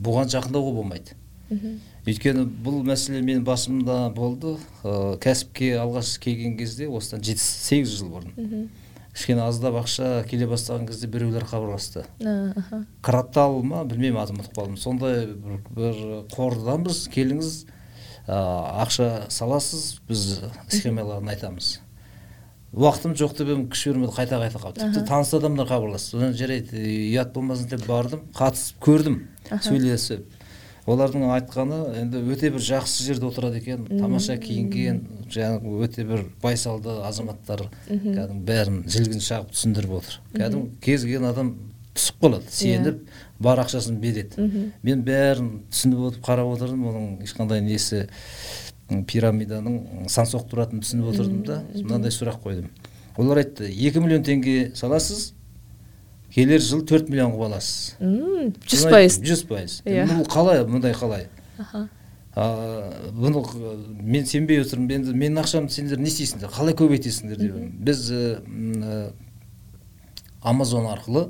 бұған 0.00 0.30
жақындауға 0.32 0.76
болмайды. 0.78 1.18
Өйткені 1.50 2.44
бұл 2.64 2.84
мәселе 2.86 3.20
менің 3.24 3.42
басымда 3.44 4.10
болды. 4.14 4.56
Ә, 4.84 5.16
кәсіпке 5.22 5.74
алғаш 5.82 6.14
келген 6.22 6.56
кезде 6.58 6.88
осыдан 6.88 7.24
жеті 7.26 7.42
сегіз 7.42 7.96
жыл 7.98 8.14
бұрын. 8.14 8.68
Кішкене 9.10 9.42
аздап 9.42 9.74
ақша 9.80 10.22
келе 10.30 10.46
бастаған 10.46 10.86
кезде 10.86 11.08
біреулер 11.10 11.44
хабарласты. 11.44 12.04
Кратал 13.02 13.60
ма 13.66 13.82
білмеймін 13.84 14.22
атын 14.22 14.38
ұмытып 14.38 14.54
қалдым. 14.54 14.78
Сондай 14.78 15.26
бір, 15.26 15.60
бір 15.74 16.00
қорданбыз 16.30 17.08
келіңіз 17.10 17.52
ә, 18.28 18.38
ақша 18.86 19.26
саласыз 19.28 20.00
біз 20.08 20.26
схемаларын 20.70 21.34
айтамыз. 21.34 21.80
Уақытым 22.70 23.16
жоқ 23.18 23.34
деп 23.34 23.48
едім 23.50 23.64
күш 23.66 23.88
бермеді 23.90 24.14
қайта 24.14 24.38
қайта 24.38 24.60
қалды. 24.62 24.84
Тіпті 24.84 25.02
таныс 25.08 25.34
адамдар 25.34 25.66
хабарласты. 25.66 26.14
Содан 26.14 26.36
жарайды 26.38 26.78
ұят 27.10 27.32
болмасын 27.34 27.66
деп 27.72 27.82
бардым 27.90 28.22
қатысып 28.38 28.78
көрдім. 28.86 29.24
Сөйлесіп. 29.66 30.22
Олардың 30.90 31.26
айтқаны 31.36 31.78
енді 32.00 32.20
өте 32.32 32.50
бір 32.52 32.62
жақсы 32.66 33.04
жерде 33.06 33.28
отырады 33.28 33.60
екен. 33.60 33.86
Тамаша 33.88 34.36
киінген 34.40 35.00
жаңағы 35.30 35.74
өте 35.86 36.04
бір 36.08 36.24
байсалды 36.42 36.96
азаматтар 37.06 37.66
кәдімгі 37.88 38.44
бәрін 38.48 38.82
жілгін 38.90 39.22
шағып 39.24 39.54
түсіндіріп 39.54 39.96
отыр. 40.00 40.18
Кәдімгі 40.34 40.80
кез 40.84 41.06
келген 41.06 41.28
адам 41.30 41.52
түсіп 41.94 42.20
қалады 42.24 42.52
сеніп 42.54 43.00
бар 43.42 43.62
ақшасын 43.64 44.00
береді. 44.02 44.48
Мен 44.82 45.04
бәрін 45.06 45.50
түсініп 45.70 46.06
отырып 46.10 46.26
қарап 46.26 46.52
отырдым 46.54 46.86
оның 46.90 47.08
ешқандай 47.26 47.62
несі 47.64 48.06
пирамиданың 48.90 50.06
сан 50.10 50.26
соқтыратынын 50.26 50.82
түсініп 50.84 51.12
отырдым 51.12 51.42
да 51.46 51.60
мынандай 51.74 52.14
сұрақ 52.14 52.40
қойдым. 52.42 52.70
Олар 53.18 53.42
айтты 53.42 53.68
екі 53.70 54.00
миллион 54.02 54.24
теңге 54.26 54.72
саласыз 54.74 55.32
келер 56.34 56.60
жылы 56.62 56.84
төрт 56.86 57.08
миллион 57.10 57.32
қылып 57.34 57.46
аласыз 57.48 57.96
жүз 58.70 58.84
пайыз. 58.90 59.18
жүз 59.24 59.46
пайыз. 59.48 59.80
Иә. 59.84 60.06
Бұл 60.08 60.26
қалай 60.30 60.62
мындай 60.66 60.94
қалай? 60.94 61.26
Бұны 62.34 63.42
мен 64.00 64.26
сенбей 64.26 64.62
отырмын 64.62 65.00
енді 65.00 65.14
менің 65.16 65.42
ақшамды 65.42 65.74
сендер 65.74 65.98
не 65.98 66.06
істейсіңдер? 66.08 66.52
Қалай 66.54 66.76
көбейтесіңдер 66.78 67.36
деп 67.40 67.56
біз 67.82 68.04
амазон 70.40 70.86
арқылы 70.92 71.26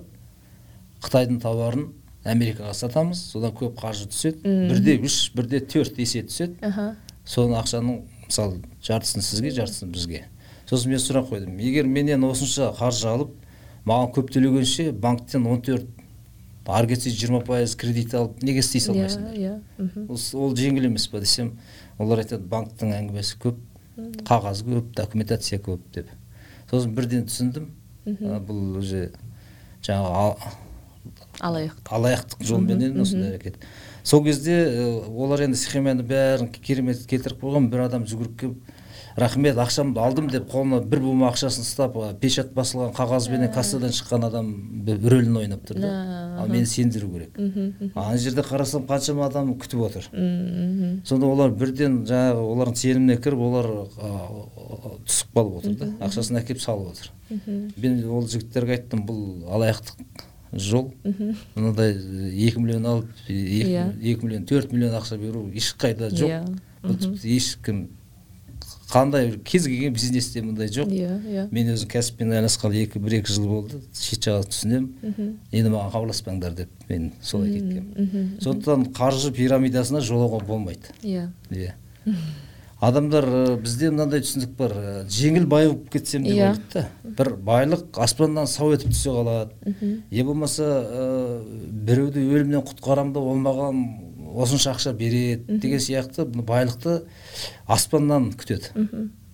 қытайдың 1.00 1.40
тауарын 1.40 1.88
америкаға 2.28 2.74
сатамыз. 2.76 3.24
Содан 3.32 3.56
көп 3.56 3.80
қаржы 3.80 4.10
түседі. 4.12 4.44
Бірде 4.68 4.98
үш 5.00 5.32
бірде 5.32 5.62
төрт 5.64 5.96
есе 5.98 6.20
түседі. 6.28 6.60
Соны 7.24 7.56
ақшаның 7.56 8.02
мысалы 8.28 8.60
жартысын 8.84 9.24
сізге 9.24 9.50
жартысын 9.56 9.90
бізге. 9.94 10.26
Сосын 10.68 10.92
мен 10.92 11.00
сұрақ 11.00 11.32
қойдым. 11.32 11.56
Егер 11.58 11.88
менен 11.88 12.28
осынша 12.28 12.74
қаржы 12.76 13.08
алып 13.08 13.32
маған 13.84 14.12
көп 14.16 14.30
төлегенше 14.34 14.90
банктен 14.92 15.46
он 15.46 15.62
төрт 15.62 15.88
ары 16.70 16.92
кетсе 16.92 17.10
жиырма 17.10 17.40
пайыз 17.42 17.74
кредит 17.76 18.14
алып 18.14 18.42
неге 18.42 18.62
істей 18.62 18.82
салмайсыңдар 18.84 19.34
иә 19.34 19.56
иә 19.80 20.36
ол 20.38 20.54
жеңіл 20.56 20.86
емес 20.86 21.08
па 21.10 21.18
десем 21.20 21.56
олар 21.98 22.22
айтады 22.22 22.46
банктың 22.46 22.92
әңгімесі 22.94 23.40
көп 23.42 23.58
қағаз 24.26 24.64
көп 24.64 24.94
документация 24.96 25.60
көп 25.60 25.82
деп. 25.94 26.10
Сосын 26.70 26.94
бірден 26.94 27.26
түсіндім. 27.28 27.68
Бұл 28.46 28.78
уже 28.80 29.10
жаңағы 29.84 30.50
алаяқтық. 31.40 31.90
алаяқтық 31.96 32.44
жолменен 32.44 33.00
осындай 33.00 33.34
әрекет. 33.34 33.56
Сол 34.04 34.24
кезде 34.24 34.56
олар 35.08 35.44
енді 35.46 35.58
схеманы 35.58 36.04
бәрін 36.06 36.50
керемет 36.52 37.02
келтіріп 37.08 37.42
қойған 37.42 37.68
бір 37.72 37.86
адам 37.88 38.06
жүгіріп 38.08 38.38
келіп 38.40 38.76
рахмет 39.16 39.56
ақшамды 39.58 40.00
алдым 40.00 40.28
деп 40.30 40.48
қолына 40.50 40.80
бір 40.86 41.00
бума 41.04 41.28
ақшасын 41.30 41.64
ұстап 41.64 41.96
печать 42.20 42.52
басылған 42.54 42.92
қағазбенен 42.94 43.52
кассадан 43.54 43.90
шыққан 43.94 44.26
адам 44.28 44.50
рөлін 44.86 45.36
ойнап 45.42 45.66
тұр 45.68 45.80
да 45.82 45.90
ал 46.40 46.48
мені 46.48 46.66
сендіру 46.66 47.10
керек. 47.12 47.38
Ана 47.94 48.16
жерде 48.18 48.44
қарасам 48.46 48.86
қаншама 48.86 49.26
адам 49.26 49.54
күтіп 49.58 49.82
отыр. 49.86 50.08
Сонда 51.04 51.26
олар 51.26 51.50
бірден 51.50 52.04
жаңағы 52.08 52.46
олардың 52.46 52.80
сеніміне 52.80 53.18
кіріп 53.20 53.44
олар 53.50 53.70
түсіп 55.06 55.34
қалып 55.34 55.60
отыр 55.60 55.78
да 55.80 55.92
ақшасын 56.06 56.40
әкеліп 56.40 56.62
салып 56.62 56.94
отыр. 56.94 57.12
Мен 57.76 58.02
ол 58.08 58.26
жігіттерге 58.26 58.78
айттым 58.78 59.04
бұл 59.06 59.46
алаяқтық 59.50 60.26
жол. 60.52 60.92
Мынадай 61.54 61.94
екі 61.94 62.58
миллион 62.58 62.86
алып 62.86 63.08
екі 63.28 64.18
миллион 64.24 64.46
төрт 64.46 64.72
миллион 64.72 64.96
ақша 64.98 65.18
беру 65.18 65.46
ешқайда 65.54 66.10
жоқ. 66.10 66.58
Бұл 66.82 66.96
тіпті 66.96 67.36
ешкім 67.36 67.88
қандай 68.90 69.30
кез 69.44 69.66
келген 69.66 69.94
бизнесте 69.94 70.42
мындай 70.42 70.68
жоқ. 70.68 70.90
Иә 70.90 71.16
иә. 71.22 71.46
Мен 71.54 71.72
өзім 71.74 71.88
кәсіппен 71.92 72.34
айналысқалы 72.34 72.82
екі 72.82 73.00
бір 73.02 73.20
екі 73.20 73.32
жыл 73.32 73.46
болды. 73.48 73.80
Шет 73.94 74.26
жағын 74.26 74.50
түсінемін. 74.50 75.32
Енді 75.52 75.72
маған 75.72 75.94
хабарласпаңдар 75.94 76.54
деп 76.58 76.70
мен 76.88 77.12
солай 77.22 77.54
кеткенмін. 77.54 78.36
сондықтан 78.42 78.90
қаржы 78.96 79.32
пирамидасына 79.32 80.02
жолауға 80.02 80.44
болмайды. 80.46 80.94
Иә. 81.02 81.30
Иә. 81.50 81.74
Адамдар 82.80 83.26
бізде 83.60 83.90
мынандай 83.92 84.22
түсінік 84.24 84.54
бар. 84.56 84.72
Жеңіл 85.12 85.44
бай 85.46 85.68
болып 85.68 85.90
кетсем 85.92 86.24
деп 86.24 86.32
ойлайды 86.32 86.62
да. 86.72 86.86
бір 87.04 87.34
байлық 87.44 87.98
аспаннан 88.00 88.46
сау 88.48 88.72
етіп 88.72 88.94
түсе 88.94 89.12
қалады. 89.12 89.52
Не 90.10 90.24
болмаса 90.24 91.42
біреуді 91.44 92.24
өлімнен 92.24 92.64
құтқарамын 92.64 93.12
да 93.12 93.20
ол 93.20 93.36
маған 93.36 93.84
осынша 94.30 94.74
ақша 94.74 94.92
береді 94.96 95.58
деген 95.60 95.80
сияқты 95.82 96.24
байлықты 96.24 97.02
аспаннан 97.66 98.30
күтеді. 98.38 98.70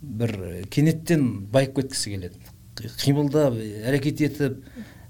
Бір 0.00 0.34
кенеттен 0.70 1.46
байып 1.52 1.76
кеткісі 1.80 2.14
келеді. 2.14 2.40
Қимылдап 3.00 3.56
әрекет 3.56 4.20
етіп 4.26 4.58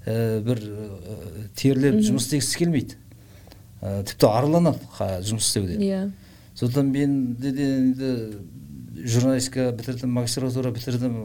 ә, 0.05 0.39
бір 0.43 0.61
ә, 0.63 1.47
терлеп 1.55 1.99
жұмыс 1.99 2.27
істегісі 2.27 2.61
келмейді. 2.61 2.99
Ә, 3.81 4.03
тіпті 4.07 4.29
арланады 4.31 4.79
жұмыс 5.27 5.49
істеуден 5.49 5.83
иә. 5.83 6.05
Сондықтан 6.57 6.91
мен 6.91 7.35
де 7.37 7.51
енді 7.51 8.13
журналистика 9.05 9.71
бітірдім 9.71 10.13
магистратура 10.15 10.71
бітірдім 10.71 11.17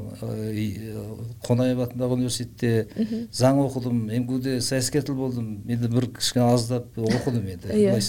қонаев 1.47 1.83
атындағы 1.87 2.19
университетте 2.19 2.89
заң 3.33 3.63
оқыдым 3.67 4.03
мгуде 4.25 4.59
саясаткер 4.61 5.15
болдым 5.17 5.63
енді 5.69 5.89
бір 5.93 6.09
кішкене 6.19 6.49
аздап 6.53 6.99
оқыдым 6.99 7.47
енді 7.55 7.73
иә. 7.73 8.01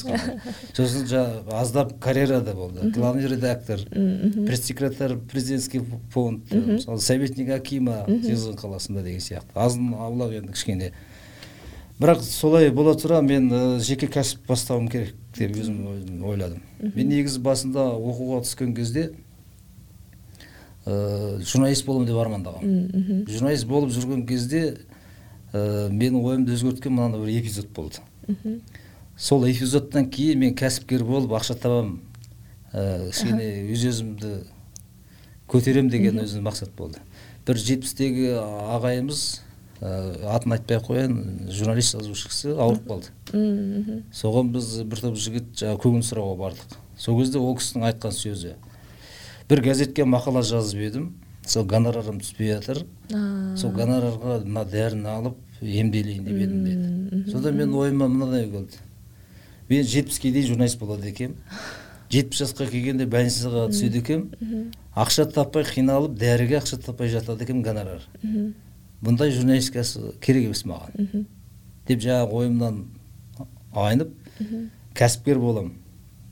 сосын 0.73 1.47
аздап 1.51 1.99
карьерада 1.99 2.53
болды 2.53 2.89
главный 2.91 3.27
редактор 3.27 3.79
пресс 3.89 4.65
секретарь 4.65 5.17
президентский 5.17 5.81
фонд 6.11 6.51
мысалы 6.51 6.99
советник 6.99 7.49
акима 7.49 8.03
жезқазған 8.07 8.59
қаласында 8.59 9.03
деген 9.03 9.21
сияқты. 9.21 9.51
Азын 9.55 9.93
аулақ 9.93 10.37
енді 10.39 10.53
кішкене. 10.53 10.91
Бірақ 11.99 12.21
солай 12.25 12.71
бола 12.71 12.95
тұра 12.97 13.21
мен 13.21 13.79
жеке 13.83 14.07
кәсіп 14.11 14.47
бастауым 14.47 14.89
керек 14.91 15.13
деп 15.37 15.55
өзім 15.55 16.23
ойладым. 16.25 16.63
Мен 16.81 17.09
негізі 17.09 17.41
басында 17.43 17.91
оқуға 17.93 18.41
түскен 18.47 18.73
кезде 18.75 19.11
ә, 20.85 21.39
журналист 21.43 21.85
боламын 21.85 22.07
деп 22.09 22.19
армандағанмын 22.23 23.25
журналист 23.29 23.67
болып 23.67 23.93
жүрген 23.95 24.25
кезде 24.27 24.63
ә, 25.53 25.89
менің 25.89 26.23
ойымды 26.23 26.55
өзгерткен 26.57 26.93
мынандай 26.93 27.21
бір 27.21 27.39
эпизод 27.39 27.69
болды. 27.75 28.01
Сол 29.17 29.45
эпизодтан 29.47 30.09
кейін 30.09 30.39
мен 30.39 30.55
кәсіпкер 30.57 31.05
болып 31.05 31.31
ақша 31.37 31.55
табамын 31.55 31.99
ә, 32.73 33.09
кішкене 33.11 33.47
өз 33.71 33.87
өзімді 33.91 34.33
көтеремін 35.47 35.91
деген 35.93 36.19
өзім 36.23 36.47
мақсат 36.47 36.73
болды. 36.75 36.99
Бір 37.45 37.59
жетпістегі 37.59 38.33
ағайымыз 38.73 39.23
ә, 39.79 39.91
атын 40.33 40.57
айтпай 40.57 40.79
ақ 40.79 40.89
қояйын 40.89 41.17
журналист 41.51 41.95
жазушы 41.99 42.31
кісі 42.31 42.55
ауырып 42.57 42.87
қалды. 42.89 44.03
Соған 44.15 44.51
біз 44.55 44.79
бір 44.89 45.05
топ 45.05 45.19
жігіт 45.19 45.53
жаңағы 45.61 45.83
көңіл 45.85 46.07
сұрауға 46.07 46.39
бардық. 46.39 46.77
Сол 46.97 47.19
кезде 47.19 47.39
ол 47.39 47.57
кісінің 47.59 47.89
айтқан 47.91 48.15
сөзі 48.15 48.55
бір 49.53 49.63
газетке 49.69 50.07
мақала 50.09 50.41
жазып 50.41 50.81
едім. 50.81 51.11
Сол 51.45 51.67
гонорарым 51.69 52.21
түспей 52.23 52.55
жатыр. 52.55 52.85
Сол 53.59 53.75
гонорарға 53.75 54.39
мына 54.47 54.65
дәріні 54.65 55.09
алып 55.11 55.37
емделейін 55.61 56.25
деп 56.25 56.41
едім 56.41 56.65
деді. 56.65 57.31
Сонда 57.31 57.51
мен 57.53 57.73
ойыма 57.75 58.07
мынадай 58.07 58.49
келді 58.49 58.81
мен 59.69 59.83
жетпіске 59.87 60.31
дейін 60.31 60.53
журналист 60.53 60.79
болады 60.79 61.09
екенмін 61.09 61.37
жетпіс 62.11 62.41
жасқа 62.43 62.67
келгенде 62.69 63.07
больницаға 63.09 63.67
түседі 63.71 64.01
екенмін 64.03 64.71
ақша 64.95 65.25
таппай 65.33 65.65
қиналып 65.67 66.17
дәріге 66.19 66.59
ақша 66.59 66.79
таппай 66.83 67.09
жатады 67.11 67.45
екенмін 67.45 67.63
гонорар. 67.65 68.03
Бұндай 69.03 69.31
журналистикасы 69.35 70.13
керек 70.21 70.49
емес 70.49 70.65
маған. 70.67 71.25
Деп 71.87 72.03
жаңағы 72.03 72.39
ойымнан 72.41 72.83
айнып 73.73 74.13
кәсіпкер 74.95 75.39
боламын 75.41 75.73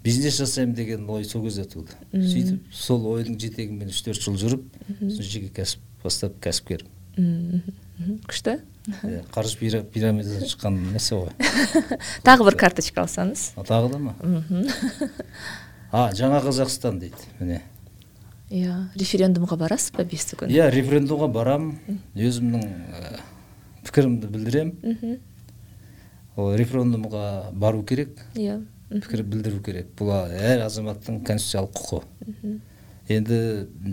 бизнес 0.04 0.38
жасаймын 0.40 0.76
деген 0.76 1.10
ой 1.10 1.26
сол 1.26 1.44
кезде 1.46 1.66
туды. 1.66 1.94
Сөйтіп 2.12 2.74
сол 2.74 3.06
ойдың 3.14 3.38
жетегімен 3.42 3.92
үш 3.94 4.02
төрт 4.06 4.22
жыл 4.24 4.38
жүріп 4.42 4.68
сосын 5.00 5.24
жеке 5.24 5.52
кәсіп 5.62 6.04
бастап 6.04 6.38
кәсіпкер 6.44 6.86
күшті? 8.28 8.60
Иә 9.06 9.26
қаржы 9.34 9.84
пирамидадан 9.94 10.48
шыққан 10.50 10.78
нәрсе 10.96 11.20
ғой. 11.20 11.34
Тағы 12.26 12.48
бір 12.48 12.58
карточка 12.58 13.04
алсаңыз. 13.04 13.52
Тағы 13.68 13.92
да 13.94 14.00
ма? 14.02 14.16
А 15.92 16.06
жаңа 16.16 16.38
қазақстан 16.40 17.02
дейді 17.02 17.28
міне. 17.42 17.58
Иә 18.48 18.78
референдумға 18.96 19.58
барасыз 19.60 19.92
ба 19.92 20.06
бесті 20.08 20.38
күні? 20.40 20.56
Иә 20.56 20.70
референдумға 20.72 21.28
барамын 21.36 22.00
өзімнің 22.16 22.64
пікірімді 23.84 24.30
білдіремін. 24.32 25.18
Ол 26.40 26.56
референдумға 26.56 27.52
бару 27.52 27.84
керек. 27.84 28.16
Иә. 28.40 28.62
Пікір 28.92 29.24
білдіру 29.24 29.62
керек. 29.64 29.90
Бұл 29.98 30.12
әр 30.12 30.66
азаматтың 30.66 31.22
конституциялық 31.28 31.74
құқы. 31.80 32.02
Енді 33.12 33.40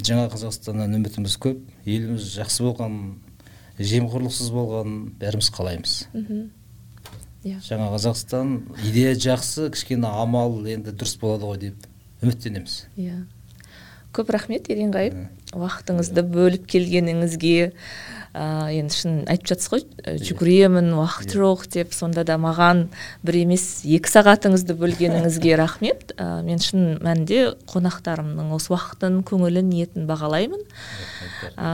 жаңа 0.04 0.28
қазақстаннан 0.34 0.98
үмітіміз 0.98 1.38
көп 1.42 1.62
еліміз 1.86 2.26
жақсы 2.36 2.66
болған 2.66 2.98
жемқорлықсыз 3.78 4.50
болғанын 4.54 5.00
бәріміз 5.20 5.50
қалаймыз. 5.54 5.94
Иә. 7.46 7.58
Жаңа 7.62 7.92
қазақстан 7.94 8.54
идея 8.90 9.14
жақсы 9.14 9.70
кішкене 9.74 10.10
амал 10.10 10.60
енді 10.66 10.92
дұрыс 10.92 11.14
болады 11.20 11.46
ғой 11.46 11.60
деп 11.62 11.88
үміттенеміз. 12.22 12.80
Иә. 12.98 13.22
Көп 14.14 14.32
рахмет 14.34 14.66
еренғайып 14.72 15.54
уақытыңызды 15.54 16.24
бөліп 16.26 16.66
келгеніңізге 16.70 17.72
ә, 18.38 18.70
енді 18.70 18.94
шын 18.94 19.16
айтып 19.26 19.50
жатсыз 19.50 19.72
ғой 19.72 19.82
жүгіремін 20.22 20.92
уақыт 20.94 21.34
жоқ 21.34 21.64
деп 21.74 21.96
сонда 21.96 22.22
да 22.28 22.36
маған 22.38 22.84
бір 23.26 23.40
емес 23.42 23.64
екі 23.82 24.12
сағатыңызды 24.12 24.76
бөлгеніңізге 24.78 25.56
рахмет. 25.58 26.14
Ә, 26.14 26.44
мен 26.46 26.62
шын 26.62 27.00
мәнінде 27.02 27.56
қонақтарымның 27.72 28.54
осы 28.54 28.72
уақытын 28.76 29.20
көңілін 29.28 29.72
ниетін 29.72 30.06
бағалаймын. 30.08 30.62
Ә, 31.56 31.68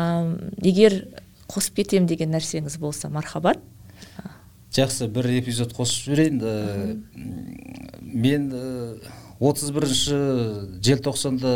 егер 0.64 1.02
қосып 1.50 1.82
кетем 1.82 2.08
деген 2.08 2.32
нәрсеңіз 2.34 2.78
болса 2.80 3.12
мархабат. 3.12 3.60
Жақсы 4.74 5.06
бір 5.12 5.28
эпизод 5.38 5.76
қосып 5.76 6.08
жіберейін. 6.08 7.04
Мен 8.02 8.48
отыз 9.38 9.70
бірінші 9.74 10.16
желтоқсанда 10.82 11.52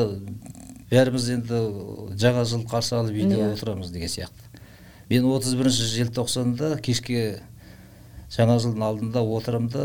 бәріміз 0.93 1.31
енді 1.35 1.63
жаңа 2.21 2.45
жыл 2.49 2.63
қарсы 2.69 2.95
алып 2.97 3.19
үйде 3.19 3.41
отырамыз 3.51 3.91
деген 3.93 4.13
сияқты. 4.13 4.48
Мен 5.09 5.25
31 5.25 5.59
бірінші 5.59 5.89
желтоқсанда 5.95 6.77
кешке 6.85 7.41
жаңа 8.33 8.59
жылдың 8.61 8.85
алдында 8.85 9.23
отырамын 9.25 9.71
да 9.73 9.85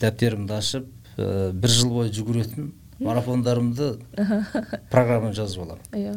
дәптерімді 0.00 0.54
ашып 0.54 0.86
ә, 1.18 1.50
бір 1.52 1.72
жыл 1.74 1.90
бойы 1.90 2.12
жүгіретін 2.14 2.70
марафондарымды 3.02 3.96
программа 4.92 5.32
жазып 5.34 5.64
аламын. 5.64 5.88
Иә. 5.92 6.14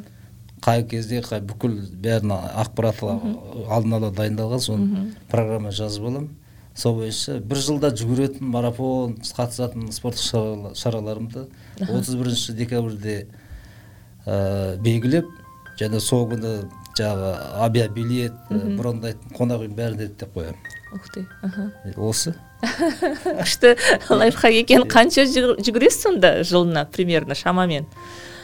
Қай 0.62 0.86
кезде 0.86 1.24
қай 1.26 1.42
бүкіл 1.42 1.80
бәрін 2.04 2.36
ақпарат 2.38 3.02
алдын 3.02 3.98
ала 3.98 4.12
дайындалған 4.14 4.62
соны 4.62 5.06
программа 5.32 5.74
жазып 5.74 6.06
аламын. 6.06 6.30
Сол 6.78 7.00
бойынша 7.00 7.40
бір 7.42 7.58
жылда 7.66 7.90
жүгіретін 7.98 8.54
марафон 8.54 9.18
қатысатын 9.26 9.90
спорттық 9.92 10.76
шараларымды 10.78 11.48
отыз 11.82 12.14
бірінші 12.16 12.54
декабрьде 12.56 13.26
ә, 14.26 14.78
белгілеп 14.78 15.28
және 15.82 16.00
сол 16.00 16.30
күні 16.30 16.54
жаңағы 17.00 17.32
авиабилет 17.68 18.54
брондайтын 18.78 19.36
қонақ 19.38 19.66
үйдің 19.66 19.78
бәрін 19.80 20.00
реттеп 20.06 20.36
қоямын 20.36 20.80
ух 20.92 21.10
ты 21.10 21.26
осы? 21.98 22.36
Күшті 23.42 23.76
лайфхак 24.10 24.54
екен? 24.54 24.84
Қанша 24.90 25.26
жүгіресіз 25.26 26.02
сонда 26.04 26.34
жылына 26.46 26.86
примерно 26.94 27.36
шамамен? 27.36 27.88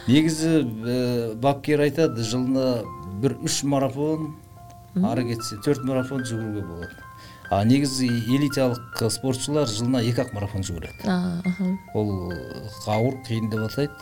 Негізі 0.08 0.64
ә, 0.64 1.34
бапкер 1.38 1.84
айтады 1.86 2.24
жылына 2.26 2.82
бір 3.22 3.38
үш 3.46 3.62
марафон 3.68 4.32
ары 4.96 5.28
кетсе 5.34 5.60
төрт 5.66 5.84
марафон 5.86 6.24
жүгіруге 6.26 6.64
болады. 6.66 7.07
А 7.50 7.64
негізі 7.64 8.08
элиталық 8.28 9.02
спортшылар 9.14 9.70
жылына 9.72 10.02
екі 10.04 10.24
ақ 10.26 10.34
марафон 10.36 10.66
жүгіреді. 10.68 11.08
Ол 11.96 12.34
ауыр 12.92 13.20
қиын 13.28 13.50
деп 13.52 13.64
атайды. 13.70 13.94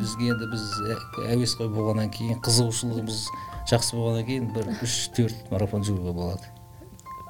Бізге 0.00 0.32
енді 0.32 0.48
біз 0.52 0.64
әуесқой 1.34 1.68
болғаннан 1.74 2.10
кейін 2.14 2.40
қызығушылығымыз 2.46 3.22
жақсы 3.70 3.96
болғаннан 3.98 4.28
кейін 4.28 4.50
бір 4.56 4.70
үш 4.86 4.98
төрт 5.16 5.50
марафон 5.52 5.84
жүгіруге 5.84 6.14
болады. 6.16 6.52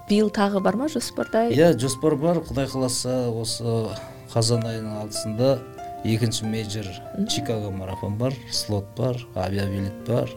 Биыл 0.08 0.30
тағы 0.30 0.62
бар 0.62 0.76
ма 0.78 0.86
жоспарда? 0.92 1.48
Иә 1.50 1.72
жоспар 1.80 2.14
бар. 2.14 2.38
Құдай 2.46 2.68
қаласа 2.70 3.26
осы 3.34 3.66
қазан 4.30 4.62
айының 4.68 5.00
алтысында 5.02 5.56
екінші 6.06 6.46
мейджор 6.46 6.86
чикаго 7.26 7.72
марафон 7.74 8.14
бар 8.20 8.36
слот 8.52 8.86
бар 8.96 9.18
авиабилет 9.34 10.06
бар. 10.06 10.30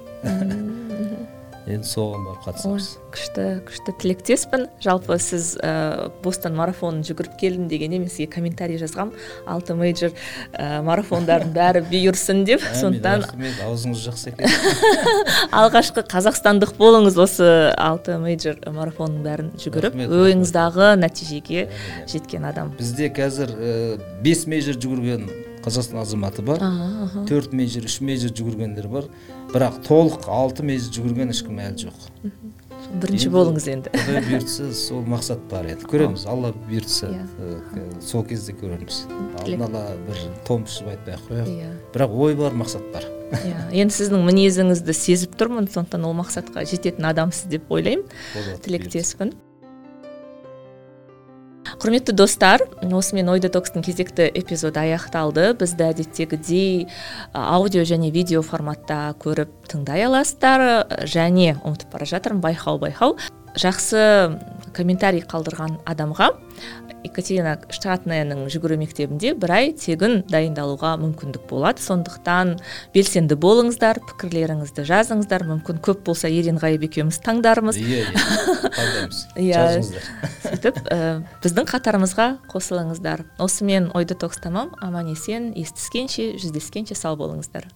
Енді 1.74 1.88
соған 1.88 2.26
барып 2.28 2.46
қатысамыз. 2.48 2.88
Күшті 3.14 3.46
күшті. 3.68 3.94
Тілектеспін. 4.02 4.66
Жалпы 4.84 5.18
сіз 5.22 5.56
ә, 5.62 6.10
бостон 6.24 6.56
марафонын 6.58 7.04
жүгіріп 7.08 7.36
келдім 7.40 7.68
дегенде 7.72 8.00
мен 8.02 8.12
сізге 8.12 8.28
комментарий 8.34 8.80
жазғам. 8.82 9.12
Алты 9.50 9.76
мейджор 9.78 10.14
ә, 10.54 10.82
марафондардың 10.86 11.54
бәрі 11.56 11.84
бұйырсын 11.90 12.44
деп. 12.48 12.64
Сондықтан 12.78 13.26
рахмет. 13.26 13.60
Аузыңыз 13.66 14.06
жақсы 14.08 14.34
екен. 14.34 14.56
Алғашқы 15.60 16.06
қазақстандық 16.10 16.76
болыңыз 16.80 17.20
осы 17.22 17.52
алты 17.78 18.20
мейджор 18.22 18.62
марафонның 18.70 19.26
бәрін 19.26 19.52
жүгіріп. 19.60 20.00
Ойыңыздағы 20.08 20.96
нәтижеге 21.02 21.68
жеткен 22.10 22.50
адам. 22.50 22.74
Бізде 22.80 23.12
қазір 23.14 23.56
бес 24.24 24.46
мейджор 24.50 24.80
жүгірген 24.80 25.49
қазақстан 25.70 26.02
азаматы 26.02 26.44
бар. 26.46 26.64
Төрт 27.30 27.54
мейджор 27.54 27.86
үш 27.86 28.00
мейджор 28.02 28.34
жүгіргендер 28.34 28.90
бар. 28.90 29.10
Бірақ 29.54 29.84
толық 29.86 30.26
алты 30.30 30.66
мейджор 30.66 30.98
жүгірген 30.98 31.32
ешкім 31.34 31.62
әлі 31.62 31.86
жоқ. 31.86 32.10
Бірінші 33.00 33.30
болыңыз 33.30 33.66
енді. 33.70 33.92
Құдай 33.94 34.24
бұйыртса 34.26 34.70
сол 34.74 35.04
мақсат 35.06 35.42
бар 35.52 35.68
енді 35.70 35.86
көреміз 35.90 36.24
алла 36.32 36.50
бұйыртса 36.66 37.12
сол 38.02 38.24
кезде 38.26 38.56
көреміз. 38.58 39.04
Алдын 39.44 39.66
ала 39.68 39.84
бір 40.08 40.24
том 40.48 40.64
пішіп 40.66 40.90
айтпай 40.96 41.18
ақ 41.20 41.28
қояйық. 41.28 41.52
Иә. 41.54 41.74
Бірақ 41.94 42.16
ой 42.26 42.38
бар 42.40 42.56
мақсат 42.58 42.88
бар. 42.94 43.06
Иә. 43.36 43.68
Енді 43.84 43.94
сіздің 43.94 44.26
мінезіңізді 44.32 44.96
сезіп 44.96 45.38
тұрмын 45.38 45.70
сондықтан 45.70 46.08
ол 46.08 46.18
мақсатқа 46.18 46.66
жететін 46.66 47.12
адамсыз 47.12 47.52
деп 47.52 47.70
ойлаймын. 47.70 48.08
Тілектеспін 48.66 49.36
құрметті 51.80 52.12
достар 52.12 52.66
осымен 52.84 53.30
ой 53.32 53.40
детокстың 53.40 53.86
кезекті 53.86 54.26
эпизоды 54.36 54.82
аяқталды. 54.82 55.54
Бізді 55.56 55.86
әдеттегідей 55.88 56.88
аудио 57.32 57.86
және 57.88 58.12
видео 58.12 58.44
форматта 58.44 59.16
көріп 59.24 59.72
тыңдай 59.72 60.04
аласыздар. 60.10 60.66
Және 61.08 61.56
ұмытып 61.64 61.96
бара 61.96 62.10
жатырмын. 62.10 62.44
Байқау 62.44 62.82
байқау. 62.84 63.16
Жақсы 63.58 64.04
комментарий 64.76 65.24
қалдырған 65.26 65.80
адамға 65.90 66.30
екатерина 67.06 67.56
штатныяның 67.72 68.48
жүгіру 68.52 68.78
мектебінде 68.80 69.34
бір 69.40 69.54
ай 69.56 69.72
тегін 69.78 70.24
дайындалуға 70.30 70.96
мүмкіндік 71.00 71.46
болады. 71.50 71.82
Сондықтан 71.84 72.58
белсенді 72.96 73.38
болыңыздар 73.40 74.02
пікірлеріңізді 74.10 74.86
жазыңыздар. 74.90 75.48
Мүмкін 75.48 75.80
көп 75.86 76.04
болса 76.10 76.32
еренғайып 76.32 76.90
екеуміз 76.90 77.22
таңдармыз. 77.24 77.80
Иә 77.80 78.04
иә 79.40 79.48
иә 79.48 79.66
сөйтіп 80.50 80.82
біздің 81.44 81.70
қатарымызға 81.72 82.30
қосылыңыздар. 82.52 83.26
Осымен 83.40 83.92
ой 83.96 84.10
детокс 84.10 84.44
тамам 84.44 84.76
аман 84.84 85.14
есен 85.14 85.54
естіскенше 85.56 86.34
жүздескенше 86.36 87.00
сау 87.00 87.16
болыңыздар. 87.20 87.70